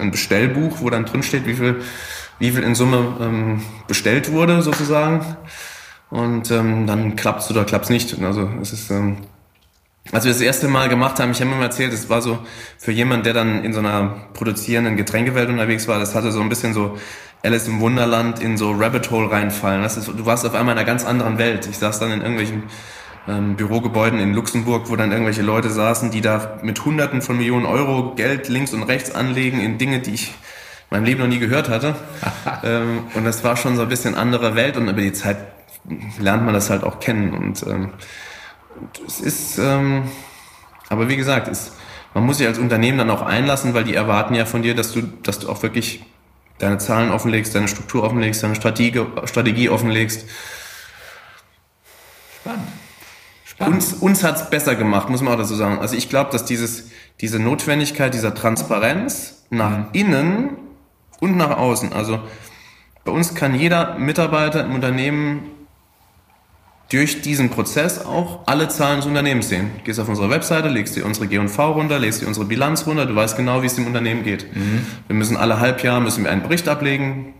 ein 0.00 0.10
Bestellbuch, 0.10 0.78
wo 0.80 0.90
dann 0.90 1.04
drin 1.04 1.22
steht, 1.22 1.46
wie 1.46 1.54
viel 1.54 1.80
wie 2.40 2.50
viel 2.50 2.64
in 2.64 2.74
Summe 2.74 3.16
ähm, 3.20 3.62
bestellt 3.86 4.32
wurde 4.32 4.62
sozusagen. 4.62 5.24
Und 6.10 6.50
ähm, 6.50 6.88
dann 6.88 7.14
klappt's 7.14 7.50
oder 7.52 7.64
klappt's 7.64 7.88
nicht. 7.88 8.20
Also 8.20 8.50
es 8.60 8.72
ist 8.72 8.90
ähm, 8.90 9.18
als 10.12 10.24
wir 10.24 10.32
das 10.32 10.40
erste 10.40 10.68
Mal 10.68 10.88
gemacht 10.88 11.18
haben, 11.18 11.32
ich 11.32 11.40
habe 11.40 11.50
immer 11.50 11.62
erzählt, 11.62 11.92
es 11.92 12.08
war 12.08 12.22
so 12.22 12.38
für 12.78 12.92
jemanden, 12.92 13.24
der 13.24 13.32
dann 13.32 13.64
in 13.64 13.72
so 13.72 13.80
einer 13.80 14.28
produzierenden 14.34 14.96
Getränkewelt 14.96 15.48
unterwegs 15.48 15.88
war, 15.88 15.98
das 15.98 16.14
hatte 16.14 16.30
so 16.30 16.40
ein 16.40 16.48
bisschen 16.48 16.74
so 16.74 16.96
Alice 17.46 17.68
im 17.68 17.80
Wunderland 17.80 18.40
in 18.40 18.56
so 18.56 18.72
Rabbit 18.72 19.10
Hole 19.10 19.30
reinfallen. 19.30 19.82
Das 19.82 19.96
ist, 19.96 20.08
du 20.08 20.26
warst 20.26 20.44
auf 20.44 20.54
einmal 20.54 20.74
in 20.74 20.78
einer 20.78 20.86
ganz 20.86 21.04
anderen 21.04 21.38
Welt. 21.38 21.68
Ich 21.70 21.78
saß 21.78 22.00
dann 22.00 22.10
in 22.10 22.20
irgendwelchen 22.20 22.64
ähm, 23.28 23.54
Bürogebäuden 23.54 24.18
in 24.18 24.34
Luxemburg, 24.34 24.90
wo 24.90 24.96
dann 24.96 25.12
irgendwelche 25.12 25.42
Leute 25.42 25.70
saßen, 25.70 26.10
die 26.10 26.20
da 26.20 26.58
mit 26.62 26.84
Hunderten 26.84 27.22
von 27.22 27.36
Millionen 27.36 27.64
Euro 27.64 28.14
Geld 28.16 28.48
links 28.48 28.72
und 28.72 28.82
rechts 28.82 29.14
anlegen 29.14 29.60
in 29.60 29.78
Dinge, 29.78 30.00
die 30.00 30.14
ich 30.14 30.28
in 30.28 30.34
meinem 30.96 31.04
Leben 31.04 31.20
noch 31.20 31.28
nie 31.28 31.38
gehört 31.38 31.68
hatte. 31.68 31.94
ähm, 32.64 33.04
und 33.14 33.24
das 33.24 33.44
war 33.44 33.56
schon 33.56 33.76
so 33.76 33.82
ein 33.82 33.88
bisschen 33.88 34.16
andere 34.16 34.56
Welt 34.56 34.76
und 34.76 34.88
über 34.88 35.00
die 35.00 35.12
Zeit 35.12 35.36
lernt 36.18 36.44
man 36.44 36.52
das 36.52 36.68
halt 36.68 36.82
auch 36.82 36.98
kennen. 36.98 37.32
Und 37.32 37.64
ähm, 37.64 37.90
es 39.06 39.20
ist, 39.20 39.58
ähm, 39.58 40.02
aber 40.88 41.08
wie 41.08 41.16
gesagt, 41.16 41.46
es, 41.46 41.72
man 42.12 42.26
muss 42.26 42.38
sich 42.38 42.46
als 42.48 42.58
Unternehmen 42.58 42.98
dann 42.98 43.10
auch 43.10 43.22
einlassen, 43.22 43.72
weil 43.72 43.84
die 43.84 43.94
erwarten 43.94 44.34
ja 44.34 44.46
von 44.46 44.62
dir, 44.62 44.74
dass 44.74 44.92
du, 44.92 45.02
dass 45.02 45.38
du 45.38 45.48
auch 45.48 45.62
wirklich 45.62 46.04
deine 46.58 46.78
Zahlen 46.78 47.10
offenlegst, 47.10 47.54
deine 47.54 47.68
Struktur 47.68 48.02
offenlegst, 48.02 48.42
deine 48.42 48.54
Strategie, 48.54 49.04
Strategie 49.24 49.68
offenlegst. 49.68 50.26
Spannend. 52.40 52.68
Spannend. 53.44 53.74
Uns, 53.74 53.92
uns 53.94 54.24
hat's 54.24 54.50
besser 54.50 54.74
gemacht, 54.74 55.08
muss 55.08 55.22
man 55.22 55.34
auch 55.34 55.38
dazu 55.38 55.54
sagen. 55.54 55.78
Also 55.78 55.96
ich 55.96 56.08
glaube, 56.08 56.30
dass 56.30 56.44
dieses, 56.44 56.90
diese 57.20 57.38
Notwendigkeit 57.38 58.14
dieser 58.14 58.34
Transparenz 58.34 59.46
nach 59.50 59.78
mhm. 59.78 59.86
innen 59.92 60.56
und 61.20 61.36
nach 61.36 61.56
außen, 61.56 61.92
also 61.92 62.20
bei 63.04 63.12
uns 63.12 63.34
kann 63.34 63.54
jeder 63.54 63.98
Mitarbeiter 63.98 64.64
im 64.64 64.74
Unternehmen 64.74 65.50
durch 66.90 67.20
diesen 67.20 67.50
Prozess 67.50 68.04
auch 68.04 68.46
alle 68.46 68.68
Zahlen 68.68 68.98
des 68.98 69.06
Unternehmens 69.06 69.48
sehen. 69.48 69.70
Du 69.78 69.84
gehst 69.84 69.98
auf 69.98 70.08
unsere 70.08 70.30
Webseite, 70.30 70.68
legst 70.68 70.94
dir 70.94 71.04
unsere 71.04 71.26
G&V 71.26 71.72
runter, 71.72 71.98
legst 71.98 72.22
dir 72.22 72.28
unsere 72.28 72.46
Bilanz 72.46 72.86
runter, 72.86 73.06
du 73.06 73.14
weißt 73.14 73.36
genau, 73.36 73.62
wie 73.62 73.66
es 73.66 73.74
dem 73.74 73.86
Unternehmen 73.86 74.22
geht. 74.22 74.54
Mhm. 74.54 74.86
Wir 75.08 75.16
müssen 75.16 75.36
alle 75.36 75.58
Halbjahr 75.58 76.00
müssen 76.00 76.22
wir 76.22 76.30
einen 76.30 76.42
Bericht 76.42 76.68
ablegen. 76.68 77.34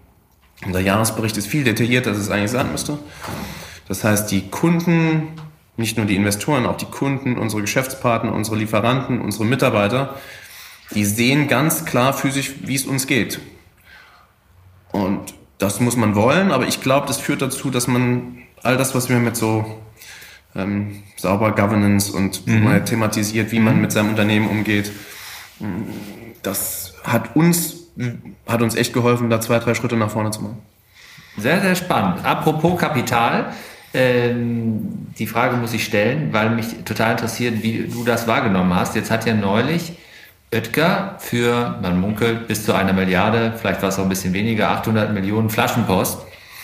Unser 0.64 0.80
Jahresbericht 0.80 1.36
ist 1.36 1.46
viel 1.46 1.62
detaillierter, 1.64 2.10
als 2.10 2.18
es 2.18 2.30
eigentlich 2.30 2.50
sein 2.50 2.72
müsste. 2.72 2.98
Das 3.86 4.02
heißt, 4.02 4.30
die 4.30 4.48
Kunden, 4.48 5.28
nicht 5.76 5.96
nur 5.96 6.06
die 6.06 6.16
Investoren, 6.16 6.66
auch 6.66 6.76
die 6.76 6.86
Kunden, 6.86 7.38
unsere 7.38 7.62
Geschäftspartner, 7.62 8.32
unsere 8.32 8.56
Lieferanten, 8.56 9.20
unsere 9.20 9.44
Mitarbeiter, 9.44 10.16
die 10.94 11.04
sehen 11.04 11.46
ganz 11.46 11.84
klar 11.84 12.12
physisch, 12.12 12.54
wie 12.62 12.74
es 12.74 12.86
uns 12.86 13.06
geht. 13.06 13.38
Und 14.90 15.34
das 15.58 15.80
muss 15.80 15.96
man 15.96 16.14
wollen, 16.14 16.50
aber 16.50 16.66
ich 16.66 16.80
glaube, 16.80 17.06
das 17.06 17.18
führt 17.18 17.42
dazu, 17.42 17.70
dass 17.70 17.86
man 17.86 18.38
all 18.66 18.76
das, 18.76 18.94
was 18.94 19.08
wir 19.08 19.18
mit 19.18 19.36
so 19.36 19.64
ähm, 20.54 21.02
sauber 21.16 21.52
Governance 21.52 22.12
und 22.12 22.46
mhm. 22.46 22.64
mal 22.64 22.84
thematisiert, 22.84 23.52
wie 23.52 23.60
man 23.60 23.80
mit 23.80 23.92
seinem 23.92 24.10
Unternehmen 24.10 24.48
umgeht, 24.48 24.92
das 26.42 26.94
hat 27.04 27.36
uns, 27.36 27.76
hat 28.46 28.62
uns 28.62 28.74
echt 28.74 28.92
geholfen, 28.92 29.30
da 29.30 29.40
zwei, 29.40 29.58
drei 29.58 29.74
Schritte 29.74 29.96
nach 29.96 30.10
vorne 30.10 30.30
zu 30.30 30.42
machen. 30.42 30.58
Sehr, 31.38 31.60
sehr 31.60 31.74
spannend. 31.74 32.24
Apropos 32.24 32.78
Kapital, 32.78 33.52
ähm, 33.94 35.08
die 35.18 35.26
Frage 35.26 35.56
muss 35.56 35.72
ich 35.72 35.84
stellen, 35.84 36.32
weil 36.32 36.50
mich 36.50 36.66
total 36.84 37.12
interessiert, 37.12 37.62
wie 37.62 37.88
du 37.90 38.04
das 38.04 38.26
wahrgenommen 38.26 38.74
hast. 38.74 38.94
Jetzt 38.94 39.10
hat 39.10 39.26
ja 39.26 39.34
neulich 39.34 39.92
Oetker 40.52 41.16
für, 41.18 41.78
man 41.82 42.00
munkelt, 42.00 42.48
bis 42.48 42.64
zu 42.64 42.74
einer 42.74 42.92
Milliarde, 42.92 43.54
vielleicht 43.56 43.82
war 43.82 43.90
es 43.90 43.98
auch 43.98 44.04
ein 44.04 44.08
bisschen 44.08 44.32
weniger, 44.32 44.70
800 44.70 45.12
Millionen 45.12 45.50
Flaschenpost 45.50 46.20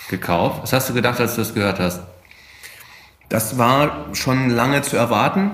gekauft. 0.09 0.63
Was 0.63 0.73
hast 0.73 0.89
du 0.89 0.93
gedacht, 0.93 1.19
als 1.19 1.35
du 1.35 1.41
das 1.41 1.53
gehört 1.53 1.79
hast? 1.79 2.01
Das 3.29 3.57
war 3.57 4.07
schon 4.13 4.49
lange 4.49 4.81
zu 4.81 4.97
erwarten. 4.97 5.51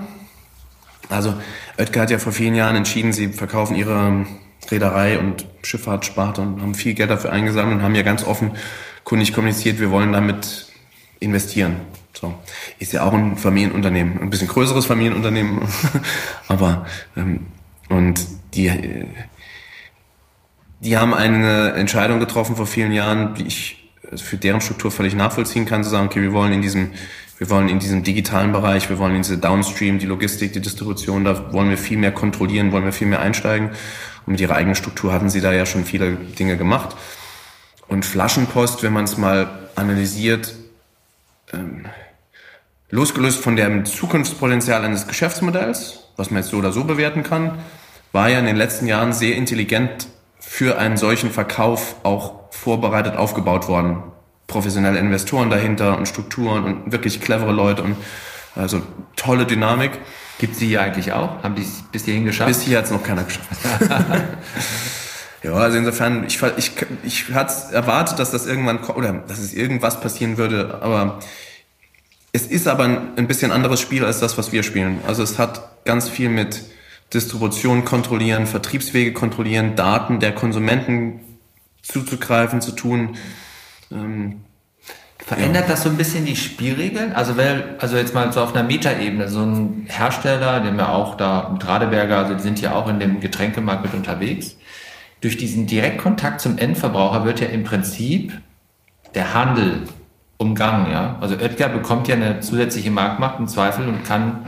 Also 1.08 1.34
Oetker 1.78 2.02
hat 2.02 2.10
ja 2.10 2.18
vor 2.18 2.32
vielen 2.32 2.54
Jahren 2.54 2.76
entschieden, 2.76 3.12
sie 3.12 3.28
verkaufen 3.28 3.74
ihre 3.74 4.26
Reederei 4.70 5.18
und 5.18 5.46
Schifffahrtssparte 5.62 6.40
und 6.40 6.60
haben 6.60 6.74
viel 6.74 6.94
Geld 6.94 7.10
dafür 7.10 7.32
eingesammelt 7.32 7.78
und 7.78 7.82
haben 7.82 7.94
ja 7.94 8.02
ganz 8.02 8.24
offenkundig 8.24 9.32
kommuniziert, 9.32 9.80
wir 9.80 9.90
wollen 9.90 10.12
damit 10.12 10.66
investieren. 11.18 11.76
So. 12.12 12.34
Ist 12.78 12.92
ja 12.92 13.04
auch 13.04 13.12
ein 13.12 13.36
Familienunternehmen, 13.36 14.20
ein 14.20 14.30
bisschen 14.30 14.48
größeres 14.48 14.86
Familienunternehmen, 14.86 15.62
aber 16.48 16.86
ähm, 17.16 17.46
und 17.88 18.26
die, 18.54 18.70
die 20.80 20.96
haben 20.96 21.14
eine 21.14 21.72
Entscheidung 21.72 22.20
getroffen 22.20 22.56
vor 22.56 22.66
vielen 22.66 22.92
Jahren, 22.92 23.34
die 23.34 23.46
ich 23.46 23.89
für 24.16 24.36
deren 24.36 24.60
Struktur 24.60 24.90
völlig 24.90 25.14
nachvollziehen 25.14 25.66
kann, 25.66 25.84
zu 25.84 25.90
sagen, 25.90 26.06
okay, 26.06 26.22
wir 26.22 26.32
wollen 26.32 26.52
in 26.52 26.62
diesem, 26.62 26.92
wir 27.38 27.48
wollen 27.50 27.68
in 27.68 27.78
diesem 27.78 28.02
digitalen 28.02 28.52
Bereich, 28.52 28.90
wir 28.90 28.98
wollen 28.98 29.14
in 29.14 29.22
diese 29.22 29.38
Downstream, 29.38 29.98
die 29.98 30.06
Logistik, 30.06 30.52
die 30.52 30.60
Distribution, 30.60 31.24
da 31.24 31.52
wollen 31.52 31.70
wir 31.70 31.78
viel 31.78 31.98
mehr 31.98 32.12
kontrollieren, 32.12 32.72
wollen 32.72 32.84
wir 32.84 32.92
viel 32.92 33.06
mehr 33.06 33.20
einsteigen. 33.20 33.70
Und 34.26 34.32
mit 34.32 34.40
ihrer 34.40 34.56
eigenen 34.56 34.74
Struktur 34.74 35.12
hatten 35.12 35.30
sie 35.30 35.40
da 35.40 35.52
ja 35.52 35.64
schon 35.66 35.84
viele 35.84 36.12
Dinge 36.12 36.56
gemacht. 36.56 36.96
Und 37.88 38.04
Flaschenpost, 38.04 38.82
wenn 38.82 38.92
man 38.92 39.04
es 39.04 39.16
mal 39.16 39.68
analysiert, 39.74 40.54
ähm, 41.52 41.86
losgelöst 42.90 43.40
von 43.40 43.56
dem 43.56 43.84
Zukunftspotenzial 43.84 44.84
eines 44.84 45.06
Geschäftsmodells, 45.06 46.00
was 46.16 46.30
man 46.30 46.42
jetzt 46.42 46.50
so 46.50 46.58
oder 46.58 46.72
so 46.72 46.84
bewerten 46.84 47.22
kann, 47.22 47.58
war 48.12 48.28
ja 48.28 48.38
in 48.38 48.46
den 48.46 48.56
letzten 48.56 48.86
Jahren 48.86 49.12
sehr 49.12 49.36
intelligent 49.36 50.08
für 50.38 50.78
einen 50.78 50.96
solchen 50.96 51.30
Verkauf 51.30 51.96
auch 52.02 52.39
vorbereitet 52.50 53.16
aufgebaut 53.16 53.68
worden. 53.68 54.02
Professionelle 54.46 54.98
Investoren 54.98 55.50
dahinter 55.50 55.96
und 55.96 56.06
Strukturen 56.06 56.64
und 56.64 56.92
wirklich 56.92 57.20
clevere 57.20 57.52
Leute 57.52 57.82
und 57.82 57.96
also 58.56 58.82
tolle 59.16 59.46
Dynamik. 59.46 59.92
Gibt 60.38 60.54
es 60.54 60.58
die 60.58 60.66
hier 60.66 60.82
eigentlich 60.82 61.12
auch? 61.12 61.42
Haben 61.42 61.54
die 61.54 61.62
es 61.62 61.82
bis 61.92 62.04
hierhin 62.04 62.24
geschafft? 62.24 62.48
Bis 62.48 62.62
hier 62.62 62.78
hat 62.78 62.86
es 62.86 62.90
noch 62.90 63.02
keiner 63.02 63.24
geschafft. 63.24 63.48
ja, 65.42 65.52
also 65.52 65.76
insofern, 65.76 66.24
ich, 66.26 66.40
ich, 66.56 66.72
ich 67.04 67.32
hatte 67.32 67.74
erwartet, 67.74 68.18
dass 68.18 68.30
das 68.30 68.46
irgendwann 68.46 68.78
oder 68.78 69.12
dass 69.12 69.38
es 69.38 69.52
irgendwas 69.52 70.00
passieren 70.00 70.38
würde, 70.38 70.78
aber 70.82 71.20
es 72.32 72.46
ist 72.46 72.68
aber 72.68 72.84
ein, 72.84 72.98
ein 73.16 73.26
bisschen 73.26 73.52
anderes 73.52 73.80
Spiel 73.80 74.04
als 74.04 74.20
das, 74.20 74.38
was 74.38 74.52
wir 74.52 74.62
spielen. 74.62 75.00
Also 75.06 75.22
es 75.22 75.38
hat 75.38 75.84
ganz 75.84 76.08
viel 76.08 76.28
mit 76.28 76.62
Distribution 77.12 77.84
kontrollieren, 77.84 78.46
Vertriebswege 78.46 79.12
kontrollieren, 79.12 79.74
Daten 79.76 80.20
der 80.20 80.32
Konsumenten 80.32 81.20
zuzugreifen, 81.82 82.60
zu 82.60 82.72
tun. 82.72 83.16
Ähm, 83.90 84.44
Verändert 85.18 85.64
ja. 85.64 85.70
das 85.70 85.82
so 85.82 85.90
ein 85.90 85.96
bisschen 85.96 86.24
die 86.24 86.36
Spielregeln? 86.36 87.12
Also, 87.12 87.36
weil, 87.36 87.76
also 87.78 87.96
jetzt 87.96 88.14
mal 88.14 88.32
so 88.32 88.40
auf 88.40 88.54
einer 88.54 88.66
Metaebene, 88.66 89.28
so 89.28 89.42
ein 89.42 89.86
Hersteller, 89.88 90.60
den 90.60 90.76
wir 90.76 90.88
auch 90.88 91.16
da 91.16 91.50
mit 91.52 91.66
Radeberger, 91.66 92.18
also 92.18 92.34
die 92.34 92.42
sind 92.42 92.60
ja 92.60 92.74
auch 92.74 92.88
in 92.88 92.98
dem 93.00 93.20
Getränkemarkt 93.20 93.84
mit 93.84 93.94
unterwegs. 93.94 94.56
Durch 95.20 95.36
diesen 95.36 95.66
Direktkontakt 95.66 96.40
zum 96.40 96.56
Endverbraucher 96.56 97.24
wird 97.24 97.40
ja 97.40 97.48
im 97.48 97.64
Prinzip 97.64 98.32
der 99.14 99.34
Handel 99.34 99.82
umgangen, 100.38 100.90
ja. 100.90 101.16
Also 101.20 101.36
Oetker 101.36 101.68
bekommt 101.68 102.08
ja 102.08 102.14
eine 102.14 102.40
zusätzliche 102.40 102.90
Marktmacht 102.90 103.38
im 103.38 103.46
Zweifel 103.46 103.86
und 103.86 104.04
kann 104.04 104.46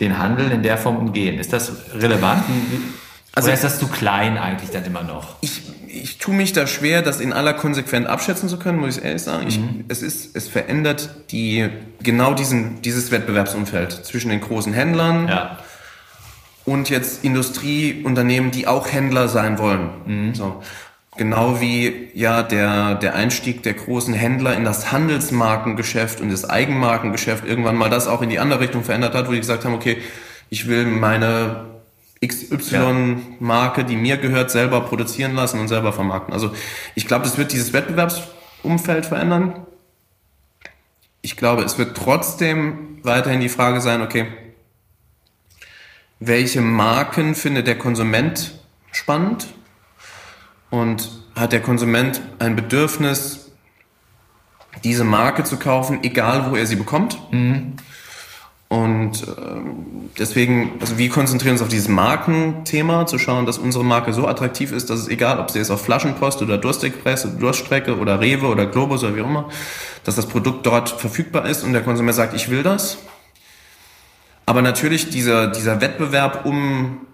den 0.00 0.18
Handel 0.18 0.50
in 0.50 0.62
der 0.62 0.78
Form 0.78 0.96
umgehen. 0.96 1.38
Ist 1.38 1.52
das 1.52 1.72
relevant? 1.94 2.42
Also, 3.34 3.48
Oder 3.48 3.54
ist 3.54 3.64
das 3.64 3.78
zu 3.78 3.88
klein 3.88 4.38
eigentlich 4.38 4.70
dann 4.70 4.84
immer 4.84 5.02
noch? 5.02 5.36
Ich, 5.42 5.62
ich 6.02 6.18
tue 6.18 6.34
mich 6.34 6.52
da 6.52 6.66
schwer, 6.66 7.02
das 7.02 7.20
in 7.20 7.32
aller 7.32 7.54
Konsequenz 7.54 8.06
abschätzen 8.06 8.48
zu 8.48 8.58
können, 8.58 8.78
muss 8.78 8.98
ich 8.98 9.04
ehrlich 9.04 9.22
sagen. 9.22 9.46
Ich, 9.48 9.58
mhm. 9.58 9.84
es, 9.88 10.02
ist, 10.02 10.36
es 10.36 10.48
verändert 10.48 11.10
die, 11.30 11.68
genau 12.02 12.34
diesen, 12.34 12.82
dieses 12.82 13.10
Wettbewerbsumfeld 13.10 13.92
zwischen 13.92 14.30
den 14.30 14.40
großen 14.40 14.72
Händlern 14.72 15.28
ja. 15.28 15.58
und 16.64 16.90
jetzt 16.90 17.24
Industrieunternehmen, 17.24 18.50
die 18.50 18.66
auch 18.66 18.92
Händler 18.92 19.28
sein 19.28 19.58
wollen. 19.58 19.90
Mhm. 20.06 20.34
So. 20.34 20.62
Genau 21.16 21.60
wie 21.60 22.10
ja 22.12 22.42
der, 22.42 22.94
der 22.94 23.14
Einstieg 23.14 23.62
der 23.62 23.72
großen 23.72 24.12
Händler 24.12 24.54
in 24.54 24.64
das 24.64 24.92
Handelsmarkengeschäft 24.92 26.20
und 26.20 26.30
das 26.30 26.48
Eigenmarkengeschäft 26.48 27.46
irgendwann 27.46 27.76
mal 27.76 27.88
das 27.88 28.06
auch 28.06 28.20
in 28.20 28.28
die 28.28 28.38
andere 28.38 28.60
Richtung 28.60 28.84
verändert 28.84 29.14
hat, 29.14 29.26
wo 29.26 29.32
die 29.32 29.40
gesagt 29.40 29.64
haben, 29.64 29.72
okay, 29.72 29.96
ich 30.50 30.68
will 30.68 30.84
meine 30.84 31.75
XY-Marke, 32.26 33.84
die 33.84 33.96
mir 33.96 34.16
gehört, 34.16 34.50
selber 34.50 34.80
produzieren 34.82 35.34
lassen 35.34 35.60
und 35.60 35.68
selber 35.68 35.92
vermarkten. 35.92 36.32
Also 36.32 36.52
ich 36.94 37.06
glaube, 37.06 37.24
das 37.24 37.38
wird 37.38 37.52
dieses 37.52 37.72
Wettbewerbsumfeld 37.72 39.06
verändern. 39.06 39.66
Ich 41.22 41.36
glaube, 41.36 41.62
es 41.62 41.78
wird 41.78 41.96
trotzdem 41.96 42.98
weiterhin 43.02 43.40
die 43.40 43.48
Frage 43.48 43.80
sein, 43.80 44.02
okay, 44.02 44.28
welche 46.18 46.60
Marken 46.60 47.34
findet 47.34 47.66
der 47.66 47.78
Konsument 47.78 48.58
spannend? 48.92 49.48
Und 50.70 51.10
hat 51.36 51.52
der 51.52 51.62
Konsument 51.62 52.20
ein 52.38 52.56
Bedürfnis, 52.56 53.52
diese 54.82 55.04
Marke 55.04 55.44
zu 55.44 55.58
kaufen, 55.58 56.00
egal 56.02 56.50
wo 56.50 56.56
er 56.56 56.66
sie 56.66 56.76
bekommt? 56.76 57.18
Mhm. 57.32 57.76
Und 58.68 59.22
äh, 59.22 59.26
deswegen, 60.18 60.72
also 60.80 60.98
wir 60.98 61.08
konzentrieren 61.08 61.52
uns 61.52 61.62
auf 61.62 61.68
dieses 61.68 61.88
Markenthema, 61.88 63.06
zu 63.06 63.18
schauen, 63.18 63.46
dass 63.46 63.58
unsere 63.58 63.84
Marke 63.84 64.12
so 64.12 64.26
attraktiv 64.26 64.72
ist, 64.72 64.90
dass 64.90 65.00
es 65.00 65.08
egal, 65.08 65.38
ob 65.38 65.50
sie 65.50 65.58
jetzt 65.58 65.70
auf 65.70 65.84
Flaschenpost 65.84 66.42
oder 66.42 66.58
Durstexpress 66.58 67.26
oder 67.26 67.34
Durststrecke 67.34 67.96
oder 67.96 68.20
Rewe 68.20 68.46
oder 68.46 68.66
Globus 68.66 69.04
oder 69.04 69.14
wie 69.14 69.22
auch 69.22 69.28
immer, 69.28 69.48
dass 70.02 70.16
das 70.16 70.26
Produkt 70.26 70.66
dort 70.66 70.88
verfügbar 70.88 71.48
ist 71.48 71.62
und 71.62 71.74
der 71.74 71.82
Konsument 71.82 72.16
sagt, 72.16 72.34
ich 72.34 72.50
will 72.50 72.64
das. 72.64 72.98
Aber 74.46 74.62
natürlich 74.62 75.10
dieser, 75.10 75.48
dieser 75.48 75.80
Wettbewerb 75.80 76.44
um 76.44 77.06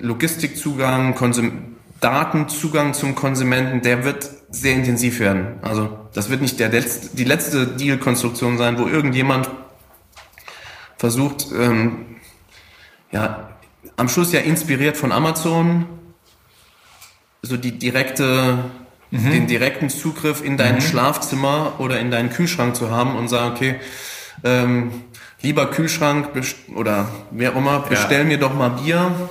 Logistikzugang, 0.00 1.14
Konsum 1.14 1.76
Datenzugang 2.00 2.94
zum 2.94 3.16
Konsumenten, 3.16 3.82
der 3.82 4.04
wird 4.04 4.28
sehr 4.50 4.74
intensiv 4.74 5.18
werden. 5.18 5.58
Also 5.62 5.98
das 6.14 6.30
wird 6.30 6.40
nicht 6.40 6.60
der 6.60 6.68
letzte, 6.68 7.16
die 7.16 7.24
letzte 7.24 7.66
Deal-Konstruktion 7.66 8.56
sein, 8.56 8.78
wo 8.78 8.86
irgendjemand 8.86 9.50
versucht, 10.98 11.46
ähm, 11.56 12.16
ja, 13.10 13.48
am 13.96 14.08
Schluss 14.08 14.32
ja 14.32 14.40
inspiriert 14.40 14.96
von 14.96 15.12
Amazon, 15.12 15.86
so 17.42 17.56
die 17.56 17.78
direkte, 17.78 18.64
mhm. 19.10 19.30
den 19.30 19.46
direkten 19.46 19.88
Zugriff 19.88 20.44
in 20.44 20.56
dein 20.56 20.76
mhm. 20.76 20.80
Schlafzimmer 20.80 21.74
oder 21.78 21.98
in 22.00 22.10
deinen 22.10 22.30
Kühlschrank 22.30 22.76
zu 22.76 22.90
haben 22.90 23.16
und 23.16 23.28
sagen, 23.28 23.54
okay, 23.54 23.76
ähm, 24.44 25.04
lieber 25.40 25.70
Kühlschrank 25.70 26.30
oder 26.74 27.08
wer 27.30 27.52
auch 27.52 27.56
immer, 27.56 27.80
bestell 27.80 28.22
ja. 28.22 28.24
mir 28.24 28.38
doch 28.38 28.54
mal 28.54 28.70
Bier 28.70 29.30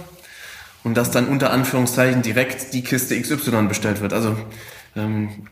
und 0.84 0.96
dass 0.96 1.12
dann 1.12 1.28
unter 1.28 1.52
Anführungszeichen 1.52 2.22
direkt 2.22 2.74
die 2.74 2.82
Kiste 2.82 3.20
XY 3.20 3.64
bestellt 3.68 4.02
wird. 4.02 4.14
Also 4.14 4.38
ähm, 4.96 5.48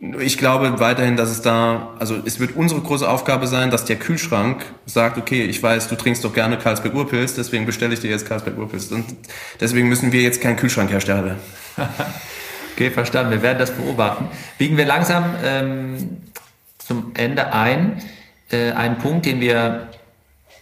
ich 0.00 0.38
glaube 0.38 0.78
weiterhin, 0.78 1.16
dass 1.16 1.28
es 1.28 1.42
da, 1.42 1.94
also 1.98 2.16
es 2.24 2.38
wird 2.38 2.54
unsere 2.54 2.80
große 2.80 3.08
Aufgabe 3.08 3.48
sein, 3.48 3.70
dass 3.70 3.84
der 3.84 3.96
Kühlschrank 3.96 4.64
sagt, 4.86 5.18
okay, 5.18 5.42
ich 5.44 5.60
weiß, 5.60 5.88
du 5.88 5.96
trinkst 5.96 6.22
doch 6.24 6.32
gerne 6.32 6.56
Karlsberg 6.56 6.94
Urpilz, 6.94 7.34
deswegen 7.34 7.66
bestelle 7.66 7.94
ich 7.94 8.00
dir 8.00 8.10
jetzt 8.10 8.26
Karlsberg 8.26 8.56
Urpilz. 8.56 8.92
Und 8.92 9.04
deswegen 9.60 9.88
müssen 9.88 10.12
wir 10.12 10.22
jetzt 10.22 10.40
kein 10.40 10.56
Kühlschrankhersteller 10.56 11.24
werden. 11.24 11.38
okay, 12.74 12.90
verstanden. 12.90 13.32
Wir 13.32 13.42
werden 13.42 13.58
das 13.58 13.72
beobachten. 13.72 14.28
Biegen 14.56 14.76
wir 14.76 14.86
langsam 14.86 15.24
ähm, 15.44 16.18
zum 16.78 17.10
Ende 17.14 17.52
ein. 17.52 18.00
Äh, 18.52 18.72
ein 18.72 18.98
Punkt, 18.98 19.26
den 19.26 19.40
wir 19.40 19.88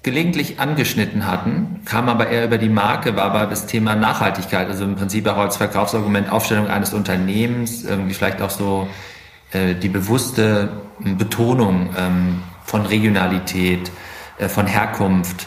gelegentlich 0.02 0.60
angeschnitten 0.60 1.26
hatten, 1.26 1.82
kam 1.84 2.08
aber 2.08 2.28
eher 2.28 2.44
über 2.44 2.58
die 2.58 2.68
Marke, 2.68 3.16
war 3.16 3.24
aber 3.24 3.46
das 3.46 3.66
Thema 3.66 3.96
Nachhaltigkeit, 3.96 4.68
also 4.68 4.84
im 4.84 4.94
Prinzip 4.94 5.26
auch 5.26 5.36
als 5.36 5.56
Verkaufsargument 5.56 6.30
Aufstellung 6.30 6.68
eines 6.68 6.94
Unternehmens, 6.94 7.84
irgendwie 7.84 8.14
vielleicht 8.14 8.40
auch 8.40 8.50
so 8.50 8.88
die 9.52 9.88
bewusste 9.88 10.68
Betonung 10.98 11.90
ähm, 11.96 12.42
von 12.64 12.86
Regionalität, 12.86 13.90
äh, 14.38 14.48
von 14.48 14.66
Herkunft, 14.66 15.46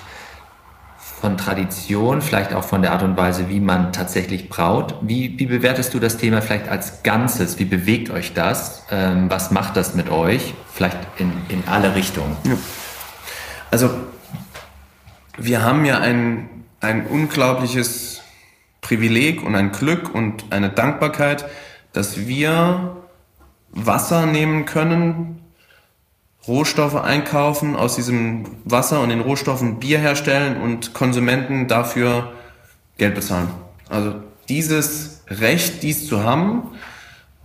von 0.97 1.37
Tradition, 1.37 2.21
vielleicht 2.21 2.53
auch 2.53 2.63
von 2.63 2.81
der 2.81 2.93
Art 2.93 3.03
und 3.03 3.17
Weise, 3.17 3.49
wie 3.49 3.59
man 3.59 3.91
tatsächlich 3.91 4.47
braut. 4.47 4.95
Wie, 5.01 5.37
wie 5.37 5.47
bewertest 5.47 5.93
du 5.93 5.99
das 5.99 6.17
Thema 6.17 6.41
vielleicht 6.41 6.69
als 6.69 7.03
Ganzes? 7.03 7.59
Wie 7.59 7.65
bewegt 7.65 8.09
euch 8.09 8.33
das? 8.33 8.85
Ähm, 8.89 9.29
was 9.29 9.51
macht 9.51 9.75
das 9.75 9.95
mit 9.95 10.09
euch? 10.09 10.53
Vielleicht 10.73 10.97
in, 11.17 11.33
in 11.49 11.63
alle 11.67 11.93
Richtungen. 11.95 12.37
Ja. 12.45 12.53
Also 13.69 13.89
wir 15.37 15.61
haben 15.61 15.83
ja 15.83 15.99
ein, 15.99 16.49
ein 16.79 17.05
unglaubliches 17.05 18.21
Privileg 18.79 19.43
und 19.43 19.55
ein 19.55 19.73
Glück 19.73 20.15
und 20.15 20.45
eine 20.51 20.69
Dankbarkeit, 20.69 21.45
dass 21.91 22.27
wir 22.27 22.95
Wasser 23.72 24.26
nehmen 24.26 24.65
können, 24.65 25.39
Rohstoffe 26.47 26.95
einkaufen, 26.95 27.76
aus 27.76 27.95
diesem 27.95 28.45
Wasser 28.65 29.01
und 29.01 29.09
den 29.09 29.20
Rohstoffen 29.20 29.80
Bier 29.80 29.99
herstellen 29.99 30.61
und 30.61 30.93
Konsumenten 30.93 31.67
dafür 31.67 32.34
Geld 32.97 33.15
bezahlen. 33.15 33.49
Also 33.88 34.15
dieses 34.47 35.24
Recht, 35.28 35.84
dies 35.84 36.07
zu 36.07 36.24
haben, 36.24 36.63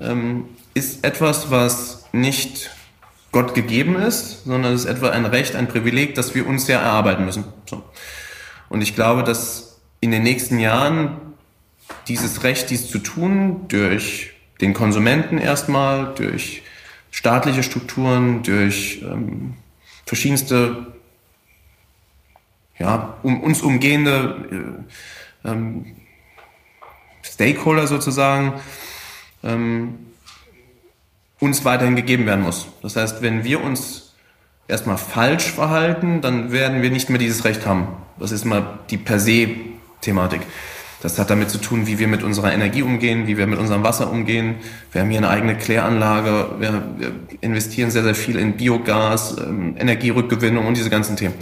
ähm, 0.00 0.46
ist 0.74 1.04
etwas, 1.04 1.50
was 1.50 2.06
nicht 2.12 2.70
Gott 3.32 3.54
gegeben 3.54 3.96
ist, 3.96 4.44
sondern 4.44 4.72
es 4.72 4.84
ist 4.84 4.90
etwa 4.90 5.10
ein 5.10 5.26
Recht, 5.26 5.56
ein 5.56 5.68
Privileg, 5.68 6.14
das 6.14 6.34
wir 6.34 6.46
uns 6.46 6.68
ja 6.68 6.80
erarbeiten 6.80 7.24
müssen. 7.24 7.44
So. 7.68 7.82
Und 8.68 8.80
ich 8.80 8.94
glaube, 8.94 9.24
dass 9.24 9.80
in 10.00 10.10
den 10.10 10.22
nächsten 10.22 10.58
Jahren 10.58 11.16
dieses 12.08 12.42
Recht, 12.44 12.70
dies 12.70 12.88
zu 12.90 12.98
tun, 12.98 13.66
durch 13.68 14.33
den 14.60 14.74
Konsumenten 14.74 15.38
erstmal, 15.38 16.14
durch 16.14 16.62
staatliche 17.10 17.62
Strukturen, 17.62 18.42
durch 18.42 19.02
ähm, 19.02 19.54
verschiedenste 20.06 20.94
ja, 22.78 23.14
um, 23.22 23.40
uns 23.40 23.62
umgehende 23.62 24.84
äh, 25.44 25.48
ähm, 25.48 25.96
Stakeholder 27.22 27.86
sozusagen, 27.86 28.54
ähm, 29.42 29.98
uns 31.40 31.64
weiterhin 31.64 31.96
gegeben 31.96 32.26
werden 32.26 32.44
muss. 32.44 32.66
Das 32.82 32.96
heißt, 32.96 33.22
wenn 33.22 33.44
wir 33.44 33.62
uns 33.62 34.14
erstmal 34.66 34.98
falsch 34.98 35.50
verhalten, 35.50 36.20
dann 36.20 36.52
werden 36.52 36.82
wir 36.82 36.90
nicht 36.90 37.10
mehr 37.10 37.18
dieses 37.18 37.44
Recht 37.44 37.66
haben. 37.66 37.88
Das 38.18 38.32
ist 38.32 38.44
mal 38.44 38.78
die 38.90 38.96
per 38.96 39.18
se 39.18 39.48
Thematik. 40.00 40.40
Das 41.04 41.18
hat 41.18 41.28
damit 41.28 41.50
zu 41.50 41.58
tun, 41.58 41.86
wie 41.86 41.98
wir 41.98 42.08
mit 42.08 42.22
unserer 42.22 42.54
Energie 42.54 42.80
umgehen, 42.80 43.26
wie 43.26 43.36
wir 43.36 43.46
mit 43.46 43.58
unserem 43.58 43.84
Wasser 43.84 44.10
umgehen. 44.10 44.54
Wir 44.90 45.02
haben 45.02 45.10
hier 45.10 45.18
eine 45.18 45.28
eigene 45.28 45.54
Kläranlage, 45.54 46.52
wir, 46.58 46.82
wir 46.96 47.12
investieren 47.42 47.90
sehr, 47.90 48.04
sehr 48.04 48.14
viel 48.14 48.38
in 48.38 48.56
Biogas, 48.56 49.36
ähm, 49.36 49.76
Energierückgewinnung 49.78 50.66
und 50.66 50.78
diese 50.78 50.88
ganzen 50.88 51.16
Themen. 51.16 51.34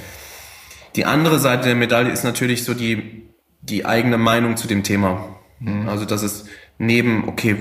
Die 0.96 1.04
andere 1.04 1.38
Seite 1.38 1.66
der 1.66 1.76
Medaille 1.76 2.10
ist 2.10 2.24
natürlich 2.24 2.64
so 2.64 2.74
die, 2.74 3.22
die 3.60 3.86
eigene 3.86 4.18
Meinung 4.18 4.56
zu 4.56 4.66
dem 4.66 4.82
Thema. 4.82 5.28
Mhm. 5.60 5.88
Also, 5.88 6.06
dass 6.06 6.24
es 6.24 6.46
neben, 6.78 7.28
okay, 7.28 7.54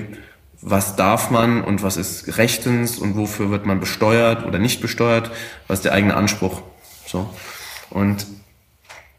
was 0.60 0.96
darf 0.96 1.30
man 1.30 1.62
und 1.62 1.84
was 1.84 1.96
ist 1.96 2.36
rechtens 2.36 2.98
und 2.98 3.16
wofür 3.16 3.50
wird 3.50 3.64
man 3.64 3.78
besteuert 3.78 4.44
oder 4.44 4.58
nicht 4.58 4.80
besteuert, 4.80 5.30
was 5.68 5.78
ist 5.78 5.84
der 5.84 5.92
eigene 5.92 6.16
Anspruch. 6.16 6.62
So. 7.06 7.30
Und 7.90 8.26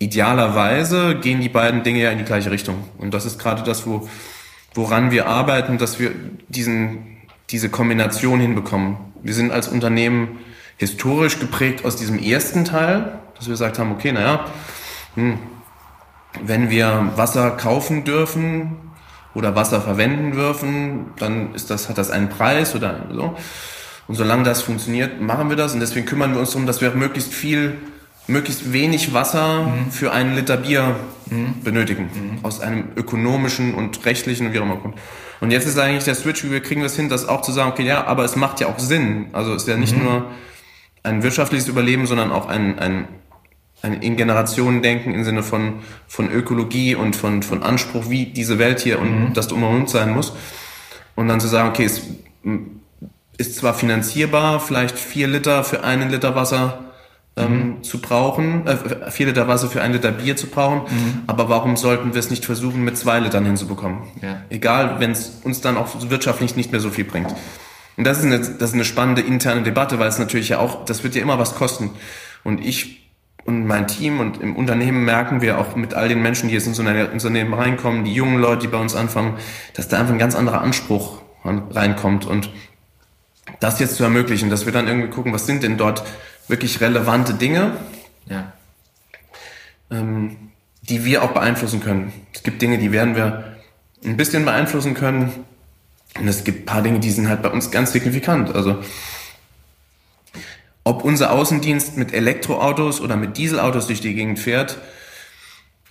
idealerweise 0.03 1.15
gehen 1.15 1.41
die 1.41 1.49
beiden 1.49 1.83
Dinge 1.83 2.01
ja 2.01 2.11
in 2.11 2.17
die 2.17 2.23
gleiche 2.23 2.51
Richtung. 2.51 2.83
Und 2.97 3.13
das 3.13 3.25
ist 3.25 3.39
gerade 3.39 3.63
das, 3.63 3.85
wo, 3.85 4.07
woran 4.73 5.11
wir 5.11 5.27
arbeiten, 5.27 5.77
dass 5.77 5.99
wir 5.99 6.11
diesen, 6.47 7.17
diese 7.49 7.69
Kombination 7.69 8.39
hinbekommen. 8.39 8.97
Wir 9.21 9.33
sind 9.33 9.51
als 9.51 9.67
Unternehmen 9.67 10.39
historisch 10.77 11.39
geprägt 11.39 11.85
aus 11.85 11.95
diesem 11.95 12.19
ersten 12.19 12.65
Teil, 12.65 13.19
dass 13.35 13.47
wir 13.47 13.53
gesagt 13.53 13.79
haben, 13.79 13.91
okay, 13.91 14.11
naja, 14.11 14.45
hm, 15.15 15.37
wenn 16.43 16.69
wir 16.69 17.11
Wasser 17.15 17.51
kaufen 17.51 18.03
dürfen, 18.03 18.77
oder 19.35 19.55
Wasser 19.55 19.81
verwenden 19.81 20.31
dürfen, 20.31 21.07
dann 21.17 21.53
ist 21.55 21.69
das, 21.69 21.89
hat 21.89 21.97
das 21.97 22.11
einen 22.11 22.29
Preis 22.29 22.75
oder 22.75 23.07
so. 23.11 23.35
Und 24.07 24.15
solange 24.15 24.43
das 24.43 24.61
funktioniert, 24.61 25.21
machen 25.21 25.49
wir 25.49 25.55
das. 25.55 25.73
Und 25.73 25.79
deswegen 25.79 26.05
kümmern 26.05 26.33
wir 26.33 26.39
uns 26.39 26.51
darum, 26.51 26.67
dass 26.67 26.81
wir 26.81 26.91
möglichst 26.91 27.33
viel, 27.33 27.77
möglichst 28.27 28.71
wenig 28.71 29.13
Wasser 29.13 29.63
mhm. 29.63 29.91
für 29.91 30.11
einen 30.11 30.35
Liter 30.35 30.57
Bier 30.57 30.95
mhm. 31.29 31.61
benötigen. 31.63 32.03
Mhm. 32.03 32.45
Aus 32.45 32.61
einem 32.61 32.89
ökonomischen 32.95 33.73
und 33.73 34.05
rechtlichen 34.05 34.47
und 34.47 34.53
wie 34.53 34.59
auch 34.59 34.63
immer 34.63 34.77
Grund. 34.77 34.95
Und 35.41 35.51
jetzt 35.51 35.67
ist 35.67 35.77
eigentlich 35.77 36.05
der 36.05 36.15
Switch, 36.15 36.43
wie 36.43 36.51
wir 36.51 36.61
kriegen 36.61 36.81
das 36.81 36.95
hin, 36.95 37.09
das 37.09 37.27
auch 37.27 37.41
zu 37.41 37.51
sagen, 37.51 37.71
okay, 37.71 37.85
ja, 37.85 38.05
aber 38.05 38.23
es 38.23 38.35
macht 38.35 38.61
ja 38.61 38.67
auch 38.67 38.79
Sinn. 38.79 39.27
Also 39.33 39.53
es 39.53 39.63
ist 39.63 39.67
ja 39.67 39.77
nicht 39.77 39.95
mhm. 39.95 40.03
nur 40.03 40.25
ein 41.03 41.21
wirtschaftliches 41.21 41.67
Überleben, 41.67 42.05
sondern 42.05 42.31
auch 42.31 42.47
ein, 42.47 42.79
ein 42.79 43.07
in 43.99 44.15
Generationen 44.15 44.81
denken 44.81 45.13
im 45.13 45.25
Sinne 45.25 45.43
von, 45.43 45.81
von 46.07 46.31
Ökologie 46.31 46.95
und 46.95 47.17
von, 47.17 47.43
von 47.43 47.63
Anspruch, 47.63 48.09
wie 48.09 48.27
diese 48.27 48.57
Welt 48.57 48.79
hier 48.79 48.97
und 48.97 49.29
mhm. 49.29 49.33
das 49.33 49.49
drumherum 49.49 49.87
sein 49.87 50.11
muss. 50.13 50.31
Und 51.15 51.27
dann 51.27 51.41
zu 51.41 51.47
sagen, 51.47 51.67
okay, 51.67 51.83
es 51.83 52.01
ist 53.37 53.57
zwar 53.57 53.73
finanzierbar, 53.73 54.61
vielleicht 54.61 54.97
vier 54.97 55.27
Liter 55.27 55.65
für 55.65 55.83
einen 55.83 56.09
Liter 56.09 56.33
Wasser 56.33 56.92
ähm, 57.35 57.77
mhm. 57.77 57.83
zu 57.83 57.99
brauchen, 57.99 58.67
äh, 58.67 59.11
vier 59.11 59.27
Liter 59.27 59.47
Wasser 59.47 59.67
für 59.67 59.81
einen 59.81 59.93
Liter 59.93 60.11
Bier 60.11 60.35
zu 60.35 60.47
brauchen, 60.47 60.81
mhm. 60.81 61.21
aber 61.27 61.49
warum 61.49 61.77
sollten 61.77 62.13
wir 62.13 62.19
es 62.19 62.29
nicht 62.29 62.45
versuchen, 62.45 62.83
mit 62.83 62.97
zwei 62.97 63.19
Litern 63.19 63.45
hinzubekommen? 63.45 64.03
Ja. 64.21 64.41
Egal, 64.49 64.99
wenn 64.99 65.11
es 65.11 65.41
uns 65.43 65.61
dann 65.61 65.77
auch 65.77 65.89
wirtschaftlich 66.09 66.55
nicht 66.55 66.71
mehr 66.71 66.81
so 66.81 66.89
viel 66.89 67.05
bringt. 67.05 67.33
Und 67.97 68.05
das 68.05 68.19
ist, 68.19 68.25
eine, 68.25 68.39
das 68.39 68.69
ist 68.69 68.73
eine 68.73 68.85
spannende 68.85 69.21
interne 69.21 69.63
Debatte, 69.63 69.99
weil 69.99 70.09
es 70.09 70.19
natürlich 70.19 70.49
ja 70.49 70.59
auch, 70.59 70.85
das 70.85 71.03
wird 71.03 71.15
ja 71.15 71.21
immer 71.21 71.39
was 71.39 71.55
kosten. 71.55 71.91
Und 72.43 72.63
ich 72.63 73.03
und 73.45 73.67
mein 73.67 73.87
Team 73.87 74.19
und 74.19 74.41
im 74.41 74.55
Unternehmen 74.55 75.03
merken 75.03 75.41
wir 75.41 75.57
auch 75.59 75.75
mit 75.75 75.93
all 75.93 76.07
den 76.07 76.21
Menschen, 76.21 76.47
die 76.47 76.53
jetzt 76.55 76.67
in 76.67 76.73
so 76.73 76.81
ein 76.81 77.11
Unternehmen 77.11 77.53
reinkommen, 77.53 78.05
die 78.05 78.13
jungen 78.13 78.39
Leute, 78.39 78.61
die 78.61 78.67
bei 78.69 78.77
uns 78.77 78.95
anfangen, 78.95 79.35
dass 79.73 79.89
da 79.89 79.99
einfach 79.99 80.13
ein 80.13 80.19
ganz 80.19 80.33
anderer 80.35 80.61
Anspruch 80.61 81.21
reinkommt 81.43 82.25
und 82.25 82.51
das 83.59 83.79
jetzt 83.79 83.95
zu 83.95 84.03
ermöglichen, 84.03 84.49
dass 84.49 84.65
wir 84.65 84.71
dann 84.71 84.87
irgendwie 84.87 85.09
gucken, 85.09 85.33
was 85.33 85.45
sind 85.45 85.61
denn 85.61 85.77
dort 85.77 86.03
wirklich 86.47 86.81
relevante 86.81 87.33
Dinge, 87.33 87.77
ja. 88.27 88.53
ähm, 89.91 90.37
die 90.81 91.05
wir 91.05 91.23
auch 91.23 91.31
beeinflussen 91.31 91.79
können. 91.79 92.13
Es 92.33 92.43
gibt 92.43 92.61
Dinge, 92.61 92.77
die 92.77 92.91
werden 92.91 93.15
wir 93.15 93.55
ein 94.03 94.17
bisschen 94.17 94.45
beeinflussen 94.45 94.93
können 94.93 95.45
und 96.19 96.27
es 96.27 96.43
gibt 96.43 96.65
paar 96.65 96.81
Dinge, 96.81 96.99
die 96.99 97.11
sind 97.11 97.29
halt 97.29 97.41
bei 97.41 97.49
uns 97.49 97.71
ganz 97.71 97.91
signifikant. 97.91 98.53
Also 98.53 98.83
ob 100.83 101.03
unser 101.03 101.31
Außendienst 101.31 101.97
mit 101.97 102.13
Elektroautos 102.13 102.99
oder 102.99 103.15
mit 103.15 103.37
Dieselautos 103.37 103.87
durch 103.87 104.01
die 104.01 104.13
Gegend 104.13 104.39
fährt, 104.39 104.77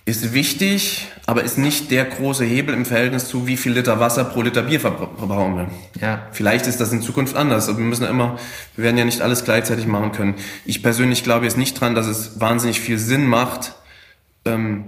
ist 0.05 0.33
wichtig, 0.33 1.07
aber 1.25 1.43
ist 1.43 1.57
nicht 1.57 1.89
der 1.89 2.03
große 2.03 2.43
Hebel 2.43 2.73
im 2.73 2.85
Verhältnis 2.85 3.29
zu, 3.29 3.47
wie 3.47 3.55
viel 3.55 3.71
Liter 3.71 4.01
Wasser 4.01 4.25
pro 4.25 4.41
Liter 4.41 4.63
Bier 4.63 4.81
verbrauchen 4.81 5.55
wir. 5.55 5.67
Ja. 6.01 6.27
Vielleicht 6.31 6.67
ist 6.67 6.81
das 6.81 6.91
in 6.91 7.01
Zukunft 7.01 7.37
anders, 7.37 7.69
aber 7.69 7.77
wir 7.77 7.85
müssen 7.85 8.03
ja 8.03 8.09
immer, 8.09 8.37
wir 8.75 8.83
werden 8.83 8.97
ja 8.97 9.05
nicht 9.05 9.21
alles 9.21 9.45
gleichzeitig 9.45 9.87
machen 9.87 10.11
können. 10.11 10.35
Ich 10.65 10.83
persönlich 10.83 11.23
glaube 11.23 11.45
jetzt 11.45 11.57
nicht 11.57 11.79
dran, 11.79 11.95
dass 11.95 12.07
es 12.07 12.41
wahnsinnig 12.41 12.81
viel 12.81 12.99
Sinn 12.99 13.27
macht, 13.27 13.75
ähm, 14.43 14.85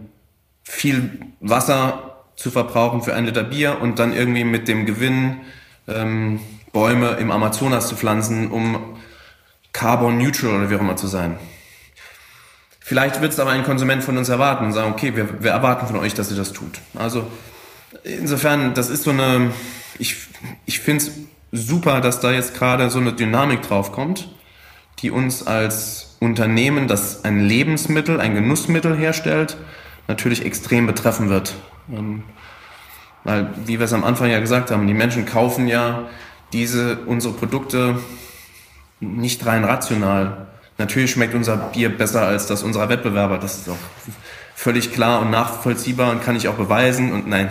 viel 0.64 1.12
Wasser 1.40 2.18
zu 2.36 2.52
verbrauchen 2.52 3.02
für 3.02 3.16
ein 3.16 3.26
Liter 3.26 3.44
Bier 3.44 3.80
und 3.82 4.00
dann 4.00 4.12
irgendwie 4.12 4.44
mit 4.44 4.68
dem 4.68 4.86
Gewinn 4.86 5.38
ähm, 5.88 6.42
Bäume 6.74 7.12
im 7.12 7.32
Amazonas 7.32 7.88
zu 7.88 7.96
pflanzen, 7.96 8.52
um 8.52 8.98
carbon 9.72 10.18
neutral 10.18 10.56
oder 10.56 10.70
wie 10.70 10.76
auch 10.76 10.82
immer 10.82 10.98
zu 10.98 11.08
sein. 11.08 11.38
Vielleicht 12.88 13.20
wird 13.20 13.34
es 13.34 13.40
aber 13.40 13.50
ein 13.50 13.64
Konsument 13.64 14.04
von 14.04 14.16
uns 14.16 14.30
erwarten 14.30 14.66
und 14.66 14.72
sagen, 14.72 14.92
okay, 14.92 15.16
wir, 15.16 15.42
wir 15.42 15.50
erwarten 15.50 15.88
von 15.88 15.96
euch, 15.96 16.14
dass 16.14 16.30
ihr 16.30 16.38
das 16.38 16.54
tut. 16.54 16.82
Also 16.94 17.26
insofern, 18.04 18.76
das 18.76 18.92
ist 18.92 19.06
so 19.06 19.10
eine, 19.10 19.50
ich, 19.98 20.28
ich 20.68 20.82
finde 20.82 21.04
es 21.04 21.12
super, 21.52 22.00
dass 22.00 22.20
da 22.20 22.32
jetzt 22.32 22.54
gerade 22.54 22.92
so 22.92 23.00
eine 23.00 23.14
Dynamik 23.14 23.64
drauf 23.64 23.92
kommt, 23.92 24.30
die 25.00 25.10
uns 25.10 25.48
als 25.48 26.16
Unternehmen, 26.20 26.88
das 26.88 27.26
ein 27.26 27.40
Lebensmittel, 27.40 28.22
ein 28.22 28.36
Genussmittel 28.36 28.96
herstellt, 28.96 29.58
natürlich 30.08 30.46
extrem 30.46 30.86
betreffen 30.86 31.30
wird. 31.30 31.56
Ähm, 31.92 32.22
weil, 33.24 33.50
wie 33.66 33.80
wir 33.80 33.86
es 33.86 33.94
am 33.94 34.04
Anfang 34.04 34.30
ja 34.30 34.40
gesagt 34.40 34.70
haben, 34.70 34.86
die 34.86 34.94
Menschen 34.94 35.26
kaufen 35.26 35.68
ja 35.68 36.08
diese, 36.54 37.00
unsere 37.08 37.34
Produkte 37.34 37.98
nicht 39.00 39.44
rein 39.44 39.64
rational. 39.64 40.46
Natürlich 40.78 41.12
schmeckt 41.12 41.34
unser 41.34 41.56
Bier 41.56 41.96
besser 41.96 42.24
als 42.24 42.48
das 42.48 42.64
unserer 42.64 42.90
Wettbewerber. 42.90 43.38
Das 43.38 43.58
ist 43.60 43.70
auch 43.70 43.78
völlig 44.56 44.92
klar 44.92 45.22
und 45.22 45.32
nachvollziehbar 45.32 46.12
und 46.12 46.24
kann 46.24 46.36
ich 46.36 46.48
auch 46.48 46.56
beweisen 46.56 47.12
und 47.12 47.28
nein. 47.28 47.50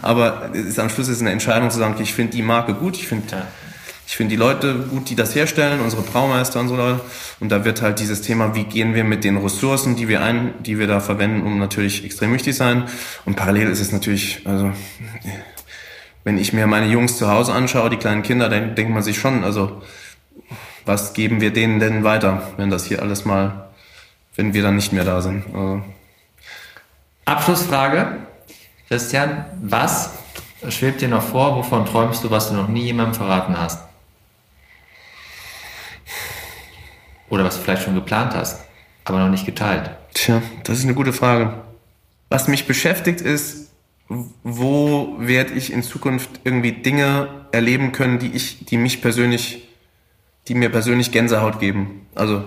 Aber 0.00 0.50
es 0.54 0.64
ist 0.64 0.78
am 0.78 0.88
Schluss 0.90 1.08
ist 1.08 1.20
eine 1.20 1.30
Entscheidung 1.30 1.70
zu 1.70 1.78
sagen, 1.78 1.96
ich 2.00 2.14
finde 2.14 2.32
die 2.32 2.42
Marke 2.42 2.74
gut, 2.74 2.96
ich 2.96 3.08
finde 3.08 3.26
ja. 3.32 3.46
ich 4.06 4.16
finde 4.16 4.30
die 4.30 4.36
Leute 4.36 4.74
gut, 4.74 5.10
die 5.10 5.16
das 5.16 5.34
herstellen, 5.34 5.80
unsere 5.80 6.02
Braumeister 6.02 6.60
und 6.60 6.68
so 6.68 6.76
Leute. 6.76 7.00
Und 7.40 7.50
da 7.50 7.64
wird 7.64 7.82
halt 7.82 7.98
dieses 8.00 8.22
Thema, 8.22 8.54
wie 8.54 8.64
gehen 8.64 8.94
wir 8.94 9.04
mit 9.04 9.24
den 9.24 9.36
Ressourcen, 9.36 9.96
die 9.96 10.08
wir 10.08 10.22
ein, 10.22 10.54
die 10.62 10.78
wir 10.78 10.86
da 10.86 11.00
verwenden, 11.00 11.46
um 11.46 11.58
natürlich 11.58 12.04
extrem 12.04 12.32
wichtig 12.32 12.56
sein. 12.56 12.84
Und 13.24 13.36
parallel 13.36 13.68
ist 13.68 13.80
es 13.80 13.92
natürlich, 13.92 14.42
also 14.46 14.72
wenn 16.24 16.38
ich 16.38 16.52
mir 16.52 16.66
meine 16.66 16.86
Jungs 16.86 17.18
zu 17.18 17.28
Hause 17.28 17.52
anschaue, 17.52 17.90
die 17.90 17.96
kleinen 17.96 18.22
Kinder, 18.22 18.48
dann 18.48 18.74
denkt 18.74 18.92
man 18.92 19.02
sich 19.02 19.18
schon, 19.18 19.44
also 19.44 19.82
was 20.84 21.14
geben 21.14 21.40
wir 21.40 21.52
denen 21.52 21.80
denn 21.80 22.04
weiter, 22.04 22.42
wenn 22.56 22.70
das 22.70 22.84
hier 22.84 23.02
alles 23.02 23.24
mal, 23.24 23.70
wenn 24.36 24.54
wir 24.54 24.62
dann 24.62 24.76
nicht 24.76 24.92
mehr 24.92 25.04
da 25.04 25.20
sind. 25.20 25.44
Also. 25.46 25.82
Abschlussfrage. 27.24 28.18
Christian, 28.88 29.44
was 29.62 30.10
schwebt 30.68 31.00
dir 31.00 31.08
noch 31.08 31.22
vor? 31.22 31.56
Wovon 31.56 31.86
träumst 31.86 32.22
du, 32.24 32.30
was 32.30 32.48
du 32.48 32.54
noch 32.54 32.68
nie 32.68 32.84
jemandem 32.84 33.14
verraten 33.14 33.58
hast? 33.58 33.80
Oder 37.28 37.44
was 37.44 37.56
du 37.56 37.62
vielleicht 37.62 37.84
schon 37.84 37.94
geplant 37.94 38.34
hast, 38.34 38.62
aber 39.04 39.18
noch 39.18 39.30
nicht 39.30 39.46
geteilt? 39.46 39.90
Tja, 40.12 40.42
das 40.64 40.78
ist 40.78 40.84
eine 40.84 40.94
gute 40.94 41.14
Frage. 41.14 41.54
Was 42.28 42.48
mich 42.48 42.66
beschäftigt 42.66 43.22
ist, 43.22 43.70
wo 44.42 45.16
werde 45.18 45.54
ich 45.54 45.72
in 45.72 45.82
Zukunft 45.82 46.40
irgendwie 46.44 46.72
Dinge 46.72 47.46
erleben 47.52 47.92
können, 47.92 48.18
die 48.18 48.32
ich, 48.32 48.66
die 48.66 48.76
mich 48.76 49.00
persönlich 49.00 49.68
die 50.48 50.54
mir 50.54 50.70
persönlich 50.70 51.12
Gänsehaut 51.12 51.60
geben. 51.60 52.06
Also 52.14 52.44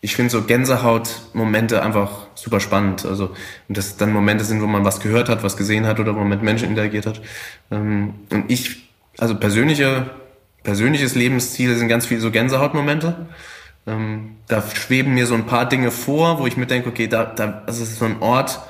ich 0.00 0.16
finde 0.16 0.30
so 0.30 0.42
Gänsehaut-Momente 0.42 1.82
einfach 1.82 2.26
super 2.34 2.60
spannend. 2.60 3.06
Also 3.06 3.30
und 3.68 3.78
das 3.78 3.96
dann 3.96 4.12
Momente 4.12 4.44
sind, 4.44 4.60
wo 4.60 4.66
man 4.66 4.84
was 4.84 5.00
gehört 5.00 5.28
hat, 5.28 5.42
was 5.42 5.56
gesehen 5.56 5.86
hat 5.86 5.98
oder 5.98 6.14
wo 6.14 6.18
man 6.18 6.28
mit 6.28 6.42
Menschen 6.42 6.68
interagiert 6.68 7.06
hat. 7.06 7.22
Ähm, 7.70 8.14
und 8.30 8.50
ich, 8.50 8.88
also 9.18 9.34
persönliche, 9.34 10.10
persönliches 10.62 11.14
Lebensziel 11.14 11.74
sind 11.76 11.88
ganz 11.88 12.06
viele 12.06 12.20
so 12.20 12.30
Gänsehaut-Momente. 12.30 13.26
Ähm, 13.86 14.36
da 14.46 14.62
schweben 14.62 15.14
mir 15.14 15.26
so 15.26 15.34
ein 15.34 15.46
paar 15.46 15.68
Dinge 15.68 15.90
vor, 15.90 16.38
wo 16.38 16.46
ich 16.46 16.56
mir 16.56 16.66
denke, 16.66 16.88
okay, 16.88 17.06
da, 17.06 17.24
da, 17.24 17.62
das 17.66 17.80
ist 17.80 17.98
so 17.98 18.04
ein 18.04 18.20
Ort, 18.20 18.60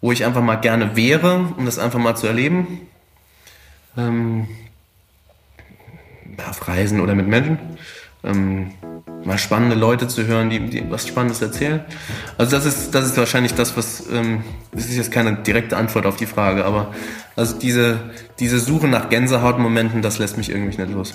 wo 0.00 0.12
ich 0.12 0.24
einfach 0.24 0.42
mal 0.42 0.56
gerne 0.56 0.96
wäre, 0.96 1.52
um 1.56 1.66
das 1.66 1.78
einfach 1.78 1.98
mal 1.98 2.16
zu 2.16 2.26
erleben. 2.26 2.80
Ähm, 3.96 4.48
auf 6.48 6.66
Reisen 6.68 7.00
oder 7.00 7.14
mit 7.14 7.26
Menschen 7.26 7.58
ähm, 8.24 8.72
mal 9.24 9.38
spannende 9.38 9.76
Leute 9.76 10.08
zu 10.08 10.26
hören, 10.26 10.50
die, 10.50 10.60
die 10.60 10.90
was 10.90 11.06
Spannendes 11.06 11.42
erzählen. 11.42 11.80
Also 12.36 12.56
das 12.56 12.66
ist, 12.66 12.94
das 12.94 13.06
ist 13.06 13.16
wahrscheinlich 13.16 13.54
das, 13.54 13.76
was, 13.76 14.04
ähm, 14.10 14.44
das 14.72 14.86
ist 14.86 14.96
jetzt 14.96 15.12
keine 15.12 15.36
direkte 15.36 15.76
Antwort 15.76 16.06
auf 16.06 16.16
die 16.16 16.26
Frage, 16.26 16.64
aber 16.64 16.94
also 17.36 17.58
diese, 17.58 18.00
diese 18.38 18.58
Suche 18.58 18.88
nach 18.88 19.08
Gänsehautmomenten, 19.08 20.02
das 20.02 20.18
lässt 20.18 20.36
mich 20.36 20.50
irgendwie 20.50 20.76
nicht 20.80 20.92
los. 20.92 21.14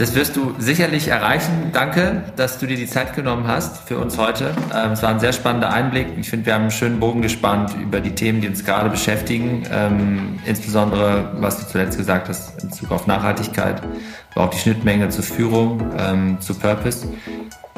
Das 0.00 0.14
wirst 0.14 0.34
du 0.34 0.54
sicherlich 0.56 1.08
erreichen. 1.08 1.72
Danke, 1.74 2.22
dass 2.36 2.58
du 2.58 2.64
dir 2.64 2.78
die 2.78 2.86
Zeit 2.86 3.14
genommen 3.14 3.46
hast 3.46 3.86
für 3.86 3.98
uns 3.98 4.16
heute. 4.16 4.54
Ähm, 4.74 4.92
es 4.92 5.02
war 5.02 5.10
ein 5.10 5.20
sehr 5.20 5.34
spannender 5.34 5.70
Einblick. 5.70 6.06
Ich 6.18 6.30
finde, 6.30 6.46
wir 6.46 6.54
haben 6.54 6.62
einen 6.62 6.70
schönen 6.70 7.00
Bogen 7.00 7.20
gespannt 7.20 7.76
über 7.78 8.00
die 8.00 8.14
Themen, 8.14 8.40
die 8.40 8.48
uns 8.48 8.64
gerade 8.64 8.88
beschäftigen. 8.88 9.64
Ähm, 9.70 10.38
insbesondere, 10.46 11.32
was 11.40 11.60
du 11.60 11.70
zuletzt 11.70 11.98
gesagt 11.98 12.30
hast, 12.30 12.62
in 12.62 12.70
Bezug 12.70 12.90
auf 12.92 13.06
Nachhaltigkeit, 13.06 13.82
aber 14.34 14.46
auch 14.46 14.50
die 14.50 14.58
Schnittmenge 14.58 15.10
zur 15.10 15.22
Führung, 15.22 15.92
ähm, 15.98 16.40
zu 16.40 16.54
Purpose. 16.54 17.06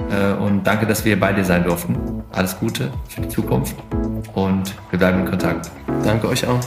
Äh, 0.09 0.35
und 0.35 0.65
danke, 0.65 0.87
dass 0.87 1.05
wir 1.05 1.19
bei 1.19 1.33
dir 1.33 1.45
sein 1.45 1.65
durften. 1.65 2.23
Alles 2.31 2.57
Gute 2.57 2.93
für 3.09 3.23
die 3.23 3.29
Zukunft 3.31 3.75
und 4.35 4.73
wir 4.91 4.99
bleiben 5.01 5.23
in 5.23 5.27
Kontakt. 5.27 5.73
Danke 6.05 6.29
euch 6.29 6.47
auch. 6.47 6.61